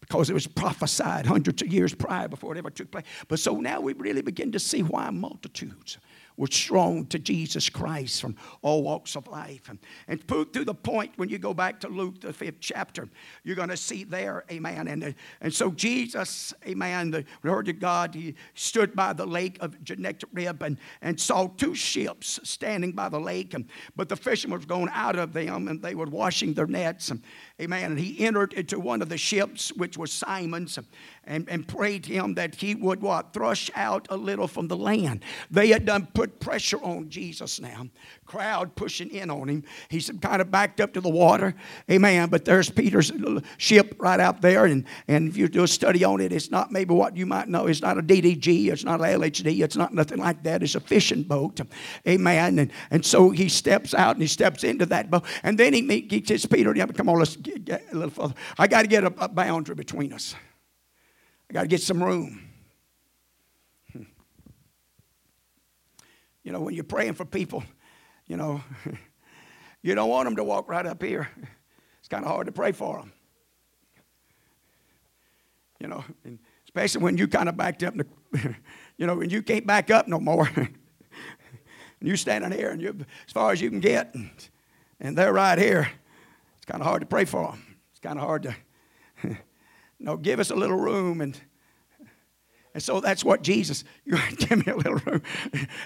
because 0.00 0.30
it 0.30 0.34
was 0.34 0.46
prophesied 0.46 1.26
hundreds 1.26 1.62
of 1.62 1.68
years 1.68 1.94
prior 1.94 2.28
before 2.28 2.54
it 2.54 2.58
ever 2.58 2.70
took 2.70 2.90
place. 2.90 3.04
But 3.28 3.40
so 3.40 3.56
now 3.56 3.80
we 3.80 3.92
really 3.94 4.22
begin 4.22 4.52
to 4.52 4.60
see 4.60 4.82
why 4.82 5.10
multitudes 5.10 5.98
were 6.36 6.48
strong 6.50 7.06
to 7.06 7.18
Jesus 7.18 7.68
Christ 7.68 8.20
from 8.20 8.36
all 8.62 8.82
walks 8.82 9.16
of 9.16 9.26
life. 9.26 9.68
And, 9.68 9.78
and 10.08 10.26
to 10.28 10.64
the 10.64 10.74
point 10.74 11.12
when 11.16 11.28
you 11.28 11.38
go 11.38 11.54
back 11.54 11.80
to 11.80 11.88
Luke, 11.88 12.20
the 12.20 12.32
fifth 12.32 12.60
chapter, 12.60 13.08
you're 13.42 13.56
going 13.56 13.68
to 13.70 13.76
see 13.76 14.04
there, 14.04 14.44
amen. 14.50 14.88
And, 14.88 15.14
and 15.40 15.54
so 15.54 15.70
Jesus, 15.70 16.52
amen, 16.66 17.10
the 17.10 17.24
Lord 17.42 17.68
of 17.68 17.80
God, 17.80 18.14
he 18.14 18.34
stood 18.54 18.94
by 18.94 19.12
the 19.12 19.26
lake 19.26 19.56
of 19.60 19.82
Gennesaret 19.82 20.62
and, 20.62 20.78
and 21.00 21.20
saw 21.20 21.48
two 21.48 21.74
ships 21.74 22.40
standing 22.42 22.92
by 22.92 23.08
the 23.08 23.20
lake. 23.20 23.54
And, 23.54 23.66
but 23.94 24.08
the 24.08 24.16
fishermen 24.16 24.58
were 24.58 24.66
going 24.66 24.90
out 24.92 25.16
of 25.16 25.32
them 25.32 25.68
and 25.68 25.82
they 25.82 25.94
were 25.94 26.06
washing 26.06 26.54
their 26.54 26.66
nets. 26.66 27.10
And, 27.10 27.22
amen. 27.60 27.92
And 27.92 28.00
he 28.00 28.24
entered 28.24 28.52
into 28.52 28.78
one 28.78 29.02
of 29.02 29.08
the 29.08 29.18
ships, 29.18 29.72
which 29.72 29.96
was 29.96 30.12
Simon's 30.12 30.78
and, 31.26 31.48
and 31.48 31.66
prayed 31.66 32.06
him 32.06 32.34
that 32.34 32.54
he 32.54 32.74
would 32.74 33.02
what? 33.02 33.32
Thrush 33.32 33.70
out 33.74 34.06
a 34.10 34.16
little 34.16 34.46
from 34.46 34.68
the 34.68 34.76
land. 34.76 35.24
They 35.50 35.68
had 35.68 35.84
done 35.84 36.08
put 36.14 36.40
pressure 36.40 36.82
on 36.82 37.10
Jesus 37.10 37.60
now. 37.60 37.88
Crowd 38.24 38.74
pushing 38.76 39.10
in 39.10 39.30
on 39.30 39.48
him. 39.48 39.64
He's 39.88 40.10
kind 40.20 40.40
of 40.40 40.50
backed 40.50 40.80
up 40.80 40.92
to 40.94 41.00
the 41.00 41.08
water. 41.08 41.54
Amen. 41.90 42.28
But 42.28 42.44
there's 42.44 42.70
Peter's 42.70 43.12
ship 43.58 43.96
right 43.98 44.20
out 44.20 44.40
there. 44.40 44.66
And, 44.66 44.84
and 45.08 45.28
if 45.28 45.36
you 45.36 45.48
do 45.48 45.64
a 45.64 45.68
study 45.68 46.04
on 46.04 46.20
it, 46.20 46.32
it's 46.32 46.50
not 46.50 46.72
maybe 46.72 46.94
what 46.94 47.16
you 47.16 47.26
might 47.26 47.48
know. 47.48 47.66
It's 47.66 47.82
not 47.82 47.98
a 47.98 48.02
DDG. 48.02 48.72
It's 48.72 48.84
not 48.84 49.00
an 49.00 49.06
LHD. 49.20 49.62
It's 49.62 49.76
not 49.76 49.94
nothing 49.94 50.18
like 50.18 50.42
that. 50.44 50.62
It's 50.62 50.74
a 50.74 50.80
fishing 50.80 51.22
boat. 51.22 51.60
Amen. 52.06 52.58
And, 52.58 52.72
and 52.90 53.04
so 53.04 53.30
he 53.30 53.48
steps 53.48 53.94
out 53.94 54.16
and 54.16 54.22
he 54.22 54.28
steps 54.28 54.64
into 54.64 54.86
that 54.86 55.10
boat. 55.10 55.24
And 55.42 55.58
then 55.58 55.72
he, 55.72 56.22
says, 56.26 56.46
Peter, 56.46 56.74
come 56.74 57.08
on, 57.08 57.18
let's 57.18 57.36
get, 57.36 57.64
get 57.64 57.84
a 57.92 57.94
little 57.94 58.10
further. 58.10 58.34
I 58.58 58.66
got 58.66 58.82
to 58.82 58.88
get 58.88 59.04
a, 59.04 59.12
a 59.18 59.28
boundary 59.28 59.74
between 59.74 60.12
us. 60.12 60.34
I 61.50 61.52
got 61.52 61.62
to 61.62 61.68
get 61.68 61.82
some 61.82 62.02
room. 62.02 62.42
You 66.42 66.52
know, 66.52 66.60
when 66.60 66.74
you're 66.74 66.84
praying 66.84 67.14
for 67.14 67.24
people, 67.24 67.64
you 68.26 68.36
know, 68.36 68.62
you 69.82 69.94
don't 69.94 70.08
want 70.08 70.26
them 70.26 70.36
to 70.36 70.44
walk 70.44 70.68
right 70.68 70.86
up 70.86 71.02
here. 71.02 71.28
It's 71.98 72.08
kind 72.08 72.24
of 72.24 72.30
hard 72.30 72.46
to 72.46 72.52
pray 72.52 72.70
for 72.70 72.98
them. 72.98 73.12
You 75.80 75.88
know, 75.88 76.04
especially 76.64 77.02
when 77.02 77.18
you 77.18 77.26
kind 77.26 77.48
of 77.48 77.56
backed 77.56 77.82
up, 77.82 77.94
the, 77.96 78.06
you 78.96 79.06
know, 79.06 79.16
when 79.16 79.30
you 79.30 79.42
can't 79.42 79.66
back 79.66 79.90
up 79.90 80.06
no 80.06 80.20
more. 80.20 80.48
and 80.56 80.68
you're 82.00 82.16
standing 82.16 82.52
here 82.52 82.70
and 82.70 82.80
you're 82.80 82.94
as 83.26 83.32
far 83.32 83.52
as 83.52 83.60
you 83.60 83.68
can 83.68 83.80
get, 83.80 84.14
and, 84.14 84.30
and 85.00 85.18
they're 85.18 85.32
right 85.32 85.58
here. 85.58 85.90
It's 86.56 86.64
kind 86.64 86.80
of 86.80 86.86
hard 86.86 87.00
to 87.00 87.06
pray 87.06 87.24
for 87.24 87.50
them. 87.50 87.76
It's 87.90 88.00
kind 88.00 88.18
of 88.18 88.24
hard 88.24 88.44
to 88.44 88.56
no, 89.98 90.16
give 90.16 90.40
us 90.40 90.50
a 90.50 90.54
little 90.54 90.76
room 90.76 91.20
and 91.20 91.40
and 92.76 92.82
so 92.82 93.00
that's 93.00 93.24
what 93.24 93.40
Jesus, 93.40 93.84
you 94.04 94.18
give 94.36 94.66
me 94.66 94.70
a 94.70 94.76
little 94.76 94.96
room. 95.06 95.22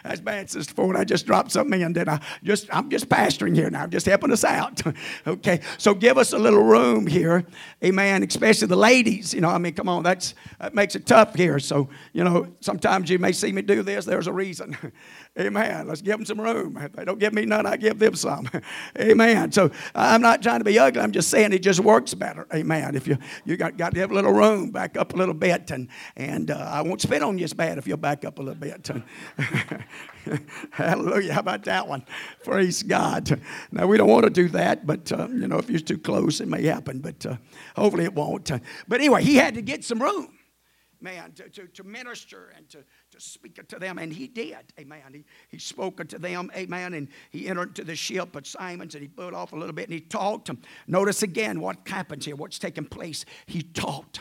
That's 0.03 0.21
bad, 0.21 0.51
Sister 0.51 0.75
Ford. 0.75 0.97
I 0.97 1.05
just 1.05 1.25
dropped 1.25 1.53
something 1.53 1.81
in, 1.81 1.93
did 1.93 2.09
I? 2.09 2.21
Just, 2.43 2.67
I'm 2.75 2.91
just 2.91 3.09
pastoring 3.09 3.55
here 3.55 3.71
now. 3.71 3.87
Just 3.87 4.07
helping 4.07 4.33
us 4.33 4.43
out. 4.43 4.83
okay, 5.27 5.61
so 5.79 5.95
give 5.95 6.19
us 6.19 6.33
a 6.33 6.39
little 6.39 6.65
room 6.65 7.07
here. 7.07 7.47
Amen. 7.85 8.25
Especially 8.25 8.67
the 8.67 8.75
ladies. 8.75 9.33
You 9.33 9.41
know, 9.41 9.51
I 9.51 9.59
mean, 9.59 9.73
come 9.73 9.89
on, 9.89 10.03
that's, 10.03 10.35
that 10.59 10.75
makes 10.75 10.97
it 10.97 11.07
tough 11.07 11.37
here. 11.37 11.61
So, 11.61 11.89
you 12.13 12.25
know, 12.25 12.49
sometimes 12.59 13.09
you 13.09 13.21
may 13.21 13.31
see 13.31 13.53
me 13.53 13.63
do 13.63 13.85
this. 13.85 14.05
There's 14.05 14.27
a 14.27 14.33
reason. 14.33 14.77
Amen. 15.39 15.87
Let's 15.87 16.03
give 16.03 16.17
them 16.17 16.27
some 16.27 16.41
room. 16.41 16.77
If 16.77 16.95
they 16.95 17.05
don't 17.05 17.21
give 17.21 17.33
me 17.33 17.47
none, 17.47 17.67
I 17.67 17.77
give 17.77 18.01
them 18.01 18.17
some. 18.17 18.51
Amen. 18.99 19.53
So 19.53 19.71
I'm 19.95 20.23
not 20.23 20.43
trying 20.43 20.59
to 20.59 20.65
be 20.65 20.77
ugly. 20.77 21.01
I'm 21.01 21.13
just 21.13 21.31
saying 21.31 21.53
it 21.53 21.61
just 21.61 21.79
works 21.79 22.15
better. 22.15 22.49
Amen. 22.53 22.97
If 22.97 23.07
you 23.07 23.17
you 23.45 23.57
got, 23.57 23.77
got 23.77 23.95
to 23.95 24.01
have 24.01 24.11
a 24.11 24.15
little 24.15 24.33
room, 24.33 24.73
back 24.73 24.97
up 24.97 25.15
a 25.15 25.17
little 25.17 25.35
bit, 25.35 25.71
and 25.71 25.87
and 26.17 26.51
uh, 26.51 26.80
I 26.81 26.83
won't 26.83 27.03
spit 27.03 27.23
on 27.23 27.37
you 27.37 27.45
as 27.45 27.53
bad 27.53 27.77
if 27.77 27.87
you'll 27.87 27.99
back 27.99 28.25
up 28.25 28.39
a 28.39 28.43
little 28.43 28.59
bit. 28.59 28.91
Hallelujah. 30.71 31.35
How 31.35 31.41
about 31.41 31.65
that 31.65 31.87
one? 31.87 32.05
Praise 32.43 32.83
God. 32.83 33.39
Now 33.71 33.87
we 33.87 33.99
don't 33.99 34.09
want 34.09 34.25
to 34.25 34.31
do 34.31 34.49
that, 34.49 34.87
but 34.87 35.13
uh, 35.13 35.29
you 35.29 35.47
know 35.47 35.59
if 35.59 35.69
you're 35.69 35.81
too 35.81 35.99
close, 35.99 36.41
it 36.41 36.49
may 36.49 36.65
happen. 36.65 37.01
But 37.01 37.27
uh, 37.27 37.37
hopefully 37.77 38.05
it 38.05 38.15
won't. 38.15 38.51
but 38.89 39.01
anyway, 39.01 39.23
he 39.23 39.37
had 39.37 39.55
to 39.57 39.63
get 39.63 39.85
some 39.85 40.01
room 40.01 40.39
man, 41.03 41.33
to, 41.33 41.49
to, 41.49 41.67
to 41.69 41.85
minister 41.85 42.53
and 42.57 42.69
to, 42.69 42.79
to 43.11 43.21
speak 43.21 43.67
to 43.69 43.79
them. 43.79 43.99
And 43.99 44.13
he 44.13 44.27
did, 44.27 44.57
amen. 44.79 45.01
He, 45.13 45.25
he 45.49 45.59
spoke 45.59 46.07
to 46.07 46.19
them, 46.19 46.51
amen. 46.55 46.95
And 46.95 47.09
he 47.31 47.49
entered 47.49 47.69
into 47.69 47.85
the 47.85 47.97
ship 47.97 48.37
at 48.37 48.47
Simon's 48.47 48.95
and 48.95 49.03
he 49.03 49.09
put 49.09 49.35
off 49.35 49.53
a 49.53 49.57
little 49.57 49.73
bit 49.73 49.85
and 49.87 49.95
he 49.95 50.01
talked. 50.01 50.51
Notice 50.87 51.23
again 51.23 51.61
what 51.61 51.79
happens 51.87 52.25
here, 52.25 52.37
what's 52.37 52.59
taking 52.59 52.85
place. 52.85 53.25
He 53.47 53.63
talked. 53.63 54.21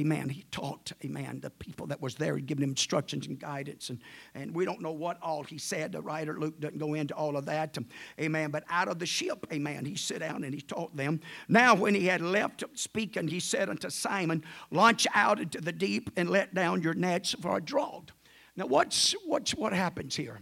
Amen. 0.00 0.30
He 0.30 0.44
taught, 0.50 0.92
amen, 1.04 1.40
the 1.42 1.50
people 1.50 1.86
that 1.88 2.00
was 2.00 2.14
there, 2.14 2.34
he'd 2.34 2.46
given 2.46 2.62
them 2.62 2.70
instructions 2.70 3.26
and 3.26 3.38
guidance. 3.38 3.90
And, 3.90 3.98
and 4.34 4.54
we 4.54 4.64
don't 4.64 4.80
know 4.80 4.92
what 4.92 5.18
all 5.20 5.42
he 5.42 5.58
said. 5.58 5.92
The 5.92 6.00
writer 6.00 6.40
Luke 6.40 6.58
doesn't 6.58 6.78
go 6.78 6.94
into 6.94 7.12
all 7.14 7.36
of 7.36 7.44
that. 7.46 7.76
Um, 7.76 7.86
amen. 8.18 8.50
But 8.50 8.64
out 8.70 8.88
of 8.88 8.98
the 8.98 9.04
ship, 9.04 9.46
amen, 9.52 9.84
he 9.84 9.96
sat 9.96 10.20
down 10.20 10.42
and 10.42 10.54
he 10.54 10.62
taught 10.62 10.96
them. 10.96 11.20
Now, 11.48 11.74
when 11.74 11.94
he 11.94 12.06
had 12.06 12.22
left 12.22 12.64
speaking, 12.72 13.28
he 13.28 13.40
said 13.40 13.68
unto 13.68 13.90
Simon, 13.90 14.42
Launch 14.70 15.06
out 15.14 15.38
into 15.38 15.60
the 15.60 15.72
deep 15.72 16.10
and 16.16 16.30
let 16.30 16.54
down 16.54 16.80
your 16.80 16.94
nets 16.94 17.34
for 17.42 17.58
a 17.58 17.60
draught. 17.60 18.12
Now, 18.56 18.66
what's, 18.66 19.12
what's 19.26 19.54
what 19.54 19.74
happens 19.74 20.16
here? 20.16 20.40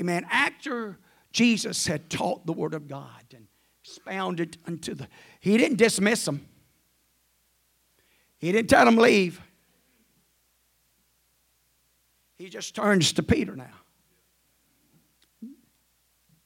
Amen. 0.00 0.26
After 0.32 0.98
Jesus 1.30 1.86
had 1.86 2.10
taught 2.10 2.44
the 2.44 2.52
word 2.52 2.74
of 2.74 2.88
God 2.88 3.22
and 3.36 3.46
expounded 3.84 4.58
unto 4.66 4.94
the, 4.94 5.06
he 5.38 5.56
didn't 5.56 5.78
dismiss 5.78 6.24
them. 6.24 6.48
He 8.40 8.50
didn't 8.52 8.70
tell 8.70 8.86
them 8.86 8.96
leave. 8.96 9.40
He 12.36 12.48
just 12.48 12.74
turns 12.74 13.12
to 13.12 13.22
Peter 13.22 13.54
now. 13.54 13.66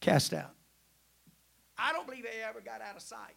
Cast 0.01 0.35
out. 0.35 0.51
I 1.79 1.93
don't 1.93 2.07
believe 2.07 2.25
they 2.25 2.43
ever 2.43 2.61
got 2.61 2.81
out 2.83 2.97
of 2.97 3.03
sight. 3.03 3.37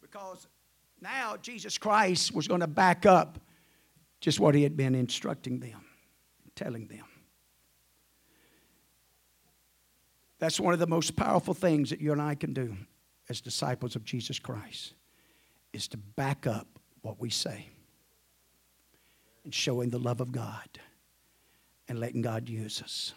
Because 0.00 0.46
now 1.02 1.36
Jesus 1.36 1.76
Christ 1.76 2.34
was 2.34 2.48
going 2.48 2.60
to 2.60 2.66
back 2.66 3.04
up 3.04 3.38
just 4.20 4.40
what 4.40 4.54
he 4.54 4.62
had 4.62 4.74
been 4.74 4.94
instructing 4.94 5.60
them, 5.60 5.84
telling 6.56 6.88
them. 6.88 7.04
That's 10.38 10.60
one 10.60 10.72
of 10.72 10.78
the 10.78 10.86
most 10.86 11.16
powerful 11.16 11.54
things 11.54 11.90
that 11.90 12.00
you 12.00 12.12
and 12.12 12.22
I 12.22 12.34
can 12.34 12.52
do 12.52 12.76
as 13.28 13.40
disciples 13.40 13.96
of 13.96 14.04
Jesus 14.04 14.38
Christ 14.38 14.94
is 15.72 15.88
to 15.88 15.96
back 15.96 16.46
up 16.46 16.66
what 17.02 17.20
we 17.20 17.30
say 17.30 17.66
and 19.44 19.52
showing 19.52 19.90
the 19.90 19.98
love 19.98 20.20
of 20.20 20.32
God 20.32 20.68
and 21.88 21.98
letting 21.98 22.22
God 22.22 22.48
use 22.48 22.82
us. 22.82 23.14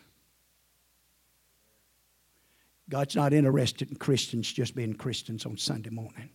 God's 2.89 3.15
not 3.15 3.32
interested 3.32 3.89
in 3.89 3.95
Christians 3.95 4.51
just 4.51 4.76
being 4.76 4.93
Christians 4.93 5.45
on 5.45 5.57
Sunday 5.57 5.89
morning. 5.89 6.30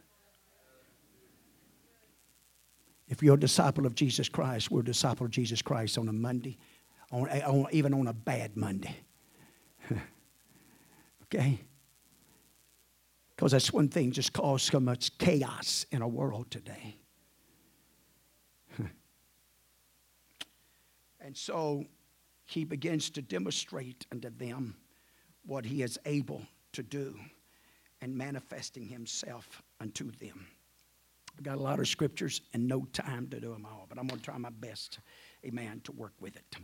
If 3.08 3.22
you're 3.22 3.34
a 3.34 3.40
disciple 3.40 3.86
of 3.86 3.94
Jesus 3.94 4.28
Christ, 4.28 4.70
we're 4.70 4.80
a 4.80 4.84
disciple 4.84 5.26
of 5.26 5.32
Jesus 5.32 5.62
Christ 5.62 5.98
on 5.98 6.08
a 6.08 6.12
Monday, 6.12 6.56
on, 7.12 7.28
on 7.28 7.66
even 7.72 7.92
on 7.92 8.06
a 8.06 8.12
bad 8.12 8.56
Monday. 8.56 8.96
Okay? 11.36 11.60
Because 13.34 13.52
that's 13.52 13.72
one 13.72 13.88
thing 13.88 14.10
just 14.12 14.32
caused 14.32 14.72
so 14.72 14.80
much 14.80 15.18
chaos 15.18 15.84
in 15.90 16.00
our 16.00 16.08
world 16.08 16.50
today. 16.50 16.96
and 21.20 21.36
so 21.36 21.84
he 22.46 22.64
begins 22.64 23.10
to 23.10 23.20
demonstrate 23.20 24.06
unto 24.10 24.30
them 24.30 24.76
what 25.44 25.66
he 25.66 25.82
is 25.82 25.98
able 26.06 26.40
to 26.72 26.82
do 26.82 27.14
and 28.00 28.16
manifesting 28.16 28.86
himself 28.86 29.62
unto 29.80 30.10
them. 30.12 30.46
I've 31.36 31.44
got 31.44 31.58
a 31.58 31.62
lot 31.62 31.80
of 31.80 31.88
scriptures 31.88 32.40
and 32.54 32.66
no 32.66 32.86
time 32.94 33.28
to 33.28 33.38
do 33.38 33.52
them 33.52 33.66
all, 33.66 33.84
but 33.90 33.98
I'm 33.98 34.06
going 34.06 34.20
to 34.20 34.24
try 34.24 34.38
my 34.38 34.48
best, 34.48 35.00
amen, 35.44 35.82
to 35.84 35.92
work 35.92 36.14
with 36.18 36.36
it. 36.36 36.56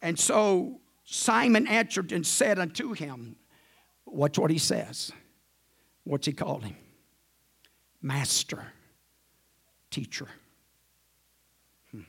And 0.00 0.18
so 0.18 0.80
Simon 1.04 1.66
answered 1.66 2.12
and 2.12 2.26
said 2.26 2.58
unto 2.58 2.94
him, 2.94 3.36
Watch 4.10 4.38
what 4.38 4.50
he 4.50 4.58
says. 4.58 5.12
What's 6.04 6.26
he 6.26 6.32
called 6.32 6.64
him? 6.64 6.76
Master, 8.02 8.64
teacher. 9.90 10.26
Hmm. 11.92 12.00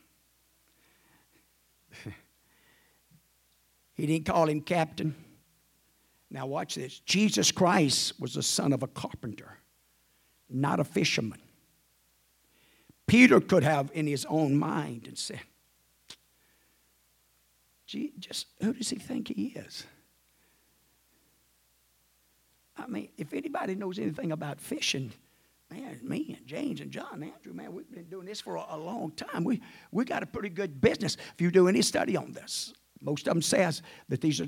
he 3.96 4.06
didn't 4.08 4.26
call 4.26 4.48
him 4.48 4.62
captain. 4.62 5.16
Now, 6.30 6.46
watch 6.48 6.76
this. 6.76 7.00
Jesus 7.00 7.52
Christ 7.52 8.20
was 8.20 8.36
the 8.36 8.44
son 8.44 8.72
of 8.72 8.84
a 8.84 8.88
carpenter, 8.88 9.58
not 10.50 10.80
a 10.80 10.86
fisherman. 10.86 11.42
Peter 13.06 13.42
could 13.42 13.64
have 13.64 13.92
in 13.94 14.08
his 14.08 14.26
own 14.30 14.58
mind 14.58 15.08
and 15.08 15.18
said, 15.18 15.42
Gee, 17.86 18.14
just 18.18 18.48
who 18.62 18.72
does 18.72 18.90
he 18.90 18.96
think 18.96 19.28
he 19.28 19.48
is? 19.48 19.86
I 22.78 22.88
mean, 22.88 23.10
if 23.18 23.34
anybody 23.34 23.76
knows 23.76 24.00
anything 24.00 24.32
about 24.32 24.60
fishing, 24.60 25.12
man, 25.70 26.00
me 26.04 26.36
and 26.38 26.48
James 26.48 26.82
and 26.82 26.92
John 26.92 27.14
and 27.14 27.26
Andrew, 27.26 27.54
man, 27.54 27.74
we've 27.74 27.92
been 27.92 28.10
doing 28.10 28.26
this 28.26 28.42
for 28.42 28.56
a, 28.56 28.66
a, 28.70 28.78
long 28.78 29.12
time. 29.12 29.44
We, 29.44 29.62
we 29.92 30.06
got 30.06 30.24
a 30.24 30.26
pretty 30.26 30.50
good 30.50 30.82
business. 30.82 31.18
If 31.34 31.42
you 31.42 31.52
do 31.52 31.68
any 31.68 31.82
study 31.82 32.16
on 32.16 32.32
this, 32.32 32.74
most 33.02 33.28
of 33.28 33.34
them 33.34 33.42
says 33.42 33.82
that 34.10 34.22
these 34.22 34.42
are 34.42 34.48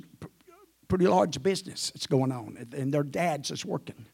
pretty 0.87 1.07
large 1.07 1.41
business 1.41 1.91
that's 1.91 2.07
going 2.07 2.31
on, 2.31 2.67
and 2.75 2.93
their 2.93 3.03
dads 3.03 3.51
is 3.51 3.65
working. 3.65 4.05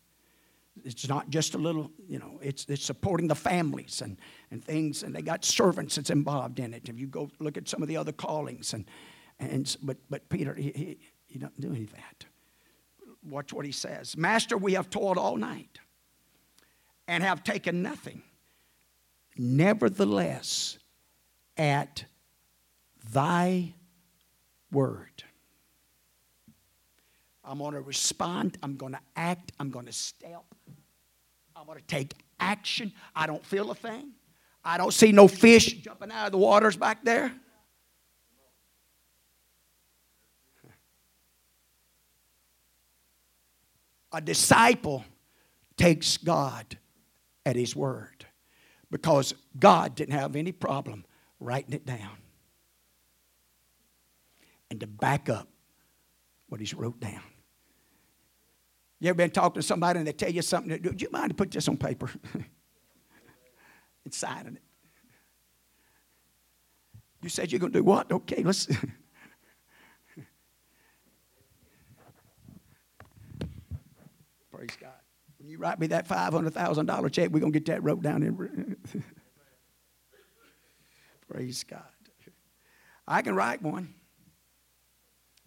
It's 0.85 1.09
not 1.09 1.29
just 1.29 1.55
a 1.55 1.57
little, 1.57 1.91
you 2.07 2.19
know, 2.19 2.39
it's, 2.41 2.65
it's 2.69 2.85
supporting 2.85 3.27
the 3.27 3.35
families 3.35 4.01
and, 4.01 4.17
and 4.49 4.63
things, 4.63 5.03
and 5.03 5.13
they 5.13 5.21
got 5.21 5.43
servants 5.43 5.95
that's 5.95 6.09
involved 6.09 6.59
in 6.59 6.73
it. 6.73 6.87
If 6.87 6.97
you 6.97 7.07
go 7.07 7.29
look 7.39 7.57
at 7.57 7.67
some 7.67 7.81
of 7.81 7.89
the 7.89 7.97
other 7.97 8.13
callings, 8.13 8.73
and, 8.73 8.85
and 9.39 9.75
but, 9.83 9.97
but 10.09 10.29
Peter, 10.29 10.53
he, 10.55 10.71
he, 10.73 10.99
he 11.25 11.39
doesn't 11.39 11.59
do 11.59 11.73
any 11.73 11.83
of 11.83 11.91
that. 11.91 12.25
Watch 13.27 13.51
what 13.51 13.65
he 13.65 13.71
says 13.71 14.15
Master, 14.15 14.57
we 14.57 14.73
have 14.73 14.89
toiled 14.89 15.17
all 15.17 15.35
night 15.35 15.79
and 17.07 17.23
have 17.23 17.43
taken 17.43 17.81
nothing. 17.81 18.21
Nevertheless, 19.37 20.77
at 21.57 22.05
thy 23.11 23.73
word, 24.71 25.23
I'm 27.43 27.57
going 27.57 27.73
to 27.73 27.81
respond. 27.81 28.57
I'm 28.61 28.75
going 28.75 28.93
to 28.93 28.99
act. 29.15 29.53
I'm 29.59 29.69
going 29.69 29.85
to 29.85 29.93
step. 29.93 30.43
I'm 31.55 31.65
going 31.65 31.79
to 31.79 31.85
take 31.85 32.13
action. 32.39 32.93
I 33.15 33.27
don't 33.27 33.45
feel 33.45 33.71
a 33.71 33.75
thing. 33.75 34.11
I 34.63 34.77
don't 34.77 34.93
see 34.93 35.11
no 35.11 35.27
fish 35.27 35.73
jumping 35.73 36.11
out 36.11 36.27
of 36.27 36.31
the 36.31 36.37
waters 36.37 36.77
back 36.77 37.03
there. 37.03 37.31
A 44.11 44.21
disciple 44.21 45.03
takes 45.77 46.17
God 46.17 46.77
at 47.45 47.55
His 47.55 47.75
word 47.75 48.25
because 48.91 49.33
God 49.57 49.95
didn't 49.95 50.15
have 50.15 50.35
any 50.35 50.51
problem 50.51 51.05
writing 51.39 51.73
it 51.73 51.85
down 51.85 52.17
and 54.71 54.79
to 54.79 54.87
back 54.87 55.29
up 55.29 55.47
what 56.47 56.59
He's 56.59 56.73
wrote 56.73 56.99
down. 56.99 57.21
You 58.99 59.09
ever 59.09 59.15
been 59.15 59.31
talking 59.31 59.61
to 59.61 59.65
somebody 59.65 59.99
and 59.99 60.07
they 60.07 60.11
tell 60.11 60.31
you 60.31 60.41
something? 60.41 60.81
Do 60.81 60.93
you 60.97 61.09
mind 61.11 61.29
to 61.29 61.35
put 61.35 61.51
this 61.51 61.67
on 61.69 61.77
paper? 61.77 62.09
and 64.03 64.13
signing 64.13 64.55
it. 64.55 64.63
You 67.21 67.29
said 67.29 67.51
you're 67.51 67.59
going 67.59 67.71
to 67.73 67.79
do 67.79 67.83
what? 67.83 68.11
Okay, 68.11 68.43
let's. 68.43 68.65
Praise 74.51 74.77
God. 74.81 74.91
When 75.37 75.38
you 75.49 75.57
write 75.57 75.79
me 75.79 75.87
that 75.87 76.07
$500,000 76.07 77.11
check, 77.11 77.29
we're 77.31 77.39
going 77.39 77.51
to 77.51 77.59
get 77.59 77.65
that 77.73 77.83
wrote 77.83 78.01
down 78.01 78.23
in. 78.23 78.77
Praise 81.29 81.63
God. 81.63 81.83
I 83.07 83.21
can 83.21 83.35
write 83.35 83.61
one. 83.61 83.93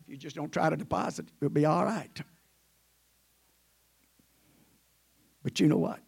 If 0.03 0.09
you 0.09 0.17
just 0.17 0.35
don't 0.35 0.53
try 0.53 0.69
to 0.69 0.77
deposit, 0.77 1.27
it'll 1.41 1.51
be 1.51 1.65
all 1.65 1.85
right. 1.85 2.21
But 5.43 5.61
you 5.61 5.69
know 5.69 5.77
what? 5.77 6.01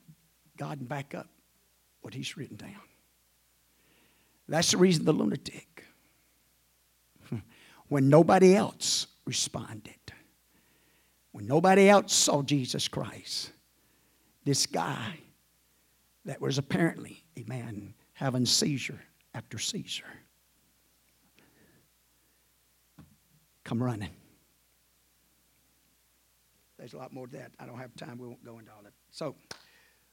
God 0.56 0.78
can 0.78 0.86
back 0.86 1.14
up 1.14 1.28
what 2.00 2.14
He's 2.14 2.36
written 2.36 2.56
down. 2.56 2.80
That's 4.48 4.72
the 4.72 4.76
reason 4.76 5.04
the 5.04 5.12
lunatic, 5.12 5.84
when 7.88 8.08
nobody 8.08 8.54
else 8.54 9.06
responded, 9.24 9.94
when 11.32 11.46
nobody 11.46 11.88
else 11.88 12.12
saw 12.12 12.42
Jesus 12.42 12.88
Christ, 12.88 13.52
this 14.44 14.66
guy 14.66 15.18
that 16.24 16.40
was 16.40 16.58
apparently 16.58 17.24
a 17.36 17.44
man 17.44 17.94
having 18.14 18.46
seizure 18.46 19.00
after 19.34 19.58
seizure 19.58 20.04
come 23.64 23.82
running. 23.82 24.10
There's 26.78 26.92
a 26.92 26.98
lot 26.98 27.12
more 27.12 27.26
to 27.26 27.36
that. 27.38 27.52
I 27.58 27.66
don't 27.66 27.78
have 27.78 27.94
time. 27.96 28.18
We 28.18 28.26
won't 28.26 28.44
go 28.44 28.58
into 28.58 28.70
all 28.70 28.82
that. 28.82 28.92
So, 29.10 29.36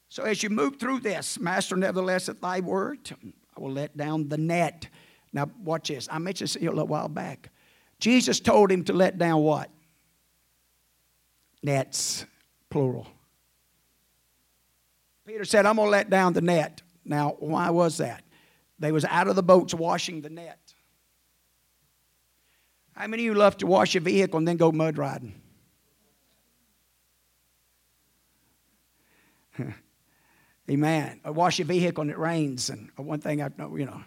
so 0.07 0.23
as 0.23 0.41
you 0.41 0.49
move 0.49 0.77
through 0.79 1.01
this, 1.01 1.37
Master, 1.37 1.75
nevertheless, 1.75 2.29
at 2.29 2.41
thy 2.41 2.61
word, 2.61 3.11
I 3.55 3.59
will 3.59 3.71
let 3.71 3.97
down 3.97 4.29
the 4.29 4.37
net. 4.37 4.87
Now, 5.33 5.49
watch 5.63 5.89
this. 5.89 6.07
I 6.09 6.17
mentioned 6.19 6.49
this 6.49 6.55
a 6.55 6.59
little 6.59 6.87
while 6.87 7.09
back. 7.09 7.49
Jesus 7.99 8.39
told 8.39 8.71
him 8.71 8.85
to 8.85 8.93
let 8.93 9.17
down 9.17 9.41
what? 9.41 9.69
Nets, 11.61 12.25
plural. 12.69 13.07
Peter 15.31 15.45
said, 15.45 15.65
I'm 15.65 15.77
going 15.77 15.87
to 15.87 15.91
let 15.91 16.09
down 16.09 16.33
the 16.33 16.41
net. 16.41 16.81
Now, 17.05 17.37
why 17.39 17.69
was 17.69 17.99
that? 17.99 18.25
They 18.79 18.91
was 18.91 19.05
out 19.05 19.29
of 19.29 19.37
the 19.37 19.43
boats 19.43 19.73
washing 19.73 20.19
the 20.19 20.29
net. 20.29 20.59
How 22.91 23.07
many 23.07 23.23
of 23.23 23.27
you 23.27 23.33
love 23.33 23.55
to 23.57 23.65
wash 23.65 23.93
your 23.93 24.01
vehicle 24.01 24.39
and 24.39 24.45
then 24.45 24.57
go 24.57 24.73
mud 24.73 24.97
riding? 24.97 25.41
Amen. 30.69 31.21
I 31.23 31.29
wash 31.29 31.59
your 31.59 31.65
vehicle 31.65 32.01
and 32.01 32.11
it 32.11 32.17
rains. 32.17 32.69
And 32.69 32.89
one 32.97 33.21
thing 33.21 33.41
I 33.41 33.49
know, 33.57 33.73
you 33.77 33.85
know, 33.85 34.03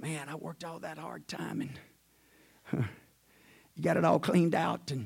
man, 0.00 0.30
I 0.30 0.36
worked 0.36 0.64
all 0.64 0.78
that 0.78 0.96
hard 0.96 1.28
time 1.28 1.60
and 1.60 1.78
you 3.74 3.82
got 3.82 3.98
it 3.98 4.06
all 4.06 4.18
cleaned 4.18 4.54
out 4.54 4.90
and 4.90 5.00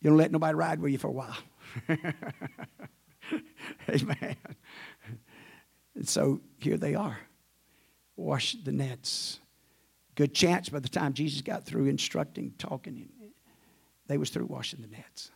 you 0.00 0.10
don't 0.10 0.18
let 0.18 0.32
nobody 0.32 0.56
ride 0.56 0.80
with 0.80 0.90
you 0.90 0.98
for 0.98 1.06
a 1.06 1.12
while. 1.12 1.38
Amen. 3.88 4.36
And 5.96 6.08
so 6.08 6.40
here 6.58 6.76
they 6.76 6.94
are. 6.94 7.18
Wash 8.16 8.56
the 8.62 8.72
nets. 8.72 9.40
Good 10.14 10.34
chance 10.34 10.68
by 10.68 10.78
the 10.78 10.88
time 10.88 11.12
Jesus 11.12 11.42
got 11.42 11.64
through 11.64 11.86
instructing, 11.86 12.52
talking, 12.58 13.08
they 14.06 14.18
was 14.18 14.30
through 14.30 14.46
washing 14.46 14.80
the 14.82 14.88
nets. 14.88 15.30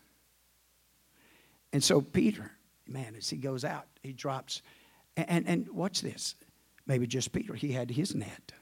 And 1.72 1.82
so 1.82 2.00
Peter, 2.00 2.50
man, 2.86 3.14
as 3.16 3.28
he 3.28 3.36
goes 3.36 3.64
out, 3.64 3.86
he 4.02 4.12
drops. 4.12 4.62
And, 5.16 5.28
and, 5.28 5.48
and 5.48 5.68
watch 5.70 6.02
this. 6.02 6.34
Maybe 6.86 7.06
just 7.06 7.32
Peter, 7.32 7.54
he 7.54 7.72
had 7.72 7.90
his 7.90 8.14
net, 8.14 8.52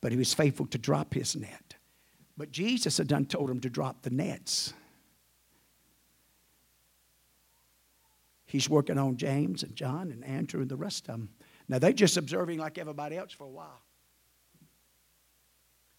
but 0.00 0.12
he 0.12 0.18
was 0.18 0.32
faithful 0.32 0.66
to 0.66 0.78
drop 0.78 1.14
his 1.14 1.34
net. 1.34 1.74
But 2.36 2.52
Jesus 2.52 2.98
had 2.98 3.08
done 3.08 3.24
told 3.24 3.50
him 3.50 3.60
to 3.60 3.70
drop 3.70 4.02
the 4.02 4.10
nets. 4.10 4.74
He's 8.46 8.70
working 8.70 8.96
on 8.96 9.16
James 9.16 9.62
and 9.62 9.74
John 9.74 10.10
and 10.10 10.24
Andrew 10.24 10.60
and 10.60 10.70
the 10.70 10.76
rest 10.76 11.08
of 11.08 11.14
them. 11.14 11.30
Now 11.68 11.78
they're 11.78 11.92
just 11.92 12.16
observing 12.16 12.58
like 12.58 12.78
everybody 12.78 13.16
else 13.16 13.32
for 13.32 13.44
a 13.44 13.50
while. 13.50 13.82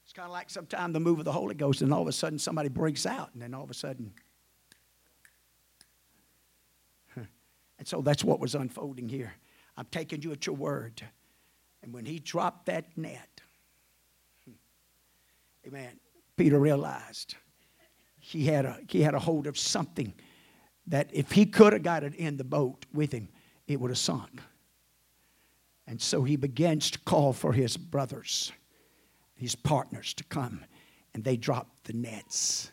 It's 0.06 0.14
kind 0.14 0.26
of 0.26 0.32
like 0.32 0.50
sometimes 0.50 0.94
the 0.94 1.02
move 1.02 1.20
of 1.20 1.26
the 1.26 1.34
Holy 1.34 1.54
Ghost, 1.54 1.82
and 1.82 1.94
all 1.94 2.02
of 2.02 2.08
a 2.08 2.14
sudden 2.14 2.40
somebody 2.40 2.70
breaks 2.70 3.06
out, 3.06 3.30
and 3.34 3.42
then 3.42 3.54
all 3.54 3.64
of 3.64 3.70
a 3.70 3.74
sudden 3.74 4.14
And 7.80 7.88
so 7.88 8.02
that's 8.02 8.24
what 8.24 8.40
was 8.40 8.56
unfolding 8.56 9.10
here. 9.10 9.34
I'm 9.76 9.88
taking 9.92 10.22
you 10.22 10.32
at 10.32 10.46
your 10.46 10.56
word. 10.56 11.02
And 11.84 11.94
when 11.94 12.06
he 12.06 12.20
dropped 12.20 12.66
that 12.68 12.98
net, 12.98 13.42
amen, 15.68 16.00
Peter 16.36 16.60
realized 16.60 17.36
he 18.20 18.46
had 18.46 18.66
a, 18.66 18.80
he 18.90 19.02
had 19.02 19.14
a 19.14 19.20
hold 19.20 19.48
of 19.48 19.58
something 19.58 20.14
that 20.88 21.10
if 21.12 21.32
he 21.32 21.46
could 21.46 21.74
have 21.74 21.84
got 21.84 22.04
it 22.04 22.16
in 22.16 22.38
the 22.38 22.44
boat 22.44 22.86
with 22.94 23.12
him, 23.12 23.30
it 23.68 23.80
would 23.80 23.92
have 23.92 23.98
sunk. 23.98 24.42
And 25.86 26.02
so 26.02 26.24
he 26.24 26.36
begins 26.36 26.92
to 26.92 27.00
call 27.00 27.34
for 27.34 27.54
his 27.54 27.78
brothers, 27.78 28.52
his 29.36 29.56
partners 29.56 30.14
to 30.16 30.24
come, 30.24 30.66
and 31.14 31.24
they 31.24 31.38
dropped 31.38 31.86
the 31.86 31.94
nets. 31.94 32.72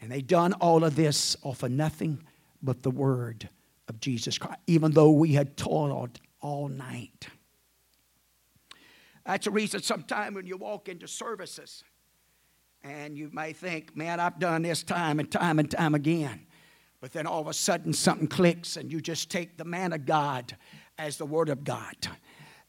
And 0.00 0.10
they 0.10 0.20
done 0.20 0.52
all 0.54 0.82
of 0.82 0.96
this 0.96 1.36
off 1.42 1.62
of 1.62 1.70
nothing 1.70 2.24
but 2.62 2.82
the 2.82 2.90
word 2.90 3.48
of 3.88 4.00
Jesus 4.00 4.38
Christ, 4.38 4.58
even 4.66 4.92
though 4.92 5.10
we 5.10 5.32
had 5.32 5.56
toiled 5.56 6.20
all 6.40 6.68
night. 6.68 7.28
That's 9.24 9.44
the 9.44 9.52
reason 9.52 9.82
sometimes 9.82 10.34
when 10.34 10.46
you 10.46 10.56
walk 10.56 10.88
into 10.88 11.06
services 11.06 11.84
and 12.82 13.16
you 13.16 13.30
may 13.32 13.52
think, 13.52 13.96
man, 13.96 14.18
I've 14.18 14.40
done 14.40 14.62
this 14.62 14.82
time 14.82 15.20
and 15.20 15.30
time 15.30 15.60
and 15.60 15.70
time 15.70 15.94
again. 15.94 16.46
But 17.02 17.12
then 17.12 17.26
all 17.26 17.40
of 17.40 17.48
a 17.48 17.52
sudden 17.52 17.92
something 17.92 18.28
clicks 18.28 18.76
and 18.76 18.90
you 18.90 19.00
just 19.00 19.28
take 19.28 19.56
the 19.56 19.64
man 19.64 19.92
of 19.92 20.06
God 20.06 20.56
as 20.96 21.16
the 21.16 21.26
word 21.26 21.48
of 21.48 21.64
God. 21.64 21.96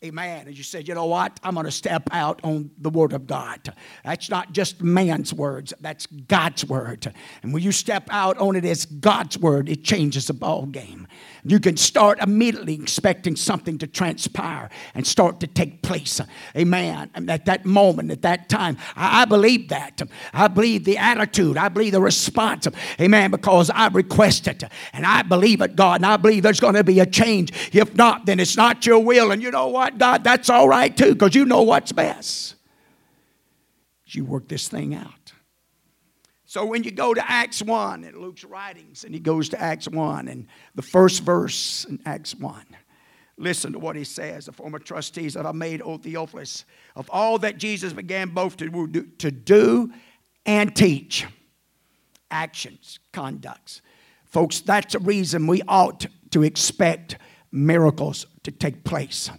Amen. 0.03 0.47
And 0.47 0.57
you 0.57 0.63
said, 0.63 0.85
you 0.85 0.93
know 0.93 1.05
what? 1.05 1.39
I'm 1.43 1.53
going 1.53 1.65
to 1.65 1.71
step 1.71 2.09
out 2.11 2.41
on 2.43 2.71
the 2.77 2.89
Word 2.89 3.13
of 3.13 3.25
God. 3.25 3.73
That's 4.03 4.29
not 4.29 4.51
just 4.51 4.81
man's 4.81 5.33
words, 5.33 5.73
that's 5.79 6.07
God's 6.07 6.65
Word. 6.65 7.13
And 7.41 7.53
when 7.53 7.63
you 7.63 7.71
step 7.71 8.09
out 8.11 8.37
on 8.37 8.57
it 8.57 8.65
as 8.65 8.85
God's 8.85 9.37
Word, 9.37 9.69
it 9.69 9.85
changes 9.85 10.27
the 10.27 10.33
ball 10.33 10.65
game. 10.65 11.07
You 11.45 11.59
can 11.59 11.75
start 11.75 12.19
immediately 12.21 12.73
expecting 12.75 13.35
something 13.35 13.77
to 13.79 13.87
transpire 13.87 14.69
and 14.93 15.05
start 15.05 15.39
to 15.41 15.47
take 15.47 15.81
place. 15.81 16.21
Amen. 16.55 17.09
And 17.13 17.29
at 17.29 17.45
that 17.45 17.65
moment, 17.65 18.11
at 18.11 18.21
that 18.21 18.47
time, 18.47 18.77
I, 18.95 19.25
believe 19.25 19.69
that. 19.69 20.01
I 20.33 20.47
believe 20.47 20.85
the 20.85 20.97
attitude. 20.97 21.57
I 21.57 21.67
believe 21.69 21.91
the 21.93 22.01
response. 22.01 22.67
Amen. 22.99 23.31
Because 23.31 23.69
I 23.69 23.87
request 23.87 24.47
it 24.47 24.63
and 24.93 25.05
I 25.05 25.21
believe 25.21 25.61
it, 25.61 25.75
God. 25.75 25.95
And 25.95 26.05
I 26.05 26.17
believe 26.17 26.43
there's 26.43 26.61
going 26.61 26.75
to 26.75 26.83
be 26.83 26.99
a 27.01 27.05
change. 27.05 27.51
If 27.73 27.93
not, 27.95 28.25
then 28.25 28.39
it's 28.39 28.55
not 28.55 28.85
your 28.85 28.99
will. 28.99 29.31
And 29.31 29.41
you 29.41 29.51
know 29.51 29.67
what, 29.67 29.92
God? 29.97 30.23
That's 30.23 30.49
all 30.49 30.67
right 30.67 30.95
too 30.95 31.13
because 31.13 31.35
you 31.35 31.45
know 31.45 31.63
what's 31.63 31.91
best. 31.91 32.55
You 34.05 34.25
work 34.25 34.47
this 34.47 34.67
thing 34.67 34.93
out. 34.93 35.33
So 36.45 36.65
when 36.65 36.83
you 36.83 36.91
go 36.91 37.15
to 37.15 37.31
Acts 37.31 37.63
1 37.63 38.03
in 38.03 38.21
Luke's 38.21 38.43
writings, 38.43 39.03
and 39.03 39.13
he 39.13 39.19
goes 39.19 39.49
to 39.49 39.59
Acts 39.59 39.87
1 39.87 40.27
and 40.27 40.45
the 40.75 40.83
first 40.83 41.23
verse 41.23 41.83
in 41.85 41.99
Acts 42.05 42.35
1, 42.35 42.63
listen 43.37 43.73
to 43.73 43.79
what 43.79 43.95
he 43.95 44.03
says. 44.03 44.45
The 44.45 44.51
former 44.51 44.77
trustees 44.77 45.33
that 45.33 45.47
I 45.47 45.51
made, 45.51 45.81
O 45.81 45.97
Theophilus, 45.97 46.65
of 46.95 47.09
all 47.09 47.39
that 47.39 47.57
Jesus 47.57 47.91
began 47.91 48.29
both 48.29 48.55
to 48.57 48.87
to 49.17 49.31
do 49.31 49.91
and 50.45 50.75
teach. 50.75 51.25
Actions, 52.29 52.99
conducts. 53.11 53.81
Folks, 54.25 54.61
that's 54.61 54.93
the 54.93 54.99
reason 54.99 55.47
we 55.47 55.63
ought 55.67 56.05
to 56.29 56.43
expect 56.43 57.17
miracles 57.51 58.27
to 58.43 58.51
take 58.51 58.83
place 58.83 59.31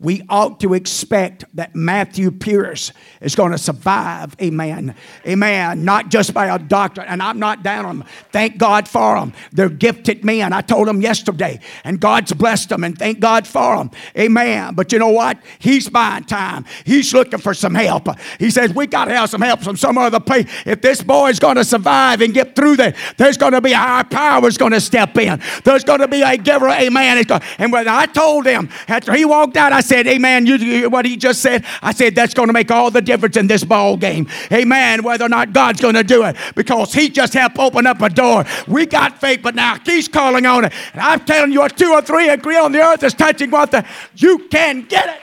we 0.00 0.22
ought 0.30 0.60
to 0.60 0.72
expect 0.72 1.44
that 1.54 1.76
Matthew 1.76 2.30
Pierce 2.30 2.92
is 3.20 3.34
going 3.34 3.52
to 3.52 3.58
survive. 3.58 4.34
Amen. 4.40 4.94
Amen. 5.26 5.84
Not 5.84 6.08
just 6.08 6.32
by 6.32 6.46
a 6.46 6.58
doctor, 6.58 7.02
and 7.02 7.22
I'm 7.22 7.38
not 7.38 7.62
down 7.62 7.84
on 7.84 7.98
them. 7.98 8.08
Thank 8.32 8.56
God 8.56 8.88
for 8.88 9.20
them. 9.20 9.34
They're 9.52 9.68
gifted 9.68 10.24
men. 10.24 10.54
I 10.54 10.62
told 10.62 10.88
them 10.88 11.02
yesterday, 11.02 11.60
and 11.84 12.00
God's 12.00 12.32
blessed 12.32 12.70
them, 12.70 12.82
and 12.82 12.98
thank 12.98 13.20
God 13.20 13.46
for 13.46 13.76
them. 13.76 13.90
Amen. 14.16 14.74
But 14.74 14.90
you 14.90 14.98
know 14.98 15.10
what? 15.10 15.38
He's 15.58 15.90
buying 15.90 16.24
time. 16.24 16.64
He's 16.84 17.12
looking 17.12 17.38
for 17.38 17.52
some 17.52 17.74
help. 17.74 18.08
He 18.38 18.50
says, 18.50 18.72
We 18.72 18.86
got 18.86 19.04
to 19.04 19.14
have 19.14 19.28
some 19.28 19.42
help 19.42 19.60
from 19.60 19.76
some 19.76 19.98
other 19.98 20.20
place. 20.20 20.46
If 20.64 20.80
this 20.80 21.02
boy 21.02 21.28
is 21.28 21.38
going 21.38 21.56
to 21.56 21.64
survive 21.64 22.22
and 22.22 22.32
get 22.32 22.56
through 22.56 22.76
there, 22.76 22.94
there's 23.18 23.36
going 23.36 23.52
to 23.52 23.60
be 23.60 23.72
a 23.72 23.76
higher 23.76 24.04
power 24.04 24.48
is 24.48 24.56
going 24.56 24.72
to 24.72 24.80
step 24.80 25.16
in. 25.18 25.42
There's 25.64 25.84
going 25.84 26.00
to 26.00 26.08
be 26.08 26.22
a 26.22 26.38
giver. 26.38 26.68
Amen. 26.68 27.22
And 27.58 27.70
when 27.70 27.86
I 27.86 28.06
told 28.06 28.46
him, 28.46 28.70
after 28.88 29.12
he 29.12 29.26
walked 29.26 29.58
out, 29.58 29.72
I 29.72 29.80
said, 29.80 29.89
Amen. 29.92 30.46
You, 30.46 30.88
what 30.90 31.04
he 31.04 31.16
just 31.16 31.42
said, 31.42 31.64
I 31.82 31.92
said 31.92 32.14
that's 32.14 32.34
going 32.34 32.48
to 32.48 32.52
make 32.52 32.70
all 32.70 32.90
the 32.90 33.02
difference 33.02 33.36
in 33.36 33.46
this 33.46 33.64
ball 33.64 33.96
game. 33.96 34.28
Amen. 34.52 35.02
Whether 35.02 35.26
or 35.26 35.28
not 35.28 35.52
God's 35.52 35.80
going 35.80 35.94
to 35.94 36.04
do 36.04 36.24
it, 36.24 36.36
because 36.54 36.92
He 36.92 37.08
just 37.08 37.32
helped 37.32 37.58
open 37.58 37.86
up 37.86 38.00
a 38.00 38.08
door. 38.08 38.44
We 38.68 38.86
got 38.86 39.20
faith, 39.20 39.40
but 39.42 39.54
now 39.54 39.78
He's 39.84 40.08
calling 40.08 40.46
on 40.46 40.64
it. 40.66 40.72
And 40.92 41.00
I'm 41.00 41.20
telling 41.24 41.52
you, 41.52 41.68
two 41.68 41.92
or 41.92 42.02
three 42.02 42.28
agree 42.28 42.56
on 42.56 42.72
the 42.72 42.80
earth 42.80 43.02
is 43.02 43.14
touching 43.14 43.50
what 43.50 43.70
the 43.70 43.86
you 44.16 44.48
can 44.50 44.82
get 44.82 45.08
it. 45.08 45.20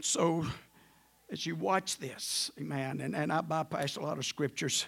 So, 0.00 0.46
as 1.30 1.44
you 1.44 1.56
watch 1.56 1.98
this, 1.98 2.50
amen, 2.60 3.00
and, 3.00 3.16
and 3.16 3.32
I 3.32 3.40
bypassed 3.40 3.96
a 3.98 4.00
lot 4.00 4.18
of 4.18 4.24
scriptures. 4.24 4.86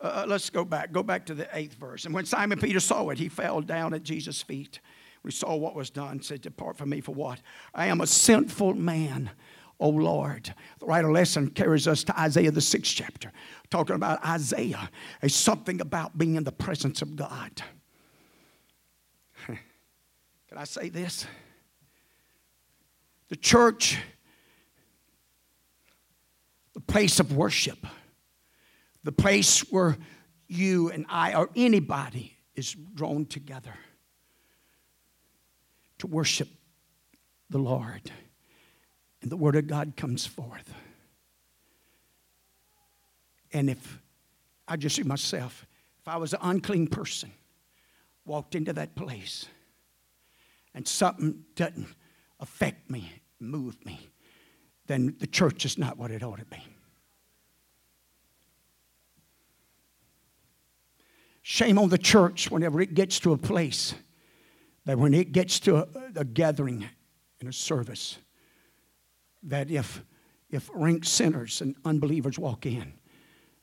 Uh, 0.00 0.24
let's 0.28 0.48
go 0.50 0.64
back. 0.64 0.92
Go 0.92 1.02
back 1.02 1.26
to 1.26 1.34
the 1.34 1.48
eighth 1.52 1.74
verse. 1.74 2.04
And 2.04 2.14
when 2.14 2.24
Simon 2.24 2.58
Peter 2.58 2.80
saw 2.80 3.08
it, 3.10 3.18
he 3.18 3.28
fell 3.28 3.60
down 3.60 3.94
at 3.94 4.04
Jesus' 4.04 4.42
feet. 4.42 4.80
We 5.24 5.32
saw 5.32 5.56
what 5.56 5.74
was 5.74 5.90
done, 5.90 6.22
said, 6.22 6.40
Depart 6.42 6.76
from 6.78 6.90
me 6.90 7.00
for 7.00 7.14
what? 7.14 7.40
I 7.74 7.86
am 7.86 8.00
a 8.00 8.06
sinful 8.06 8.74
man, 8.74 9.30
O 9.80 9.88
Lord. 9.88 10.54
The 10.78 10.86
writer 10.86 11.10
lesson 11.10 11.50
carries 11.50 11.88
us 11.88 12.04
to 12.04 12.18
Isaiah, 12.18 12.52
the 12.52 12.60
sixth 12.60 12.94
chapter, 12.94 13.32
talking 13.70 13.96
about 13.96 14.24
Isaiah 14.24 14.88
as 15.20 15.34
something 15.34 15.80
about 15.80 16.16
being 16.16 16.36
in 16.36 16.44
the 16.44 16.52
presence 16.52 17.02
of 17.02 17.16
God. 17.16 17.60
Can 19.46 19.58
I 20.56 20.64
say 20.64 20.88
this? 20.88 21.26
The 23.28 23.36
church, 23.36 23.98
the 26.74 26.80
place 26.80 27.18
of 27.18 27.36
worship, 27.36 27.84
the 29.08 29.12
place 29.12 29.60
where 29.70 29.96
you 30.48 30.90
and 30.90 31.06
I 31.08 31.32
or 31.32 31.48
anybody 31.56 32.36
is 32.54 32.76
drawn 32.92 33.24
together 33.24 33.72
to 35.96 36.06
worship 36.06 36.50
the 37.48 37.56
Lord. 37.56 38.10
And 39.22 39.32
the 39.32 39.36
Word 39.38 39.56
of 39.56 39.66
God 39.66 39.94
comes 39.96 40.26
forth. 40.26 40.74
And 43.50 43.70
if 43.70 43.98
I 44.68 44.76
just 44.76 44.96
see 44.96 45.04
myself, 45.04 45.64
if 46.00 46.06
I 46.06 46.18
was 46.18 46.34
an 46.34 46.40
unclean 46.42 46.88
person, 46.88 47.32
walked 48.26 48.54
into 48.54 48.74
that 48.74 48.94
place, 48.94 49.46
and 50.74 50.86
something 50.86 51.46
doesn't 51.56 51.88
affect 52.40 52.90
me, 52.90 53.10
move 53.40 53.82
me, 53.86 54.10
then 54.86 55.16
the 55.18 55.26
church 55.26 55.64
is 55.64 55.78
not 55.78 55.96
what 55.96 56.10
it 56.10 56.22
ought 56.22 56.40
to 56.40 56.44
be. 56.44 56.62
Shame 61.50 61.78
on 61.78 61.88
the 61.88 61.96
church 61.96 62.50
whenever 62.50 62.78
it 62.78 62.92
gets 62.92 63.18
to 63.20 63.32
a 63.32 63.38
place 63.38 63.94
that 64.84 64.98
when 64.98 65.14
it 65.14 65.32
gets 65.32 65.58
to 65.60 65.76
a, 65.76 65.88
a 66.14 66.22
gathering 66.22 66.86
in 67.40 67.48
a 67.48 67.54
service, 67.54 68.18
that 69.44 69.70
if 69.70 70.02
if 70.50 70.68
rank 70.74 71.06
sinners 71.06 71.62
and 71.62 71.74
unbelievers 71.86 72.38
walk 72.38 72.66
in, 72.66 72.92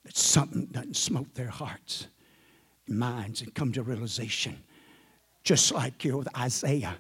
that 0.04 0.18
something 0.18 0.66
doesn't 0.72 0.98
smote 0.98 1.36
their 1.36 1.52
hearts 1.52 2.08
and 2.88 2.98
minds 2.98 3.44
and 3.44 3.54
come 3.54 3.72
to 3.74 3.84
realization, 3.84 4.58
just 5.44 5.72
like 5.72 6.02
here 6.02 6.18
with 6.18 6.36
Isaiah, 6.36 6.98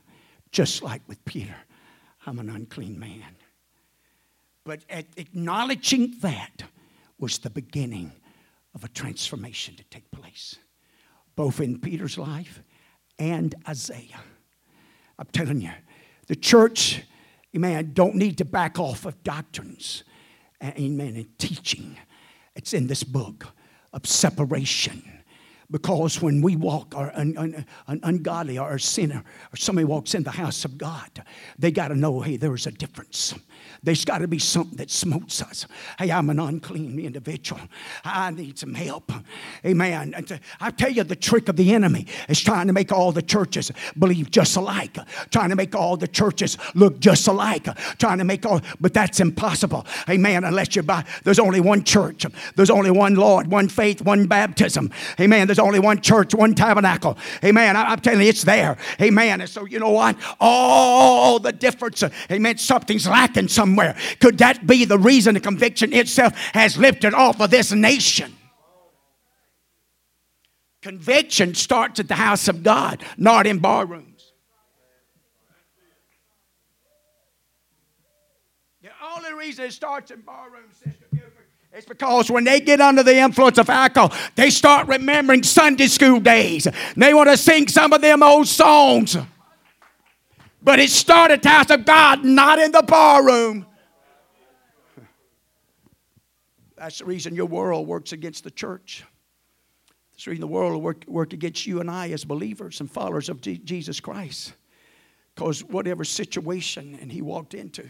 just 0.51 0.83
like 0.83 1.01
with 1.07 1.25
Peter, 1.25 1.55
I'm 2.27 2.38
an 2.38 2.51
unclean 2.51 2.99
man. 2.99 3.36
But 4.63 4.81
acknowledging 4.91 6.13
that 6.19 6.61
was 7.17 7.39
the 7.39 7.49
beginning 7.49 8.11
of 8.75 8.83
a 8.83 8.88
transformation 8.89 9.75
to 9.77 9.83
take 9.86 10.11
place 10.11 10.59
both 11.36 11.59
in 11.59 11.79
Peter's 11.79 12.17
life 12.17 12.61
and 13.19 13.55
Isaiah. 13.67 14.21
I'm 15.17 15.27
telling 15.31 15.61
you, 15.61 15.71
the 16.27 16.36
church, 16.36 17.03
amen, 17.55 17.91
don't 17.93 18.15
need 18.15 18.38
to 18.39 18.45
back 18.45 18.79
off 18.79 19.05
of 19.05 19.21
doctrines, 19.23 20.03
amen, 20.63 21.15
and 21.15 21.39
teaching. 21.39 21.97
It's 22.55 22.73
in 22.73 22.88
this 22.88 23.03
book 23.03 23.47
of 23.93 24.05
separation. 24.05 25.03
Because 25.72 26.22
when 26.22 26.41
we 26.41 26.55
walk, 26.55 26.93
or 26.95 27.07
an, 27.16 27.38
un, 27.38 27.66
un, 27.88 27.99
ungodly 28.03 28.57
or 28.57 28.76
a 28.76 28.80
sinner, 28.80 29.24
or 29.51 29.57
somebody 29.57 29.86
walks 29.86 30.13
in 30.13 30.24
the 30.24 30.32
house 30.32 30.63
of 30.63 30.78
God, 30.78 31.24
they 31.57 31.72
got 31.72 31.88
to 31.88 31.95
know, 31.95 32.22
hey, 32.22 32.38
there's 32.38 32.68
a 32.68 32.72
difference. 32.72 33.34
There's 33.82 34.05
got 34.05 34.20
to 34.20 34.28
be 34.28 34.39
something 34.39 34.78
that 34.78 34.91
smotes 34.91 35.41
us. 35.41 35.66
Hey, 35.99 36.11
I'm 36.11 36.30
an 36.30 36.39
unclean 36.39 36.99
individual. 36.99 37.61
I 38.03 38.32
need 38.32 38.57
some 38.57 38.74
help. 38.74 39.11
Amen. 39.66 40.13
Uh, 40.16 40.38
I 40.59 40.72
tell 40.72 40.91
you, 40.91 41.03
the 41.03 41.16
trick 41.16 41.49
of 41.49 41.55
the 41.55 41.74
enemy 41.74 42.07
is 42.30 42.41
trying 42.41 42.68
to 42.68 42.74
make 42.74 42.91
all 42.91 43.11
the 43.11 43.22
churches 43.22 43.72
believe 43.97 44.32
just 44.32 44.55
alike, 44.57 44.97
trying 45.30 45.49
to 45.49 45.55
make 45.55 45.76
all 45.76 45.97
the 45.97 46.07
churches 46.07 46.57
look 46.74 46.99
just 46.99 47.28
alike, 47.28 47.68
trying 47.97 48.18
to 48.18 48.24
make 48.24 48.45
all, 48.45 48.61
but 48.80 48.93
that's 48.93 49.20
impossible. 49.20 49.86
Amen. 50.09 50.43
Unless 50.43 50.76
you're 50.76 50.84
by, 50.84 51.03
there's 51.24 51.39
only 51.39 51.59
one 51.59 51.84
church, 51.84 52.26
there's 52.55 52.70
only 52.70 52.91
one 52.91 53.16
Lord, 53.16 53.47
one 53.47 53.68
faith, 53.68 54.01
one 54.01 54.28
baptism. 54.28 54.91
Amen. 55.20 55.47
There's 55.47 55.55
only 55.60 55.80
one 55.80 56.01
church, 56.01 56.34
one 56.34 56.56
tabernacle. 56.56 57.18
Amen. 57.43 57.76
I, 57.76 57.93
am 57.93 57.99
telling 57.99 58.22
you, 58.22 58.28
it's 58.28 58.43
there. 58.43 58.78
Amen. 59.01 59.41
And 59.41 59.49
so, 59.49 59.66
you 59.66 59.80
know 59.80 59.91
what? 59.91 60.18
All 60.39 61.39
the 61.39 61.51
difference, 61.51 62.03
amen, 62.32 62.58
something's 62.58 63.08
lacking 63.08 63.47
somewhere. 63.47 63.97
Could 64.20 64.38
that 64.39 64.66
be 64.66 64.86
the 64.86 64.97
reason 64.97 65.34
the 65.34 65.39
conviction 65.39 65.93
itself 65.93 66.34
has 66.53 66.78
lifted 66.78 67.14
off 67.14 67.39
of 67.41 67.49
this 67.51 67.72
nation? 67.72 68.36
Conviction 70.82 71.56
starts 71.56 71.99
at 71.99 72.08
the 72.08 72.16
house 72.16 72.47
of 72.47 72.62
God, 72.62 73.03
not 73.18 73.47
in 73.47 73.58
barrooms. 73.58 74.34
The 78.84 78.91
only 79.16 79.34
reason 79.34 79.66
it 79.66 79.74
starts 79.74 80.12
in 80.12 80.22
barrooms, 80.22 80.78
Sister 80.78 81.05
It's 81.76 81.86
because 81.86 82.32
when 82.32 82.45
they 82.45 82.61
get 82.61 82.80
under 82.80 83.03
the 83.03 83.17
influence 83.17 83.57
of 83.57 83.69
alcohol, 83.69 84.17
they 84.36 84.49
start 84.49 84.88
remembering 84.88 85.43
Sunday 85.43 85.88
school 85.88 86.21
days. 86.21 86.69
They 86.95 87.13
want 87.13 87.30
to 87.30 87.36
sing 87.36 87.67
some 87.67 87.91
of 87.91 87.99
them 87.99 88.23
old 88.23 88.47
songs. 88.47 89.17
But 90.63 90.80
it 90.80 90.89
started 90.89 91.41
the 91.41 91.49
house 91.49 91.69
of 91.69 91.84
God, 91.84 92.23
not 92.23 92.59
in 92.59 92.71
the 92.71 92.82
barroom. 92.82 93.65
That's 96.78 96.99
the 96.99 97.05
reason 97.05 97.36
your 97.36 97.45
world 97.45 97.88
works 97.88 98.13
against 98.13 98.45
the 98.45 98.51
church. 98.51 99.03
That's 100.13 100.23
the 100.23 100.32
reason 100.32 100.41
the 100.41 100.47
world 100.47 100.71
will 100.71 100.82
work, 100.82 101.03
work 101.07 101.34
against 101.34 101.67
you 101.67 101.82
and 101.82 101.91
I 101.91 102.09
as 102.11 102.23
believers 102.23 102.80
and 102.80 102.89
followers 102.89 103.28
of 103.28 103.41
G- 103.41 103.57
Jesus 103.57 103.99
Christ. 103.99 104.53
Because 105.36 105.61
whatever 105.61 106.05
situation 106.05 106.97
and 107.01 107.11
he 107.11 107.21
walked 107.21 107.53
into, 107.53 107.86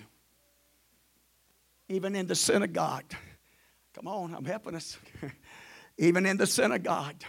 even 1.87 2.15
in 2.15 2.25
the 2.25 2.33
synagogue, 2.33 3.13
come 3.95 4.07
on, 4.07 4.35
I'm 4.35 4.45
helping 4.45 4.75
us. 4.75 4.97
even 5.97 6.25
in 6.25 6.35
the 6.35 6.45
synagogue, 6.45 7.23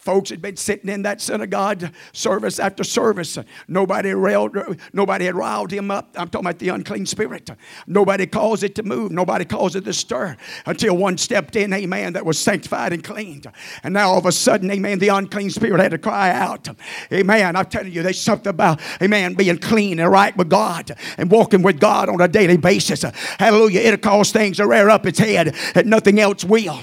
Folks 0.00 0.30
had 0.30 0.40
been 0.40 0.56
sitting 0.56 0.88
in 0.88 1.02
that 1.02 1.20
synagogue 1.20 1.92
service 2.14 2.58
after 2.58 2.82
service. 2.82 3.38
Nobody 3.68 4.14
railed, 4.14 4.56
nobody 4.94 5.26
had 5.26 5.34
riled 5.34 5.70
him 5.70 5.90
up. 5.90 6.08
I'm 6.16 6.28
talking 6.28 6.46
about 6.46 6.58
the 6.58 6.70
unclean 6.70 7.04
spirit. 7.04 7.50
Nobody 7.86 8.26
caused 8.26 8.64
it 8.64 8.74
to 8.76 8.82
move. 8.82 9.12
Nobody 9.12 9.44
caused 9.44 9.76
it 9.76 9.84
to 9.84 9.92
stir 9.92 10.38
until 10.64 10.96
one 10.96 11.18
stepped 11.18 11.54
in, 11.54 11.70
amen, 11.74 12.14
that 12.14 12.24
was 12.24 12.38
sanctified 12.38 12.94
and 12.94 13.04
cleaned. 13.04 13.46
And 13.82 13.92
now 13.92 14.08
all 14.08 14.18
of 14.18 14.24
a 14.24 14.32
sudden, 14.32 14.70
amen, 14.70 15.00
the 15.00 15.08
unclean 15.08 15.50
spirit 15.50 15.80
had 15.80 15.90
to 15.90 15.98
cry 15.98 16.30
out. 16.30 16.66
Amen. 17.12 17.54
I'm 17.54 17.66
telling 17.66 17.92
you, 17.92 18.02
there's 18.02 18.18
something 18.18 18.48
about, 18.48 18.80
amen, 19.02 19.34
being 19.34 19.58
clean 19.58 20.00
and 20.00 20.10
right 20.10 20.34
with 20.34 20.48
God 20.48 20.92
and 21.18 21.30
walking 21.30 21.60
with 21.60 21.78
God 21.78 22.08
on 22.08 22.22
a 22.22 22.28
daily 22.28 22.56
basis. 22.56 23.02
Hallelujah. 23.38 23.80
It'll 23.80 23.98
cause 23.98 24.32
things 24.32 24.56
to 24.56 24.66
rear 24.66 24.88
up 24.88 25.04
its 25.04 25.18
head 25.18 25.54
that 25.74 25.84
nothing 25.84 26.18
else 26.18 26.42
will. 26.42 26.80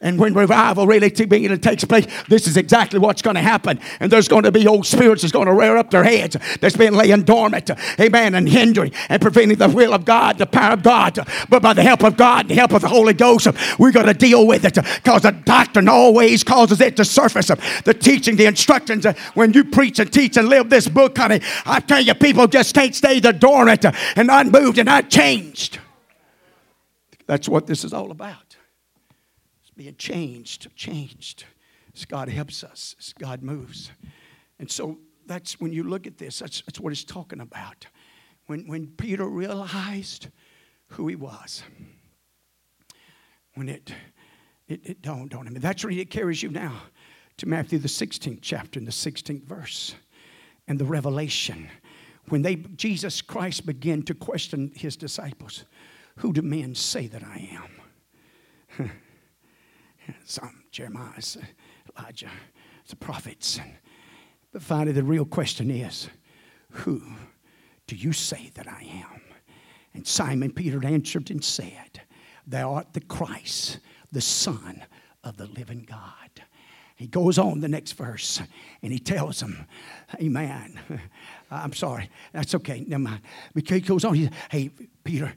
And 0.00 0.16
when 0.16 0.32
revival 0.32 0.86
really 0.86 1.10
takes 1.10 1.84
place, 1.84 2.06
this 2.28 2.46
is 2.46 2.56
exactly 2.56 3.00
what's 3.00 3.20
going 3.20 3.34
to 3.34 3.42
happen. 3.42 3.80
And 3.98 4.12
there's 4.12 4.28
going 4.28 4.44
to 4.44 4.52
be 4.52 4.64
old 4.64 4.86
spirits 4.86 5.22
that's 5.22 5.32
going 5.32 5.46
to 5.46 5.52
rear 5.52 5.76
up 5.76 5.90
their 5.90 6.04
heads 6.04 6.36
that's 6.60 6.76
been 6.76 6.94
laying 6.94 7.22
dormant, 7.22 7.68
amen, 7.98 8.36
and 8.36 8.48
hindering 8.48 8.92
and 9.08 9.20
preventing 9.20 9.58
the 9.58 9.68
will 9.68 9.92
of 9.92 10.04
God, 10.04 10.38
the 10.38 10.46
power 10.46 10.74
of 10.74 10.84
God. 10.84 11.18
But 11.48 11.62
by 11.62 11.72
the 11.72 11.82
help 11.82 12.04
of 12.04 12.16
God, 12.16 12.46
the 12.46 12.54
help 12.54 12.72
of 12.74 12.82
the 12.82 12.88
Holy 12.88 13.12
Ghost, 13.12 13.48
we're 13.76 13.90
going 13.90 14.06
to 14.06 14.14
deal 14.14 14.46
with 14.46 14.64
it 14.64 14.74
because 14.74 15.22
the 15.22 15.32
doctrine 15.32 15.88
always 15.88 16.44
causes 16.44 16.80
it 16.80 16.96
to 16.98 17.04
surface. 17.04 17.48
The 17.48 17.94
teaching, 17.94 18.36
the 18.36 18.46
instructions, 18.46 19.04
when 19.34 19.52
you 19.52 19.64
preach 19.64 19.98
and 19.98 20.12
teach 20.12 20.36
and 20.36 20.48
live 20.48 20.70
this 20.70 20.86
book, 20.86 21.18
honey, 21.18 21.40
I 21.66 21.80
tell 21.80 22.00
you, 22.00 22.14
people 22.14 22.46
just 22.46 22.72
can't 22.72 22.94
stay 22.94 23.18
the 23.18 23.32
dormant 23.32 23.84
and 23.84 24.30
unmoved 24.30 24.78
and 24.78 24.88
unchanged. 24.88 25.80
That's 27.26 27.48
what 27.48 27.66
this 27.66 27.82
is 27.82 27.92
all 27.92 28.12
about 28.12 28.47
being 29.78 29.94
changed, 29.96 30.74
changed. 30.74 31.44
As 31.94 32.04
God 32.04 32.28
helps 32.28 32.62
us, 32.62 32.96
as 32.98 33.12
God 33.12 33.42
moves. 33.42 33.90
And 34.58 34.70
so 34.70 34.98
that's 35.26 35.60
when 35.60 35.72
you 35.72 35.84
look 35.84 36.06
at 36.06 36.18
this, 36.18 36.40
that's, 36.40 36.62
that's 36.62 36.80
what 36.80 36.92
it's 36.92 37.04
talking 37.04 37.40
about. 37.40 37.86
When, 38.46 38.66
when 38.66 38.88
Peter 38.88 39.26
realized 39.26 40.28
who 40.88 41.06
he 41.06 41.14
was, 41.14 41.62
when 43.54 43.68
it, 43.68 43.92
it, 44.66 44.80
it 44.84 45.02
dawned 45.02 45.32
on 45.32 45.46
him. 45.46 45.54
And 45.54 45.62
that's 45.62 45.84
where 45.84 45.92
it 45.92 46.10
carries 46.10 46.42
you 46.42 46.50
now 46.50 46.82
to 47.36 47.46
Matthew 47.46 47.78
the 47.78 47.88
16th 47.88 48.40
chapter 48.42 48.78
and 48.78 48.86
the 48.86 48.92
16th 48.92 49.44
verse 49.44 49.94
and 50.66 50.78
the 50.78 50.84
revelation. 50.84 51.68
When 52.30 52.42
they 52.42 52.56
Jesus 52.56 53.22
Christ 53.22 53.64
began 53.64 54.02
to 54.02 54.14
question 54.14 54.72
his 54.74 54.96
disciples, 54.96 55.64
who 56.16 56.32
do 56.32 56.42
men 56.42 56.74
say 56.74 57.06
that 57.06 57.22
I 57.22 57.48
am? 58.78 58.90
some 60.24 60.62
Jeremiah, 60.70 61.20
Elijah, 61.96 62.30
the 62.88 62.96
prophets. 62.96 63.60
But 64.52 64.62
finally, 64.62 64.92
the 64.92 65.02
real 65.02 65.24
question 65.24 65.70
is 65.70 66.08
who 66.70 67.02
do 67.86 67.96
you 67.96 68.12
say 68.12 68.50
that 68.54 68.68
I 68.68 68.82
am? 68.82 69.20
And 69.94 70.06
Simon 70.06 70.52
Peter 70.52 70.84
answered 70.84 71.30
and 71.30 71.42
said, 71.42 72.02
Thou 72.46 72.74
art 72.74 72.92
the 72.92 73.00
Christ, 73.00 73.80
the 74.12 74.20
Son 74.20 74.84
of 75.24 75.36
the 75.36 75.46
living 75.46 75.86
God. 75.88 76.44
He 76.94 77.06
goes 77.06 77.38
on 77.38 77.60
the 77.60 77.68
next 77.68 77.92
verse 77.92 78.40
and 78.82 78.92
he 78.92 78.98
tells 78.98 79.40
them, 79.40 79.66
Amen. 80.20 80.80
I'm 81.50 81.72
sorry. 81.72 82.10
That's 82.32 82.54
okay. 82.56 82.84
Never 82.86 83.02
mind. 83.02 83.20
Because 83.54 83.76
he 83.76 83.80
goes 83.80 84.04
on, 84.04 84.14
he, 84.14 84.30
hey, 84.50 84.70
Peter, 85.04 85.32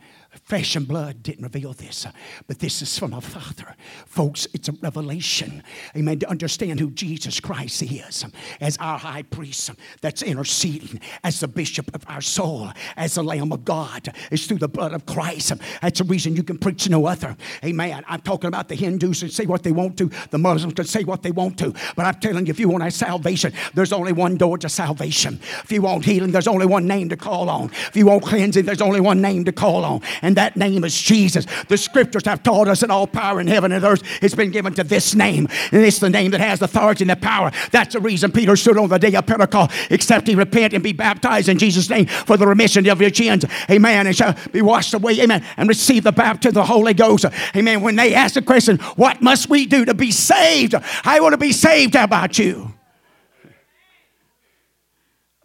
Flesh 0.45 0.77
and 0.77 0.87
blood 0.87 1.21
didn't 1.23 1.43
reveal 1.43 1.73
this, 1.73 2.05
uh, 2.05 2.11
but 2.47 2.57
this 2.59 2.81
is 2.81 2.97
from 2.97 3.13
our 3.13 3.19
Father. 3.21 3.75
Folks, 4.05 4.47
it's 4.53 4.69
a 4.69 4.71
revelation. 4.81 5.61
Amen. 5.95 6.19
To 6.19 6.29
understand 6.29 6.79
who 6.79 6.89
Jesus 6.91 7.41
Christ 7.41 7.83
is 7.83 8.23
um, 8.23 8.31
as 8.61 8.77
our 8.77 8.97
high 8.97 9.23
priest 9.23 9.69
um, 9.69 9.75
that's 9.99 10.21
interceding, 10.21 11.01
as 11.25 11.41
the 11.41 11.49
bishop 11.49 11.93
of 11.93 12.05
our 12.07 12.21
soul, 12.21 12.69
as 12.95 13.15
the 13.15 13.23
Lamb 13.23 13.51
of 13.51 13.65
God. 13.65 14.13
It's 14.31 14.45
through 14.45 14.59
the 14.59 14.69
blood 14.69 14.93
of 14.93 15.05
Christ. 15.05 15.51
Um, 15.51 15.59
that's 15.81 15.99
the 15.99 16.05
reason 16.05 16.37
you 16.37 16.43
can 16.43 16.57
preach 16.57 16.89
no 16.89 17.07
other. 17.07 17.35
Amen. 17.65 18.01
I'm 18.07 18.21
talking 18.21 18.47
about 18.47 18.69
the 18.69 18.75
Hindus 18.75 19.23
and 19.23 19.31
say 19.33 19.45
what 19.45 19.63
they 19.63 19.73
want 19.73 19.97
to, 19.97 20.09
the 20.29 20.37
Muslims 20.37 20.75
can 20.75 20.85
say 20.85 21.03
what 21.03 21.23
they 21.23 21.31
want 21.31 21.59
to. 21.59 21.73
But 21.97 22.05
I'm 22.05 22.19
telling 22.21 22.45
you, 22.45 22.51
if 22.51 22.59
you 22.59 22.69
want 22.69 22.91
salvation, 22.93 23.51
there's 23.73 23.91
only 23.91 24.13
one 24.13 24.37
door 24.37 24.57
to 24.59 24.69
salvation. 24.69 25.41
If 25.63 25.73
you 25.73 25.81
want 25.81 26.00
healing, 26.05 26.31
there's 26.31 26.47
only 26.47 26.65
one 26.65 26.87
name 26.87 27.09
to 27.09 27.17
call 27.17 27.49
on. 27.49 27.71
If 27.87 27.95
you 27.95 28.05
want 28.05 28.23
cleansing, 28.23 28.65
there's 28.65 28.81
only 28.81 29.01
one 29.01 29.21
name 29.21 29.45
to 29.45 29.51
call 29.51 29.85
on 29.85 30.01
and 30.21 30.37
that 30.37 30.55
name 30.55 30.83
is 30.83 30.99
Jesus. 30.99 31.45
The 31.67 31.77
scriptures 31.77 32.25
have 32.25 32.43
taught 32.43 32.67
us 32.67 32.81
that 32.81 32.91
all 32.91 33.07
power 33.07 33.41
in 33.41 33.47
heaven 33.47 33.71
and 33.71 33.83
earth 33.83 34.05
has 34.21 34.35
been 34.35 34.51
given 34.51 34.73
to 34.75 34.83
this 34.83 35.15
name, 35.15 35.47
and 35.71 35.83
it's 35.83 35.99
the 35.99 36.09
name 36.09 36.31
that 36.31 36.41
has 36.41 36.61
authority 36.61 37.03
and 37.03 37.09
the 37.09 37.15
power. 37.15 37.51
That's 37.71 37.93
the 37.93 37.99
reason 37.99 38.31
Peter 38.31 38.55
stood 38.55 38.77
on 38.77 38.89
the 38.89 38.99
day 38.99 39.13
of 39.15 39.25
Pentecost, 39.25 39.71
except 39.89 40.27
he 40.27 40.35
repent 40.35 40.73
and 40.73 40.83
be 40.83 40.93
baptized 40.93 41.49
in 41.49 41.57
Jesus' 41.57 41.89
name 41.89 42.05
for 42.05 42.37
the 42.37 42.47
remission 42.47 42.87
of 42.87 43.01
your 43.01 43.13
sins. 43.13 43.45
Amen. 43.69 44.07
And 44.07 44.15
shall 44.15 44.35
be 44.51 44.61
washed 44.61 44.93
away. 44.93 45.19
Amen. 45.21 45.45
And 45.57 45.69
receive 45.69 46.03
the 46.03 46.11
baptism 46.11 46.49
of 46.49 46.67
the 46.67 46.73
Holy 46.73 46.93
Ghost. 46.93 47.25
Amen. 47.55 47.81
When 47.81 47.95
they 47.95 48.13
ask 48.13 48.35
the 48.35 48.41
question, 48.41 48.77
what 48.95 49.21
must 49.21 49.49
we 49.49 49.65
do 49.65 49.85
to 49.85 49.93
be 49.93 50.11
saved? 50.11 50.75
I 51.03 51.19
want 51.19 51.33
to 51.33 51.37
be 51.37 51.51
saved. 51.51 51.95
How 51.95 52.05
about 52.05 52.37
you? 52.37 52.73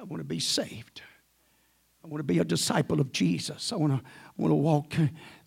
I 0.07 0.09
want 0.09 0.21
to 0.21 0.25
be 0.25 0.39
saved. 0.39 1.03
I 2.05 2.07
want 2.07 2.21
to 2.21 2.25
be 2.25 2.39
a 2.39 2.45
disciple 2.45 3.01
of 3.01 3.11
Jesus. 3.11 3.73
I 3.73 3.77
want 3.77 3.93
to, 3.93 3.99
I 3.99 4.33
want 4.37 4.53
to 4.53 4.57
walk 4.57 4.95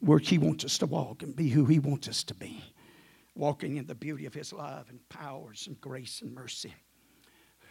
where 0.02 0.20
He 0.20 0.38
wants 0.38 0.66
us 0.66 0.78
to 0.80 0.86
walk 0.86 1.24
and 1.24 1.34
be 1.34 1.48
who 1.48 1.66
He 1.66 1.80
wants 1.80 2.10
us 2.10 2.26
to 2.26 2.34
be. 2.34 2.62
Walking 3.36 3.78
in 3.78 3.86
the 3.86 3.96
beauty 3.96 4.26
of 4.26 4.34
His 4.34 4.52
love 4.52 4.90
and 4.90 5.00
powers 5.08 5.68
and 5.68 5.80
grace 5.80 6.22
and 6.22 6.34
mercy. 6.34 6.74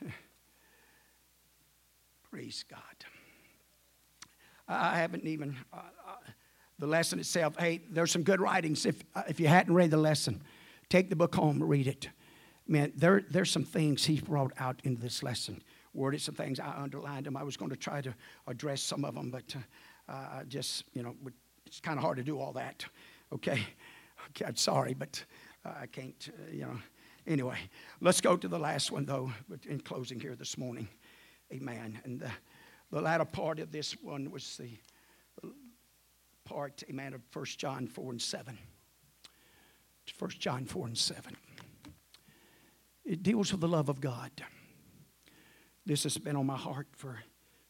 Praise 2.31 2.65
God. 2.71 2.81
I 4.67 4.97
haven't 4.99 5.25
even, 5.25 5.57
uh, 5.71 5.77
uh, 5.77 6.13
the 6.79 6.87
lesson 6.87 7.19
itself, 7.19 7.55
hey, 7.59 7.83
there's 7.91 8.11
some 8.11 8.23
good 8.23 8.41
writings. 8.41 8.87
If, 8.87 9.03
uh, 9.15 9.25
if 9.29 9.41
you 9.41 9.49
hadn't 9.49 9.75
read 9.75 9.91
the 9.91 9.99
lesson, 9.99 10.43
take 10.89 11.11
the 11.11 11.17
book 11.17 11.35
home, 11.35 11.63
read 11.63 11.87
it. 11.87 12.09
Man, 12.67 12.93
there, 12.97 13.25
there's 13.29 13.51
some 13.51 13.65
things 13.65 14.07
he 14.07 14.21
brought 14.21 14.53
out 14.59 14.81
in 14.85 14.97
this 14.97 15.23
lesson 15.23 15.63
worded 15.95 16.21
some 16.21 16.35
things. 16.35 16.61
I 16.61 16.75
underlined 16.77 17.27
them. 17.27 17.37
I 17.37 17.43
was 17.43 17.57
going 17.57 17.71
to 17.71 17.77
try 17.77 18.01
to 18.01 18.15
address 18.47 18.83
some 18.83 19.05
of 19.05 19.15
them, 19.15 19.31
but 19.31 19.57
uh, 20.09 20.13
uh, 20.13 20.45
just, 20.45 20.85
you 20.95 21.03
know, 21.03 21.15
it's 21.67 21.81
kind 21.81 21.99
of 21.99 22.03
hard 22.03 22.17
to 22.19 22.23
do 22.23 22.39
all 22.39 22.53
that. 22.55 22.85
Okay? 23.33 23.63
okay 24.31 24.45
I'm 24.45 24.57
sorry, 24.57 24.95
but 24.95 25.23
uh, 25.65 25.73
I 25.81 25.87
can't, 25.87 26.31
uh, 26.33 26.51
you 26.53 26.63
know. 26.63 26.79
Anyway, 27.27 27.59
let's 28.01 28.23
go 28.23 28.37
to 28.37 28.49
the 28.49 28.59
last 28.59 28.91
one, 28.91 29.05
though, 29.05 29.31
in 29.69 29.81
closing 29.81 30.19
here 30.19 30.35
this 30.35 30.57
morning. 30.57 30.89
Amen. 31.53 32.01
And 32.05 32.21
the, 32.21 32.31
the 32.91 33.03
latter 33.03 33.27
part 33.27 33.59
of 33.59 33.71
this 33.71 33.93
one 34.01 34.31
was 34.31 34.57
the 34.57 34.71
part, 36.45 36.83
amen, 36.89 37.13
of 37.13 37.21
1 37.33 37.45
John 37.59 37.87
4 37.87 38.13
and 38.13 38.23
7. 38.23 38.59
1 40.19 40.31
John 40.39 40.65
4 40.65 40.87
and 40.87 40.97
7. 40.97 41.37
It 43.05 43.23
deals 43.23 43.53
with 43.53 43.61
the 43.61 43.69
love 43.69 43.89
of 43.89 44.01
God. 44.01 44.31
This 45.89 46.03
has 46.03 46.19
been 46.19 46.37
on 46.37 46.45
my 46.45 46.57
heart 46.57 46.87
for 46.93 47.19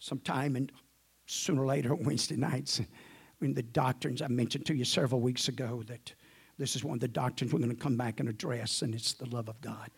some 0.01 0.19
time, 0.19 0.57
and 0.57 0.73
sooner 1.27 1.63
or 1.63 1.67
later, 1.67 1.93
on 1.93 2.03
Wednesday 2.05 2.35
nights, 2.35 2.81
when 3.39 3.55
the 3.55 3.63
doctrines 3.63 4.21
I 4.23 4.27
mentioned 4.27 4.67
to 4.67 4.75
you 4.75 4.85
several 4.85 5.21
weeks 5.21 5.47
ago, 5.47 5.85
that 5.87 6.13
this 6.59 6.75
is 6.75 6.83
one 6.83 6.95
of 6.95 7.01
the 7.01 7.07
doctrines 7.07 7.53
we're 7.53 7.61
going 7.61 7.71
to 7.71 7.81
come 7.81 7.97
back 7.97 8.19
and 8.19 8.29
address, 8.29 8.83
and 8.83 8.93
it's 8.93 9.13
the 9.13 9.31
love 9.31 9.49
of 9.49 9.61
God. 9.61 9.89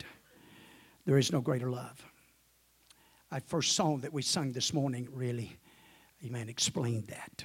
There 1.07 1.17
is 1.17 1.33
no 1.33 1.41
greater 1.41 1.71
love. 1.71 2.05
Our 3.33 3.41
first 3.41 3.73
song 3.73 4.01
that 4.01 4.13
we 4.13 4.21
sung 4.21 4.53
this 4.53 4.75
morning 4.75 5.09
really, 5.15 5.57
amen, 6.23 6.51
explained 6.51 7.07
that. 7.07 7.43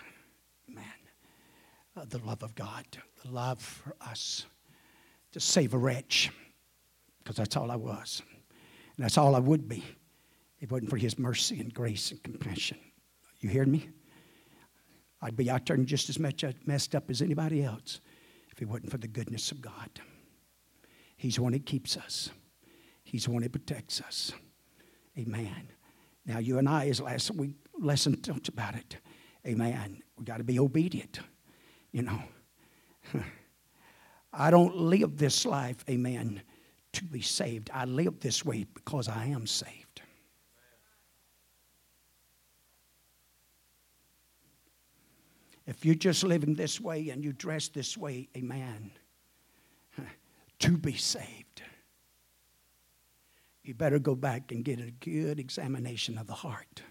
Man, 0.68 0.84
Uh, 1.96 2.04
the 2.04 2.18
love 2.18 2.44
of 2.44 2.54
God, 2.54 2.86
the 3.24 3.32
love 3.32 3.62
for 3.62 3.96
us 4.02 4.46
to 5.32 5.40
save 5.40 5.74
a 5.74 5.78
wretch, 5.78 6.32
because 7.20 7.38
that's 7.38 7.56
all 7.56 7.72
I 7.72 7.78
was. 7.78 8.22
And 8.98 9.06
that's 9.06 9.18
all 9.18 9.38
I 9.38 9.40
would 9.40 9.70
be 9.70 9.86
it 10.60 10.72
wasn't 10.72 10.90
for 10.90 10.98
His 10.98 11.20
mercy 11.20 11.60
and 11.60 11.74
grace 11.74 12.12
and 12.12 12.22
compassion. 12.24 12.78
You 13.40 13.50
hear 13.50 13.66
me? 13.66 13.90
I'd 15.22 15.36
be 15.36 15.50
out 15.50 15.66
there 15.66 15.76
and 15.76 15.88
just 15.88 16.10
as 16.10 16.20
much 16.20 16.44
uh, 16.44 16.52
messed 16.66 16.94
up 16.96 17.10
as 17.10 17.22
anybody 17.22 17.64
else 17.64 18.00
if 18.52 18.62
it 18.62 18.68
wasn't 18.68 18.92
for 18.92 18.98
the 18.98 19.08
goodness 19.08 19.52
of 19.52 19.62
God. 19.62 19.90
He's 21.18 21.36
the 21.36 21.44
one 21.44 21.54
that 21.54 21.66
keeps 21.66 21.98
us, 21.98 22.30
He's 23.04 23.26
the 23.26 23.32
one 23.32 23.44
that 23.44 23.52
protects 23.52 24.02
us. 24.02 24.34
Amen. 25.18 25.70
Now, 26.26 26.40
you 26.40 26.58
and 26.58 26.68
I, 26.68 26.90
as 26.90 27.00
last 27.00 27.32
week 27.32 27.56
lesson 27.80 28.20
talked 28.22 28.50
about 28.50 28.76
it, 28.76 28.98
amen. 29.48 30.02
We 30.18 30.26
got 30.26 30.38
to 30.38 30.44
be 30.44 30.60
obedient, 30.60 31.20
you 31.92 32.02
know. 32.02 32.20
I 34.34 34.52
don't 34.52 34.76
live 34.76 35.18
this 35.18 35.46
life, 35.46 35.86
amen, 35.90 36.42
to 36.94 37.04
be 37.06 37.22
saved. 37.22 37.70
I 37.74 37.86
live 37.86 38.20
this 38.20 38.44
way 38.44 38.66
because 38.74 39.08
I 39.08 39.28
am 39.28 39.48
saved. 39.48 39.85
If 45.68 45.84
you're 45.84 45.96
just 45.96 46.24
living 46.24 46.56
this 46.56 46.80
way 46.80 47.10
and 47.10 47.24
you 47.24 47.34
dress 47.34 47.68
this 47.70 47.98
way, 47.98 48.30
amen, 48.38 48.92
to 50.60 50.78
be 50.78 50.96
saved, 50.96 51.64
you 53.64 53.74
better 53.74 53.98
go 53.98 54.16
back 54.16 54.52
and 54.52 54.64
get 54.64 54.80
a 54.80 54.92
good 54.92 55.40
examination 55.40 56.18
of 56.18 56.28
the 56.28 56.34
heart 56.34 56.84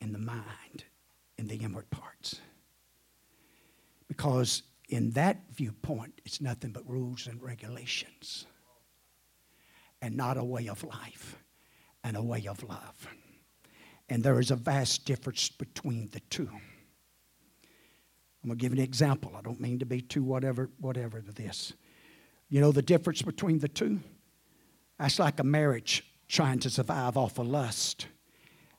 and 0.00 0.14
the 0.14 0.18
mind 0.18 0.84
and 1.38 1.48
the 1.48 1.56
inward 1.56 1.88
parts. 1.90 2.40
Because 4.08 4.62
in 4.88 5.10
that 5.12 5.42
viewpoint, 5.54 6.20
it's 6.24 6.40
nothing 6.40 6.70
but 6.70 6.88
rules 6.88 7.26
and 7.26 7.42
regulations 7.42 8.46
and 10.02 10.16
not 10.16 10.36
a 10.36 10.44
way 10.44 10.68
of 10.68 10.84
life 10.84 11.38
and 12.04 12.16
a 12.16 12.22
way 12.22 12.46
of 12.46 12.62
love. 12.62 13.08
And 14.08 14.22
there 14.22 14.40
is 14.40 14.50
a 14.50 14.56
vast 14.56 15.04
difference 15.04 15.48
between 15.48 16.08
the 16.12 16.20
two. 16.30 16.48
I'm 18.42 18.48
going 18.48 18.58
to 18.58 18.62
give 18.62 18.72
an 18.72 18.78
example. 18.78 19.32
I 19.36 19.42
don't 19.42 19.60
mean 19.60 19.78
to 19.80 19.86
be 19.86 20.00
too 20.00 20.22
whatever, 20.22 20.70
whatever 20.80 21.20
to 21.20 21.32
this. 21.32 21.72
You 22.48 22.60
know 22.60 22.72
the 22.72 22.82
difference 22.82 23.20
between 23.20 23.58
the 23.58 23.68
two? 23.68 24.00
That's 24.98 25.18
like 25.18 25.38
a 25.40 25.44
marriage 25.44 26.04
trying 26.28 26.58
to 26.60 26.70
survive 26.70 27.16
off 27.16 27.38
of 27.38 27.46
lust 27.46 28.06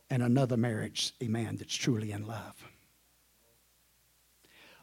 and 0.10 0.24
another 0.24 0.58
marriage, 0.58 1.14
a 1.22 1.28
man 1.28 1.56
that's 1.58 1.76
truly 1.76 2.12
in 2.12 2.26
love. 2.26 2.56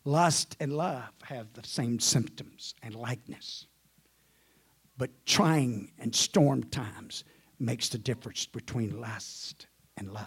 Lust 0.05 0.57
and 0.61 0.73
love 0.73 1.11
have 1.25 1.53
the 1.53 1.65
same 1.65 1.99
symptoms 1.99 2.75
and 2.83 2.95
likeness. 2.95 3.67
But 4.97 5.11
trying 5.27 5.91
and 5.99 6.15
storm 6.15 6.63
times 6.65 7.25
makes 7.59 7.89
the 7.89 7.99
difference 7.99 8.47
between 8.47 9.01
lust 9.01 9.67
and 9.97 10.13
love. 10.13 10.27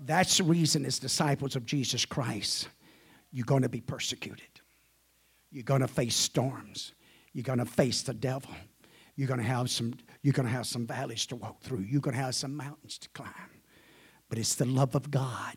That's 0.00 0.38
the 0.38 0.44
reason, 0.44 0.84
as 0.84 0.98
disciples 0.98 1.56
of 1.56 1.64
Jesus 1.64 2.04
Christ, 2.04 2.68
you're 3.32 3.46
going 3.46 3.62
to 3.62 3.68
be 3.68 3.80
persecuted. 3.80 4.60
You're 5.50 5.64
going 5.64 5.80
to 5.80 5.88
face 5.88 6.16
storms. 6.16 6.92
You're 7.32 7.44
going 7.44 7.58
to 7.58 7.64
face 7.64 8.02
the 8.02 8.14
devil. 8.14 8.50
You're 9.16 9.28
going 9.28 9.40
to 9.40 9.46
have 9.46 9.70
some, 9.70 9.94
you're 10.22 10.32
going 10.32 10.46
to 10.46 10.52
have 10.52 10.66
some 10.66 10.86
valleys 10.86 11.26
to 11.26 11.36
walk 11.36 11.62
through. 11.62 11.80
You're 11.80 12.00
going 12.00 12.16
to 12.16 12.22
have 12.22 12.34
some 12.34 12.56
mountains 12.56 12.98
to 12.98 13.08
climb. 13.10 13.30
But 14.28 14.38
it's 14.38 14.56
the 14.56 14.64
love 14.64 14.94
of 14.94 15.10
God 15.10 15.56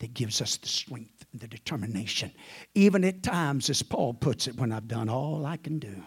that 0.00 0.14
gives 0.14 0.42
us 0.42 0.56
the 0.56 0.68
strength 0.68 1.24
and 1.32 1.40
the 1.40 1.48
determination. 1.48 2.32
Even 2.74 3.04
at 3.04 3.22
times, 3.22 3.70
as 3.70 3.82
Paul 3.82 4.14
puts 4.14 4.46
it, 4.46 4.56
when 4.56 4.72
I've 4.72 4.88
done 4.88 5.08
all 5.08 5.46
I 5.46 5.56
can 5.56 5.78
do, 5.78 6.02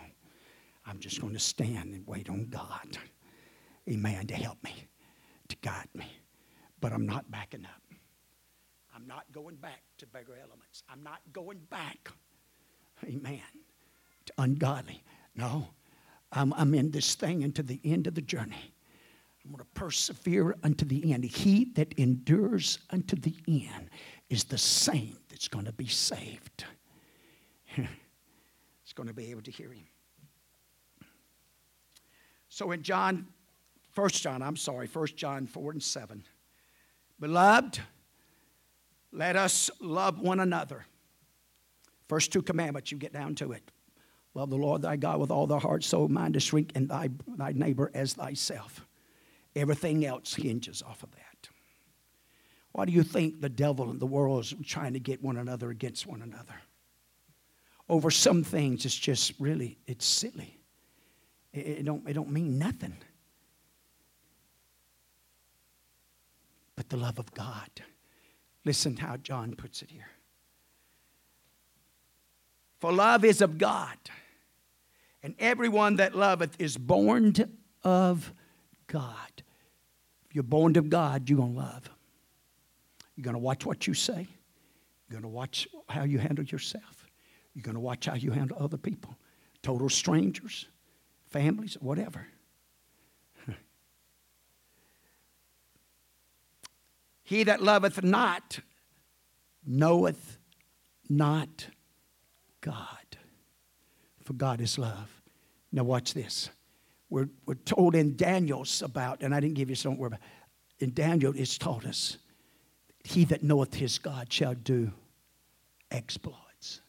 I'm 0.86 1.00
just 1.00 1.22
going 1.22 1.34
to 1.34 1.40
stand 1.40 1.94
and 1.94 2.06
wait 2.08 2.30
on 2.30 2.48
God. 2.50 2.98
Amen. 3.92 4.28
To 4.28 4.36
help 4.36 4.64
me, 4.64 4.88
to 5.50 5.56
guide 5.58 5.89
me. 5.94 6.08
But 6.80 6.94
I'm 6.94 7.06
not 7.06 7.30
backing 7.30 7.66
up. 7.66 7.82
I'm 8.96 9.08
not 9.08 9.26
going 9.32 9.56
back 9.56 9.82
to 9.98 10.08
beggar 10.08 10.38
elements. 10.42 10.84
I'm 10.89 11.02
not 11.04 11.20
going 11.34 11.60
back, 11.70 12.10
amen, 13.04 13.42
to 14.26 14.34
ungodly. 14.38 15.04
No, 15.36 15.68
I'm, 16.32 16.54
I'm 16.54 16.74
in 16.74 16.92
this 16.92 17.16
thing 17.16 17.44
until 17.44 17.66
the 17.66 17.80
end 17.84 18.08
of 18.08 18.16
the 18.16 18.22
journey. 18.22 18.74
I'm 19.44 19.52
going 19.52 19.60
to 19.60 19.80
persevere 19.80 20.56
unto 20.64 20.86
the 20.86 21.14
end. 21.14 21.24
He 21.24 21.66
that 21.76 21.94
endures 21.98 22.80
unto 22.92 23.16
the 23.16 23.36
end 23.48 23.89
is 24.30 24.44
the 24.44 24.58
same 24.58 25.18
that's 25.30 25.48
going 25.48 25.66
to 25.66 25.72
be 25.72 25.88
saved. 25.88 26.66
it's 27.76 28.94
going 28.94 29.08
to 29.08 29.16
be 29.16 29.32
able 29.32 29.42
to 29.42 29.52
hear 29.52 29.72
him. 29.72 29.88
So 32.50 32.72
in 32.72 32.84
John, 32.84 33.28
First 33.92 34.24
John, 34.24 34.42
I'm 34.42 34.56
sorry, 34.56 34.88
First 34.88 35.18
John 35.18 35.46
4 35.48 35.72
and 35.74 35.84
7. 35.84 36.24
Beloved, 37.20 37.80
let 39.12 39.36
us 39.36 39.70
love 39.80 40.20
one 40.20 40.39
another. 40.39 40.86
First 42.08 42.32
two 42.32 42.42
commandments, 42.42 42.92
you 42.92 42.98
get 42.98 43.14
down 43.14 43.36
to 43.36 43.52
it. 43.52 43.70
Love 44.34 44.50
the 44.50 44.58
Lord 44.58 44.82
thy 44.82 44.96
God 44.96 45.20
with 45.20 45.30
all 45.30 45.46
thy 45.46 45.60
heart, 45.60 45.84
soul, 45.84 46.08
mind, 46.08 46.36
and 46.36 46.44
strength, 46.44 46.72
and 46.76 46.89
thy, 46.89 47.10
thy 47.28 47.52
neighbor 47.52 47.92
as 47.94 48.14
thyself. 48.14 48.86
Everything 49.56 50.06
else 50.06 50.34
hinges 50.36 50.82
off 50.82 51.04
of 51.04 51.12
that. 51.12 51.50
Why 52.72 52.86
do 52.86 52.94
you 52.94 53.04
think 53.04 53.42
the 53.42 53.50
devil 53.50 53.89
and 53.89 54.00
the 54.00 54.06
world 54.06 54.46
is 54.46 54.54
trying 54.66 54.94
to 54.94 55.00
get 55.00 55.22
one 55.22 55.36
another 55.36 55.70
against 55.70 56.08
one 56.08 56.22
another? 56.22 56.56
Over 57.89 58.10
some 58.10 58.44
things, 58.44 58.86
it's 58.86 58.96
just 58.96 59.34
really, 59.38 59.78
it's 59.86 60.06
silly. 60.06 60.58
It, 61.52 61.68
it 61.68 61.86
don't, 61.86 62.08
it 62.08 62.14
don't 62.14 62.32
mean 62.32 62.58
nothing. 62.58 62.96
But 66.82 66.90
the 66.90 66.98
love 66.98 67.20
of 67.20 67.32
God. 67.36 67.70
Listen 68.66 68.98
how 68.98 69.16
John 69.16 69.56
puts 69.56 69.84
it 69.84 69.92
here. 69.92 70.10
For 72.80 72.92
love 72.92 73.24
is 73.24 73.40
of 73.40 73.60
God, 73.60 73.98
and 75.22 75.36
everyone 75.38 75.98
that 75.98 76.16
loveth 76.16 76.60
is 76.60 76.78
born 76.78 77.36
of 77.84 78.34
God. 78.88 79.44
If 80.26 80.34
you're 80.34 80.44
born 80.44 80.76
of 80.76 80.90
God, 80.90 81.30
you're 81.30 81.38
going 81.38 81.54
to 81.54 81.60
love. 81.60 81.88
You're 83.16 83.26
going 83.26 83.36
to 83.36 83.40
watch 83.40 83.64
what 83.64 83.86
you 83.86 83.94
say. 83.94 84.28
You're 85.08 85.22
going 85.22 85.22
to 85.22 85.28
watch 85.28 85.68
how 85.88 86.04
you 86.04 86.18
handle 86.18 86.46
yourself. 86.46 87.06
You're 87.54 87.62
going 87.62 87.76
to 87.76 87.80
watch 87.80 88.08
how 88.08 88.16
you 88.16 88.32
handle 88.32 88.58
other 88.60 88.78
people, 88.78 89.16
total 89.62 89.88
strangers, 89.88 90.68
families, 91.28 91.76
whatever. 91.80 92.26
He 97.32 97.46
that 97.46 97.64
loveth 97.64 98.04
not 98.04 98.60
knoweth 99.66 100.38
not 101.08 101.68
God, 102.60 102.76
for 104.22 104.34
God 104.34 104.60
is 104.60 104.78
love. 104.78 105.10
Now, 105.72 105.86
watch 105.86 106.14
this. 106.14 106.50
We're, 107.10 107.30
we're 107.46 107.54
told 107.54 107.96
in 107.96 108.18
Daniel's 108.18 108.82
about, 108.82 109.22
and 109.22 109.34
I 109.34 109.40
didn't 109.40 109.54
give 109.54 109.70
you 109.70 109.78
some 109.78 109.96
word, 109.96 110.12
but 110.12 110.20
in 110.80 110.94
Daniel, 110.94 111.32
it's 111.34 111.58
taught 111.58 111.86
us, 111.86 112.18
he 113.06 113.24
that 113.24 113.44
knoweth 113.44 113.76
his 113.76 113.98
God 113.98 114.28
shall 114.34 114.54
do 114.54 114.92
exploits. 115.90 116.82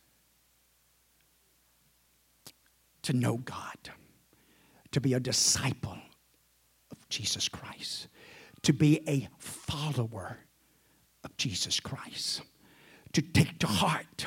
To 3.02 3.12
know 3.12 3.36
God, 3.36 3.78
to 4.90 5.00
be 5.00 5.14
a 5.14 5.20
disciple 5.20 5.98
of 6.90 7.08
Jesus 7.08 7.48
Christ 7.48 8.08
to 8.62 8.72
be 8.72 9.00
a 9.08 9.28
follower 9.38 10.38
of 11.24 11.36
Jesus 11.36 11.80
Christ, 11.80 12.42
to 13.12 13.22
take 13.22 13.58
to 13.60 13.66
heart 13.66 14.26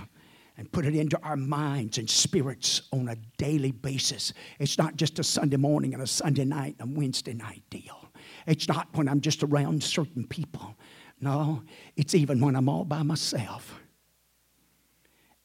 and 0.58 0.72
put 0.72 0.86
it 0.86 0.96
into 0.96 1.20
our 1.22 1.36
minds 1.36 1.98
and 1.98 2.10
spirits 2.10 2.84
on 2.94 3.10
a 3.10 3.16
daily 3.38 3.72
basis. 3.72 4.34
It's 4.60 4.78
not 4.78 4.96
just 4.96 5.20
a 5.20 5.24
Sunday 5.24 5.58
morning 5.58 5.94
and 5.94 6.02
a 6.02 6.08
Sunday 6.08 6.46
night 6.46 6.76
and 6.80 6.90
a 6.96 7.00
Wednesday 7.00 7.34
night 7.34 7.64
deal. 7.70 8.10
It's 8.48 8.68
not 8.68 8.88
when 8.94 9.10
I'm 9.10 9.22
just 9.22 9.44
around 9.44 9.84
certain 9.84 10.26
people. 10.26 10.76
No, 11.20 11.64
it's 11.96 12.16
even 12.16 12.40
when 12.40 12.56
I'm 12.56 12.70
all 12.70 12.86
by 12.86 13.04
myself. 13.04 13.80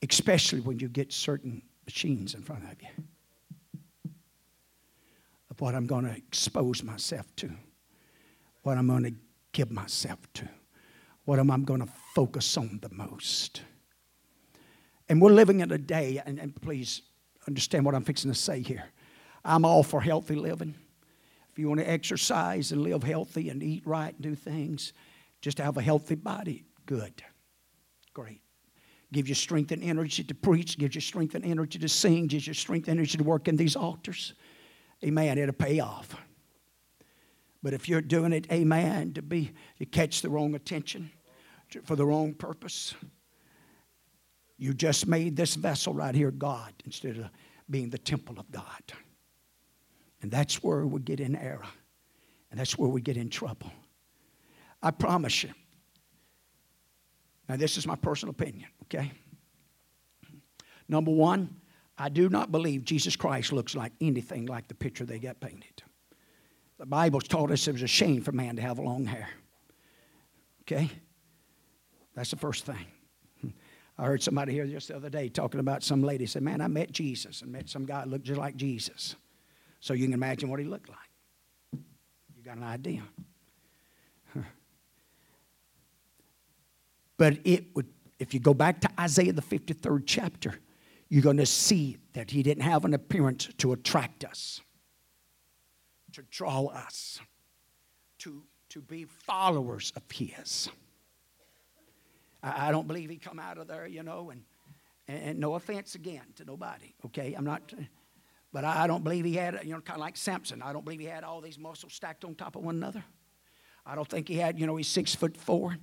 Especially 0.08 0.60
when 0.60 0.78
you 0.78 0.88
get 0.88 1.12
certain 1.12 1.62
machines 1.84 2.34
in 2.34 2.42
front 2.42 2.64
of 2.64 2.80
you. 2.80 3.04
Of 5.50 5.60
what 5.60 5.74
I'm 5.74 5.86
going 5.86 6.04
to 6.04 6.16
expose 6.16 6.82
myself 6.82 7.26
to 7.36 7.50
what 8.62 8.76
I'm 8.76 8.86
going 8.86 9.04
to 9.04 9.14
give 9.52 9.70
myself 9.70 10.18
to, 10.34 10.48
what 11.24 11.38
am 11.38 11.50
I 11.50 11.58
going 11.58 11.80
to 11.80 11.88
focus 12.14 12.56
on 12.56 12.78
the 12.82 12.90
most. 12.92 13.62
And 15.08 15.20
we're 15.20 15.32
living 15.32 15.60
in 15.60 15.72
a 15.72 15.78
day, 15.78 16.22
and, 16.24 16.38
and 16.38 16.54
please 16.60 17.02
understand 17.48 17.84
what 17.84 17.94
I'm 17.94 18.04
fixing 18.04 18.30
to 18.30 18.38
say 18.38 18.60
here. 18.62 18.84
I'm 19.44 19.64
all 19.64 19.82
for 19.82 20.00
healthy 20.00 20.36
living. 20.36 20.74
If 21.50 21.58
you 21.58 21.68
want 21.68 21.80
to 21.80 21.90
exercise 21.90 22.70
and 22.70 22.82
live 22.82 23.02
healthy 23.02 23.48
and 23.48 23.62
eat 23.62 23.82
right 23.84 24.14
and 24.14 24.22
do 24.22 24.34
things, 24.34 24.92
just 25.40 25.58
have 25.58 25.76
a 25.76 25.82
healthy 25.82 26.14
body, 26.14 26.64
good. 26.86 27.22
Great. 28.14 28.40
Gives 29.12 29.28
you 29.28 29.34
strength 29.34 29.72
and 29.72 29.82
energy 29.82 30.22
to 30.22 30.34
preach, 30.34 30.78
gives 30.78 30.94
you 30.94 31.00
strength 31.00 31.34
and 31.34 31.44
energy 31.44 31.78
to 31.80 31.88
sing, 31.88 32.28
gives 32.28 32.46
you 32.46 32.54
strength 32.54 32.86
and 32.86 32.98
energy 32.98 33.18
to 33.18 33.24
work 33.24 33.48
in 33.48 33.56
these 33.56 33.74
altars. 33.74 34.34
Amen. 35.02 35.38
It'll 35.38 35.52
pay 35.52 35.80
off. 35.80 36.14
But 37.62 37.74
if 37.74 37.88
you're 37.88 38.00
doing 38.00 38.32
it, 38.32 38.50
amen, 38.50 39.12
to 39.14 39.22
be, 39.22 39.52
you 39.78 39.86
catch 39.86 40.22
the 40.22 40.30
wrong 40.30 40.54
attention 40.54 41.10
for 41.84 41.94
the 41.94 42.06
wrong 42.06 42.34
purpose, 42.34 42.94
You 44.60 44.74
just 44.74 45.06
made 45.06 45.36
this 45.36 45.54
vessel 45.54 45.94
right 45.94 46.14
here 46.14 46.30
God 46.30 46.74
instead 46.84 47.16
of 47.16 47.30
being 47.70 47.88
the 47.88 47.96
temple 47.96 48.38
of 48.38 48.50
God. 48.50 48.92
And 50.20 50.30
that's 50.30 50.62
where 50.62 50.84
we 50.84 51.00
get 51.00 51.18
in 51.18 51.34
error. 51.34 51.64
And 52.50 52.60
that's 52.60 52.76
where 52.76 52.90
we 52.90 53.00
get 53.00 53.16
in 53.16 53.30
trouble. 53.30 53.72
I 54.82 54.90
promise 54.90 55.42
you. 55.44 55.50
Now, 57.48 57.56
this 57.56 57.78
is 57.78 57.86
my 57.86 57.96
personal 57.96 58.32
opinion, 58.32 58.68
okay? 58.82 59.12
Number 60.88 61.10
one, 61.10 61.56
I 61.96 62.10
do 62.10 62.28
not 62.28 62.52
believe 62.52 62.84
Jesus 62.84 63.16
Christ 63.16 63.54
looks 63.54 63.74
like 63.74 63.92
anything 63.98 64.44
like 64.44 64.68
the 64.68 64.74
picture 64.74 65.06
they 65.06 65.18
got 65.18 65.40
painted. 65.40 65.82
The 66.80 66.86
Bible's 66.86 67.28
taught 67.28 67.50
us 67.50 67.68
it 67.68 67.72
was 67.72 67.82
a 67.82 67.86
shame 67.86 68.22
for 68.22 68.32
man 68.32 68.56
to 68.56 68.62
have 68.62 68.78
long 68.78 69.04
hair. 69.04 69.28
Okay? 70.62 70.90
That's 72.14 72.30
the 72.30 72.36
first 72.36 72.64
thing. 72.64 72.86
I 73.98 74.06
heard 74.06 74.22
somebody 74.22 74.54
here 74.54 74.66
just 74.66 74.88
the 74.88 74.96
other 74.96 75.10
day 75.10 75.28
talking 75.28 75.60
about 75.60 75.82
some 75.82 76.02
lady 76.02 76.24
said, 76.24 76.42
Man, 76.42 76.62
I 76.62 76.68
met 76.68 76.90
Jesus 76.90 77.42
and 77.42 77.52
met 77.52 77.68
some 77.68 77.84
guy 77.84 78.00
that 78.00 78.08
looked 78.08 78.24
just 78.24 78.40
like 78.40 78.56
Jesus. 78.56 79.14
So 79.80 79.92
you 79.92 80.06
can 80.06 80.14
imagine 80.14 80.48
what 80.48 80.58
he 80.58 80.64
looked 80.64 80.88
like. 80.88 81.82
You 82.34 82.42
got 82.42 82.56
an 82.56 82.64
idea. 82.64 83.02
But 87.18 87.40
it 87.44 87.76
would, 87.76 87.88
if 88.18 88.32
you 88.32 88.40
go 88.40 88.54
back 88.54 88.80
to 88.80 88.88
Isaiah 88.98 89.34
the 89.34 89.42
53rd 89.42 90.04
chapter, 90.06 90.58
you're 91.10 91.20
going 91.20 91.36
to 91.36 91.44
see 91.44 91.98
that 92.14 92.30
he 92.30 92.42
didn't 92.42 92.62
have 92.62 92.86
an 92.86 92.94
appearance 92.94 93.50
to 93.58 93.74
attract 93.74 94.24
us, 94.24 94.62
to 96.12 96.22
draw 96.30 96.66
us, 96.66 97.20
to, 98.18 98.42
to 98.70 98.80
be 98.80 99.04
followers 99.04 99.92
of 99.96 100.02
his. 100.12 100.68
I, 102.42 102.68
I 102.68 102.72
don't 102.72 102.86
believe 102.86 103.10
he 103.10 103.16
come 103.16 103.38
out 103.38 103.58
of 103.58 103.68
there, 103.68 103.86
you 103.86 104.02
know, 104.02 104.30
and, 104.30 104.42
and, 105.08 105.22
and 105.22 105.38
no 105.38 105.54
offense 105.54 105.94
again 105.94 106.24
to 106.36 106.44
nobody, 106.44 106.94
okay? 107.06 107.34
I'm 107.34 107.44
not, 107.44 107.72
but 108.52 108.64
I, 108.64 108.84
I 108.84 108.86
don't 108.86 109.04
believe 109.04 109.24
he 109.24 109.34
had, 109.34 109.60
you 109.64 109.72
know, 109.72 109.80
kind 109.80 109.96
of 109.96 110.00
like 110.00 110.16
Samson. 110.16 110.62
I 110.62 110.72
don't 110.72 110.84
believe 110.84 111.00
he 111.00 111.06
had 111.06 111.24
all 111.24 111.40
these 111.40 111.58
muscles 111.58 111.92
stacked 111.92 112.24
on 112.24 112.34
top 112.34 112.56
of 112.56 112.62
one 112.62 112.76
another. 112.76 113.04
I 113.86 113.94
don't 113.94 114.08
think 114.08 114.28
he 114.28 114.36
had, 114.36 114.58
you 114.58 114.66
know, 114.66 114.76
he's 114.76 114.88
six 114.88 115.14
foot 115.14 115.36
four. 115.36 115.76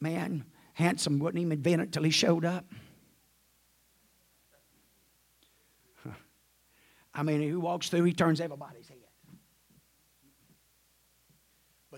Man, 0.00 0.44
handsome, 0.74 1.18
wouldn't 1.18 1.40
even 1.40 1.52
invent 1.52 1.80
it 1.80 1.84
until 1.86 2.04
he 2.04 2.10
showed 2.10 2.44
up. 2.44 2.64
I 7.14 7.24
mean, 7.24 7.42
who 7.50 7.58
walks 7.58 7.88
through, 7.88 8.04
he 8.04 8.12
turns 8.12 8.40
everybody's 8.40 8.86
head. 8.86 8.98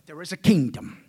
But 0.01 0.07
there 0.07 0.23
is 0.23 0.33
a 0.33 0.39
kingdom, 0.39 1.05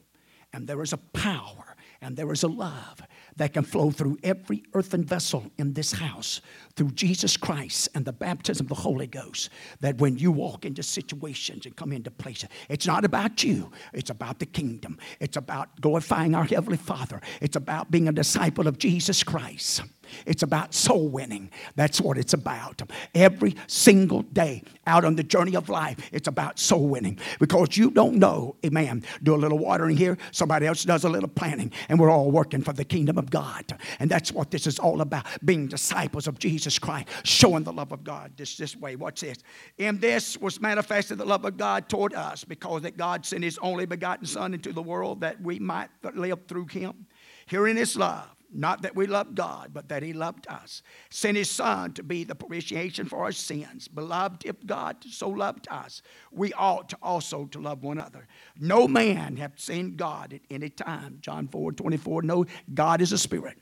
and 0.51 0.67
there 0.67 0.81
is 0.81 0.91
a 0.91 0.97
power, 0.97 1.77
and 2.01 2.17
there 2.17 2.29
is 2.33 2.43
a 2.43 2.49
love 2.49 3.01
that 3.37 3.53
can 3.53 3.63
flow 3.63 3.89
through 3.89 4.17
every 4.21 4.63
earthen 4.73 5.05
vessel 5.05 5.49
in 5.57 5.71
this 5.71 5.93
house 5.93 6.41
through 6.75 6.91
Jesus 6.91 7.37
Christ 7.37 7.87
and 7.95 8.03
the 8.03 8.11
baptism 8.11 8.65
of 8.65 8.67
the 8.67 8.75
Holy 8.75 9.07
Ghost. 9.07 9.49
That 9.79 9.99
when 9.99 10.17
you 10.17 10.29
walk 10.29 10.65
into 10.65 10.83
situations 10.83 11.65
and 11.65 11.73
come 11.73 11.93
into 11.93 12.11
places, 12.11 12.49
it's 12.67 12.85
not 12.85 13.05
about 13.05 13.45
you, 13.45 13.71
it's 13.93 14.09
about 14.09 14.39
the 14.39 14.45
kingdom. 14.45 14.99
It's 15.21 15.37
about 15.37 15.79
glorifying 15.79 16.35
our 16.35 16.43
Heavenly 16.43 16.75
Father, 16.75 17.21
it's 17.39 17.55
about 17.55 17.91
being 17.91 18.09
a 18.09 18.11
disciple 18.11 18.67
of 18.67 18.77
Jesus 18.77 19.23
Christ. 19.23 19.83
It's 20.25 20.43
about 20.43 20.73
soul 20.73 21.07
winning. 21.07 21.51
That's 21.75 22.01
what 22.01 22.17
it's 22.17 22.33
about. 22.33 22.81
Every 23.15 23.55
single 23.67 24.23
day 24.23 24.63
out 24.87 25.05
on 25.05 25.15
the 25.15 25.23
journey 25.23 25.55
of 25.55 25.69
life, 25.69 25.97
it's 26.11 26.27
about 26.27 26.59
soul 26.59 26.87
winning 26.87 27.19
because 27.39 27.77
you 27.77 27.91
don't 27.91 28.15
know, 28.15 28.55
amen. 28.65 29.03
Do 29.23 29.35
a 29.35 29.37
little 29.37 29.57
watering 29.57 29.97
here, 29.97 30.17
somebody 30.31 30.65
else 30.65 30.83
does 30.83 31.03
a 31.03 31.09
little 31.09 31.29
planting, 31.29 31.71
and 31.89 31.99
we're 31.99 32.09
all 32.09 32.31
working 32.31 32.61
for 32.61 32.73
the 32.73 32.85
kingdom 32.85 33.17
of 33.17 33.29
God. 33.29 33.77
And 33.99 34.09
that's 34.09 34.31
what 34.31 34.51
this 34.51 34.67
is 34.67 34.79
all 34.79 35.01
about 35.01 35.25
being 35.45 35.67
disciples 35.67 36.27
of 36.27 36.39
Jesus 36.39 36.79
Christ, 36.79 37.07
showing 37.23 37.63
the 37.63 37.73
love 37.73 37.91
of 37.91 38.03
God 38.03 38.33
this, 38.37 38.57
this 38.57 38.75
way. 38.75 38.95
Watch 38.95 39.21
this. 39.21 39.37
In 39.77 39.99
this 39.99 40.37
was 40.37 40.59
manifested 40.59 41.17
the 41.17 41.25
love 41.25 41.45
of 41.45 41.57
God 41.57 41.89
toward 41.89 42.13
us 42.13 42.43
because 42.43 42.81
that 42.83 42.97
God 42.97 43.25
sent 43.25 43.43
his 43.43 43.57
only 43.59 43.85
begotten 43.85 44.25
Son 44.25 44.53
into 44.53 44.73
the 44.73 44.81
world 44.81 45.21
that 45.21 45.41
we 45.41 45.59
might 45.59 45.89
live 46.13 46.39
through 46.47 46.67
him. 46.67 47.05
Herein 47.47 47.77
is 47.77 47.95
love 47.95 48.27
not 48.53 48.81
that 48.81 48.95
we 48.95 49.07
loved 49.07 49.35
God, 49.35 49.71
but 49.73 49.89
that 49.89 50.03
He 50.03 50.13
loved 50.13 50.47
us. 50.47 50.81
Sent 51.09 51.37
His 51.37 51.49
Son 51.49 51.93
to 51.93 52.03
be 52.03 52.23
the 52.23 52.35
propitiation 52.35 53.07
for 53.07 53.19
our 53.19 53.31
sins. 53.31 53.87
Beloved, 53.87 54.45
if 54.45 54.65
God 54.65 54.97
so 55.09 55.29
loved 55.29 55.67
us, 55.69 56.01
we 56.31 56.53
ought 56.53 56.93
also 57.01 57.45
to 57.45 57.59
love 57.59 57.83
one 57.83 57.97
another. 57.97 58.27
No 58.59 58.87
man 58.87 59.37
hath 59.37 59.59
seen 59.59 59.95
God 59.95 60.33
at 60.33 60.41
any 60.49 60.69
time. 60.69 61.17
John 61.21 61.47
4 61.47 61.71
24. 61.71 62.23
No, 62.23 62.45
God 62.73 63.01
is 63.01 63.11
a 63.11 63.17
spirit. 63.17 63.57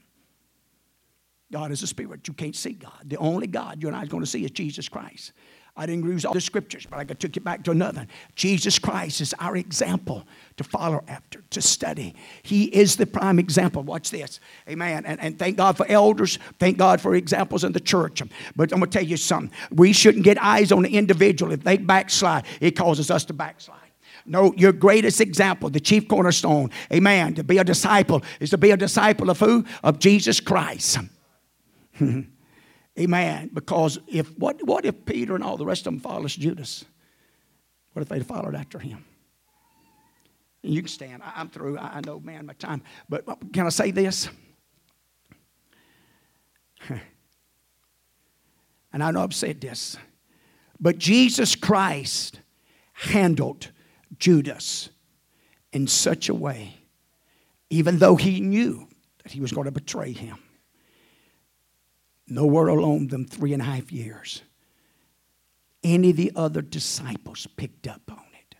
God 1.51 1.71
is 1.71 1.81
a 1.81 1.87
spirit. 1.87 2.27
You 2.27 2.33
can't 2.33 2.55
see 2.55 2.73
God. 2.73 3.03
The 3.05 3.17
only 3.17 3.47
God 3.47 3.81
you 3.81 3.87
and 3.87 3.97
I 3.97 4.03
are 4.03 4.07
going 4.07 4.23
to 4.23 4.29
see 4.29 4.45
is 4.45 4.51
Jesus 4.51 4.87
Christ. 4.87 5.33
I 5.79 5.85
didn't 5.85 6.03
use 6.03 6.25
all 6.25 6.33
the 6.33 6.41
scriptures, 6.41 6.85
but 6.85 6.99
I 6.99 7.05
took 7.05 7.37
it 7.37 7.43
back 7.45 7.63
to 7.63 7.71
another. 7.71 8.05
Jesus 8.35 8.77
Christ 8.77 9.21
is 9.21 9.33
our 9.39 9.55
example 9.55 10.27
to 10.57 10.65
follow 10.65 11.01
after, 11.07 11.41
to 11.51 11.61
study. 11.61 12.15
He 12.43 12.65
is 12.65 12.97
the 12.97 13.05
prime 13.05 13.39
example. 13.39 13.81
Watch 13.83 14.11
this. 14.11 14.41
Amen. 14.67 15.05
And, 15.05 15.21
and 15.21 15.39
thank 15.39 15.55
God 15.55 15.77
for 15.77 15.85
elders. 15.87 16.37
Thank 16.59 16.77
God 16.77 16.99
for 16.99 17.15
examples 17.15 17.63
in 17.63 17.71
the 17.71 17.79
church. 17.79 18.21
But 18.57 18.73
I'm 18.73 18.79
going 18.79 18.91
to 18.91 18.99
tell 18.99 19.07
you 19.07 19.15
something. 19.15 19.57
We 19.71 19.93
shouldn't 19.93 20.25
get 20.25 20.37
eyes 20.43 20.73
on 20.73 20.83
the 20.83 20.97
individual. 20.97 21.53
If 21.53 21.63
they 21.63 21.77
backslide, 21.77 22.43
it 22.59 22.71
causes 22.71 23.09
us 23.09 23.23
to 23.25 23.33
backslide. 23.33 23.77
No, 24.25 24.53
your 24.57 24.73
greatest 24.73 25.21
example, 25.21 25.69
the 25.69 25.79
chief 25.79 26.09
cornerstone, 26.09 26.71
amen, 26.91 27.35
to 27.35 27.43
be 27.45 27.57
a 27.57 27.63
disciple 27.63 28.21
is 28.41 28.49
to 28.49 28.57
be 28.57 28.71
a 28.71 28.77
disciple 28.77 29.29
of 29.29 29.39
who? 29.39 29.63
Of 29.81 29.99
Jesus 29.99 30.41
Christ. 30.41 30.97
Amen. 32.99 33.49
Because 33.53 33.97
if 34.07 34.37
what, 34.37 34.61
what 34.65 34.85
if 34.85 35.05
Peter 35.05 35.35
and 35.35 35.43
all 35.43 35.55
the 35.57 35.65
rest 35.65 35.87
of 35.87 35.93
them 35.93 36.01
followed 36.01 36.29
Judas? 36.29 36.83
What 37.93 38.01
if 38.01 38.09
they'd 38.09 38.25
followed 38.25 38.55
after 38.55 38.77
him? 38.77 39.05
And 40.63 40.73
you 40.73 40.81
can 40.81 40.89
stand. 40.89 41.23
I, 41.23 41.39
am 41.39 41.49
through. 41.49 41.77
I, 41.77 41.97
I 41.97 42.01
know, 42.05 42.19
man, 42.19 42.45
my 42.45 42.53
time. 42.53 42.81
But 43.07 43.27
uh, 43.27 43.35
can 43.53 43.65
I 43.65 43.69
say 43.69 43.91
this? 43.91 44.27
and 46.89 47.01
I 49.01 49.11
know 49.11 49.23
I've 49.23 49.33
said 49.33 49.61
this. 49.61 49.95
But 50.79 50.97
Jesus 50.97 51.55
Christ 51.55 52.41
handled 52.93 53.71
Judas 54.17 54.89
in 55.71 55.87
such 55.87 56.27
a 56.27 56.33
way, 56.33 56.75
even 57.69 57.99
though 57.99 58.17
he 58.17 58.41
knew 58.41 58.89
that 59.23 59.31
he 59.31 59.39
was 59.39 59.53
going 59.53 59.65
to 59.65 59.71
betray 59.71 60.11
him 60.11 60.37
nowhere 62.29 62.67
alone 62.67 63.07
them 63.07 63.25
three 63.25 63.53
and 63.53 63.61
a 63.61 63.65
half 63.65 63.91
years. 63.91 64.41
Any 65.83 66.09
of 66.09 66.17
the 66.17 66.31
other 66.35 66.61
disciples 66.61 67.47
picked 67.55 67.87
up 67.87 68.01
on 68.09 68.25
it 68.33 68.55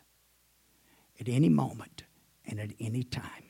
at 1.20 1.28
any 1.28 1.50
moment 1.50 2.04
and 2.46 2.60
at 2.60 2.72
any 2.80 3.04
time. 3.04 3.44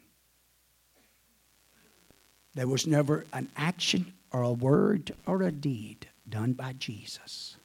There 2.55 2.67
was 2.67 2.88
never 2.88 3.26
an 3.32 3.49
action 3.55 4.13
or 4.32 4.41
a 4.41 4.51
word 4.51 5.13
or 5.26 5.43
a 5.43 5.51
deed 5.51 6.07
done 6.28 6.53
by 6.53 6.74
Jesus 6.74 7.57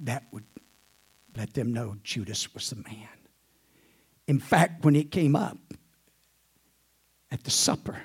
that 0.00 0.24
would 0.32 0.44
let 1.36 1.54
them 1.54 1.72
know 1.72 1.96
Judas 2.02 2.52
was 2.54 2.70
the 2.70 2.76
man. 2.76 3.08
In 4.26 4.38
fact, 4.38 4.84
when 4.84 4.96
it 4.96 5.10
came 5.10 5.36
up 5.36 5.58
at 7.30 7.44
the 7.44 7.50
supper, 7.50 8.00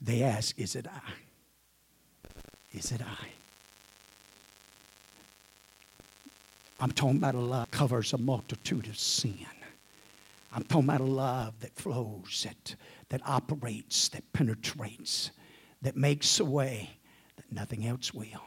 they 0.00 0.22
asked, 0.22 0.58
Is 0.58 0.76
it 0.76 0.86
I? 0.86 1.12
Is 2.76 2.92
it 2.92 3.00
I? 3.00 3.28
I'm 6.78 6.92
talking 6.92 7.16
about 7.16 7.34
a 7.34 7.40
love 7.40 7.70
that 7.70 7.76
covers 7.76 8.12
a 8.12 8.18
multitude 8.18 8.86
of 8.86 8.98
sin. 8.98 9.46
I'm 10.52 10.62
talking 10.62 10.84
about 10.84 11.00
a 11.00 11.04
love 11.04 11.58
that 11.60 11.74
flows, 11.74 12.44
that, 12.46 12.76
that 13.08 13.22
operates, 13.26 14.10
that 14.10 14.30
penetrates, 14.34 15.30
that 15.80 15.96
makes 15.96 16.38
a 16.38 16.44
way 16.44 16.90
that 17.36 17.50
nothing 17.50 17.86
else 17.86 18.12
will. 18.12 18.42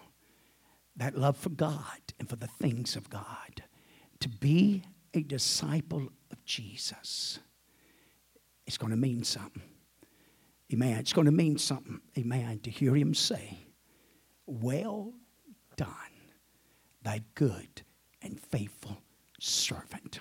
That 0.96 1.18
love 1.18 1.38
for 1.38 1.50
God 1.50 2.00
and 2.20 2.30
for 2.30 2.36
the 2.36 2.48
things 2.48 2.96
of 2.96 3.10
God. 3.10 3.64
To 4.20 4.30
be 4.30 4.84
a 5.16 5.24
disciple 5.24 6.08
of 6.32 6.46
Jesus, 6.46 7.40
it's 8.68 8.78
going 8.78 8.92
to 8.92 8.98
mean 8.98 9.24
something. 9.24 9.64
Amen. 10.72 11.00
It's 11.00 11.14
going 11.14 11.26
to 11.26 11.32
mean 11.32 11.58
something, 11.58 12.00
amen, 12.16 12.60
to 12.60 12.70
hear 12.70 12.96
him 12.96 13.16
say, 13.16 13.58
well 14.50 15.14
done, 15.78 15.90
thy 17.04 17.22
good 17.36 17.84
and 18.22 18.40
faithful 18.40 18.98
servant. 19.40 20.20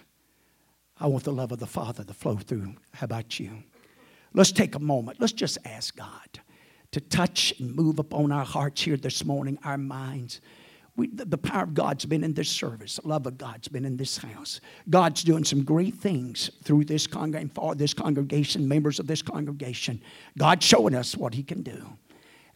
I 1.00 1.06
want 1.06 1.24
the 1.24 1.32
love 1.32 1.52
of 1.52 1.58
the 1.58 1.66
Father 1.66 2.04
to 2.04 2.14
flow 2.14 2.36
through. 2.36 2.74
How 2.92 3.04
about 3.04 3.38
you? 3.38 3.62
Let's 4.34 4.52
take 4.52 4.74
a 4.74 4.80
moment. 4.80 5.20
Let's 5.20 5.32
just 5.32 5.58
ask 5.64 5.96
God 5.96 6.40
to 6.92 7.00
touch 7.00 7.54
and 7.58 7.74
move 7.74 7.98
upon 7.98 8.32
our 8.32 8.44
hearts 8.44 8.82
here 8.82 8.96
this 8.96 9.24
morning, 9.24 9.58
our 9.64 9.78
minds. 9.78 10.40
We, 10.96 11.06
the, 11.08 11.38
power 11.38 11.62
of 11.62 11.74
God's 11.74 12.04
been 12.06 12.24
in 12.24 12.34
this 12.34 12.48
service. 12.48 12.96
The 12.96 13.08
love 13.08 13.26
of 13.26 13.38
God's 13.38 13.68
been 13.68 13.84
in 13.84 13.96
this 13.96 14.18
house. 14.18 14.60
God's 14.90 15.22
doing 15.22 15.44
some 15.44 15.62
great 15.62 15.94
things 15.94 16.50
through 16.64 16.86
this 16.86 17.06
congregation, 17.06 17.50
for 17.54 17.76
this 17.76 17.94
congregation, 17.94 18.66
members 18.66 18.98
of 18.98 19.06
this 19.06 19.22
congregation. 19.22 20.02
God's 20.36 20.66
showing 20.66 20.96
us 20.96 21.16
what 21.16 21.34
He 21.34 21.44
can 21.44 21.62
do. 21.62 21.96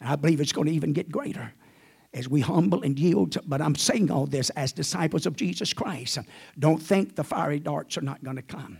And 0.01 0.09
I 0.09 0.17
believe 0.17 0.41
it's 0.41 0.51
going 0.51 0.67
to 0.67 0.73
even 0.73 0.91
get 0.91 1.09
greater 1.09 1.53
as 2.13 2.29
we 2.29 2.41
humble 2.41 2.83
and 2.83 2.97
yield. 2.97 3.37
But 3.47 3.61
I'm 3.61 3.75
saying 3.75 4.11
all 4.11 4.25
this 4.25 4.49
as 4.51 4.71
disciples 4.71 5.25
of 5.25 5.35
Jesus 5.35 5.73
Christ. 5.73 6.19
Don't 6.59 6.81
think 6.81 7.15
the 7.15 7.23
fiery 7.23 7.59
darts 7.59 7.97
are 7.97 8.01
not 8.01 8.23
going 8.23 8.35
to 8.35 8.41
come. 8.41 8.79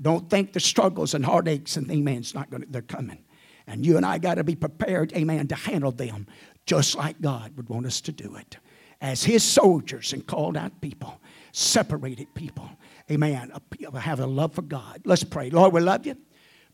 Don't 0.00 0.28
think 0.28 0.52
the 0.52 0.60
struggles 0.60 1.14
and 1.14 1.24
heartaches 1.24 1.76
and 1.76 1.90
amen's 1.90 2.34
not 2.34 2.50
going 2.50 2.62
to, 2.62 2.68
they're 2.68 2.82
coming. 2.82 3.24
And 3.66 3.86
you 3.86 3.96
and 3.96 4.04
I 4.04 4.18
got 4.18 4.34
to 4.34 4.44
be 4.44 4.54
prepared, 4.56 5.12
amen, 5.14 5.48
to 5.48 5.54
handle 5.54 5.92
them 5.92 6.26
just 6.66 6.96
like 6.96 7.20
God 7.20 7.56
would 7.56 7.68
want 7.68 7.86
us 7.86 8.00
to 8.02 8.12
do 8.12 8.36
it. 8.36 8.58
As 9.00 9.24
His 9.24 9.42
soldiers 9.42 10.12
and 10.12 10.26
called 10.26 10.56
out 10.56 10.80
people, 10.80 11.20
separated 11.52 12.34
people, 12.34 12.68
amen, 13.10 13.52
have 13.98 14.20
a 14.20 14.26
love 14.26 14.54
for 14.54 14.62
God. 14.62 15.02
Let's 15.04 15.24
pray. 15.24 15.50
Lord, 15.50 15.72
we 15.72 15.80
love 15.80 16.06
you. 16.06 16.16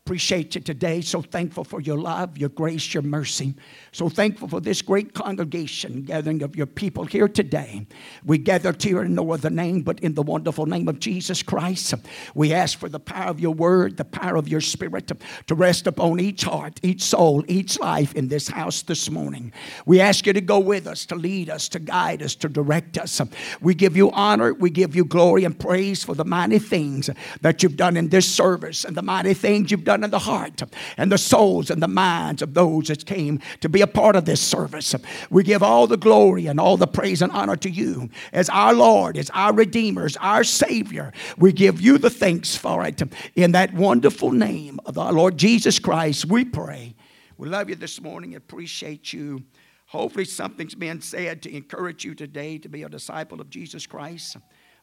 Appreciate 0.07 0.55
you 0.55 0.61
today. 0.61 0.99
So 1.01 1.21
thankful 1.21 1.63
for 1.63 1.79
your 1.79 1.97
love, 1.97 2.35
your 2.35 2.49
grace, 2.49 2.91
your 2.91 3.03
mercy. 3.03 3.53
So 3.91 4.09
thankful 4.09 4.47
for 4.47 4.59
this 4.59 4.81
great 4.81 5.13
congregation, 5.13 6.01
gathering 6.01 6.41
of 6.41 6.55
your 6.55 6.65
people 6.65 7.05
here 7.05 7.27
today. 7.27 7.85
We 8.25 8.39
gather 8.39 8.75
here 8.77 9.03
in 9.03 9.13
no 9.13 9.31
other 9.31 9.51
name 9.51 9.83
but 9.83 9.99
in 9.99 10.15
the 10.15 10.23
wonderful 10.23 10.65
name 10.65 10.87
of 10.87 10.99
Jesus 10.99 11.43
Christ. 11.43 11.93
We 12.33 12.51
ask 12.51 12.79
for 12.79 12.89
the 12.89 12.99
power 12.99 13.29
of 13.29 13.39
your 13.39 13.53
word, 13.53 13.97
the 13.97 14.03
power 14.03 14.37
of 14.37 14.47
your 14.47 14.59
spirit 14.59 15.05
to, 15.09 15.17
to 15.45 15.53
rest 15.53 15.85
upon 15.85 16.19
each 16.19 16.45
heart, 16.45 16.79
each 16.81 17.03
soul, 17.03 17.45
each 17.47 17.79
life 17.79 18.15
in 18.15 18.27
this 18.27 18.47
house 18.47 18.81
this 18.81 19.07
morning. 19.07 19.53
We 19.85 20.01
ask 20.01 20.25
you 20.25 20.33
to 20.33 20.41
go 20.41 20.57
with 20.57 20.87
us, 20.87 21.05
to 21.05 21.15
lead 21.15 21.47
us, 21.47 21.69
to 21.69 21.79
guide 21.79 22.23
us, 22.23 22.33
to 22.37 22.49
direct 22.49 22.97
us. 22.97 23.21
We 23.61 23.75
give 23.75 23.95
you 23.95 24.09
honor, 24.11 24.55
we 24.55 24.71
give 24.71 24.95
you 24.95 25.05
glory 25.05 25.45
and 25.45 25.57
praise 25.57 26.03
for 26.03 26.15
the 26.15 26.25
mighty 26.25 26.57
things 26.57 27.11
that 27.41 27.61
you've 27.61 27.77
done 27.77 27.97
in 27.97 28.09
this 28.09 28.27
service 28.27 28.83
and 28.83 28.97
the 28.97 29.03
mighty 29.03 29.35
things 29.35 29.69
you've 29.69 29.83
done 29.83 29.90
done 29.91 30.05
in 30.05 30.09
the 30.09 30.19
heart 30.19 30.63
and 30.95 31.11
the 31.11 31.17
souls 31.17 31.69
and 31.69 31.83
the 31.83 31.87
minds 31.87 32.41
of 32.41 32.53
those 32.53 32.87
that 32.87 33.05
came 33.05 33.41
to 33.59 33.67
be 33.67 33.81
a 33.81 33.87
part 33.87 34.15
of 34.15 34.23
this 34.23 34.39
service. 34.39 34.95
We 35.29 35.43
give 35.43 35.61
all 35.61 35.85
the 35.85 35.97
glory 35.97 36.47
and 36.47 36.61
all 36.61 36.77
the 36.77 36.87
praise 36.87 37.21
and 37.21 37.31
honor 37.33 37.57
to 37.57 37.69
you 37.69 38.09
as 38.31 38.47
our 38.49 38.73
Lord, 38.73 39.17
as 39.17 39.29
our 39.31 39.53
Redeemer, 39.53 40.05
as 40.05 40.15
our 40.17 40.45
Savior. 40.45 41.11
We 41.37 41.51
give 41.51 41.81
you 41.81 41.97
the 41.97 42.09
thanks 42.09 42.55
for 42.55 42.85
it. 42.85 43.01
In 43.35 43.51
that 43.51 43.73
wonderful 43.73 44.31
name 44.31 44.79
of 44.85 44.97
our 44.97 45.11
Lord 45.11 45.37
Jesus 45.37 45.77
Christ, 45.77 46.25
we 46.25 46.45
pray. 46.45 46.95
We 47.37 47.49
love 47.49 47.69
you 47.69 47.75
this 47.75 47.99
morning, 47.99 48.35
appreciate 48.35 49.11
you. 49.11 49.43
Hopefully, 49.87 50.23
something's 50.23 50.75
been 50.75 51.01
said 51.01 51.41
to 51.41 51.53
encourage 51.53 52.05
you 52.05 52.15
today 52.15 52.57
to 52.59 52.69
be 52.69 52.83
a 52.83 52.89
disciple 52.89 53.41
of 53.41 53.49
Jesus 53.49 53.85
Christ 53.85 54.37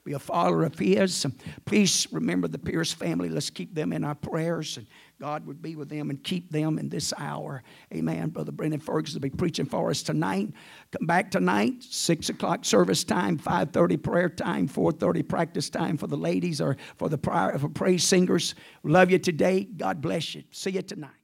be 0.08 0.14
a 0.14 0.18
follower 0.18 0.64
of 0.64 0.78
His. 0.78 1.26
Please 1.66 2.06
remember 2.10 2.48
the 2.48 2.58
Pierce 2.58 2.92
family. 2.92 3.28
Let's 3.28 3.50
keep 3.50 3.74
them 3.74 3.92
in 3.92 4.04
our 4.04 4.14
prayers. 4.14 4.78
And 4.78 4.86
God 5.20 5.46
would 5.46 5.60
be 5.60 5.76
with 5.76 5.90
them 5.90 6.08
and 6.08 6.22
keep 6.24 6.50
them 6.50 6.78
in 6.78 6.88
this 6.88 7.12
hour. 7.18 7.62
Amen. 7.92 8.30
Brother 8.30 8.52
Brendan 8.52 8.80
Ferguson 8.80 9.20
will 9.20 9.28
be 9.28 9.36
preaching 9.36 9.66
for 9.66 9.90
us 9.90 10.02
tonight. 10.02 10.48
Come 10.92 11.06
back 11.06 11.30
tonight, 11.30 11.82
6 11.82 12.30
o'clock 12.30 12.64
service 12.64 13.04
time, 13.04 13.38
5.30 13.38 14.02
prayer 14.02 14.28
time, 14.30 14.66
4.30 14.66 15.28
practice 15.28 15.68
time 15.68 15.98
for 15.98 16.06
the 16.06 16.16
ladies 16.16 16.60
or 16.62 16.78
for 16.96 17.10
the 17.10 17.18
prior, 17.18 17.58
for 17.58 17.68
praise 17.68 18.02
singers. 18.02 18.54
Love 18.84 19.10
you 19.10 19.18
today. 19.18 19.64
God 19.64 20.00
bless 20.00 20.34
you. 20.34 20.44
See 20.50 20.70
you 20.70 20.82
tonight. 20.82 21.17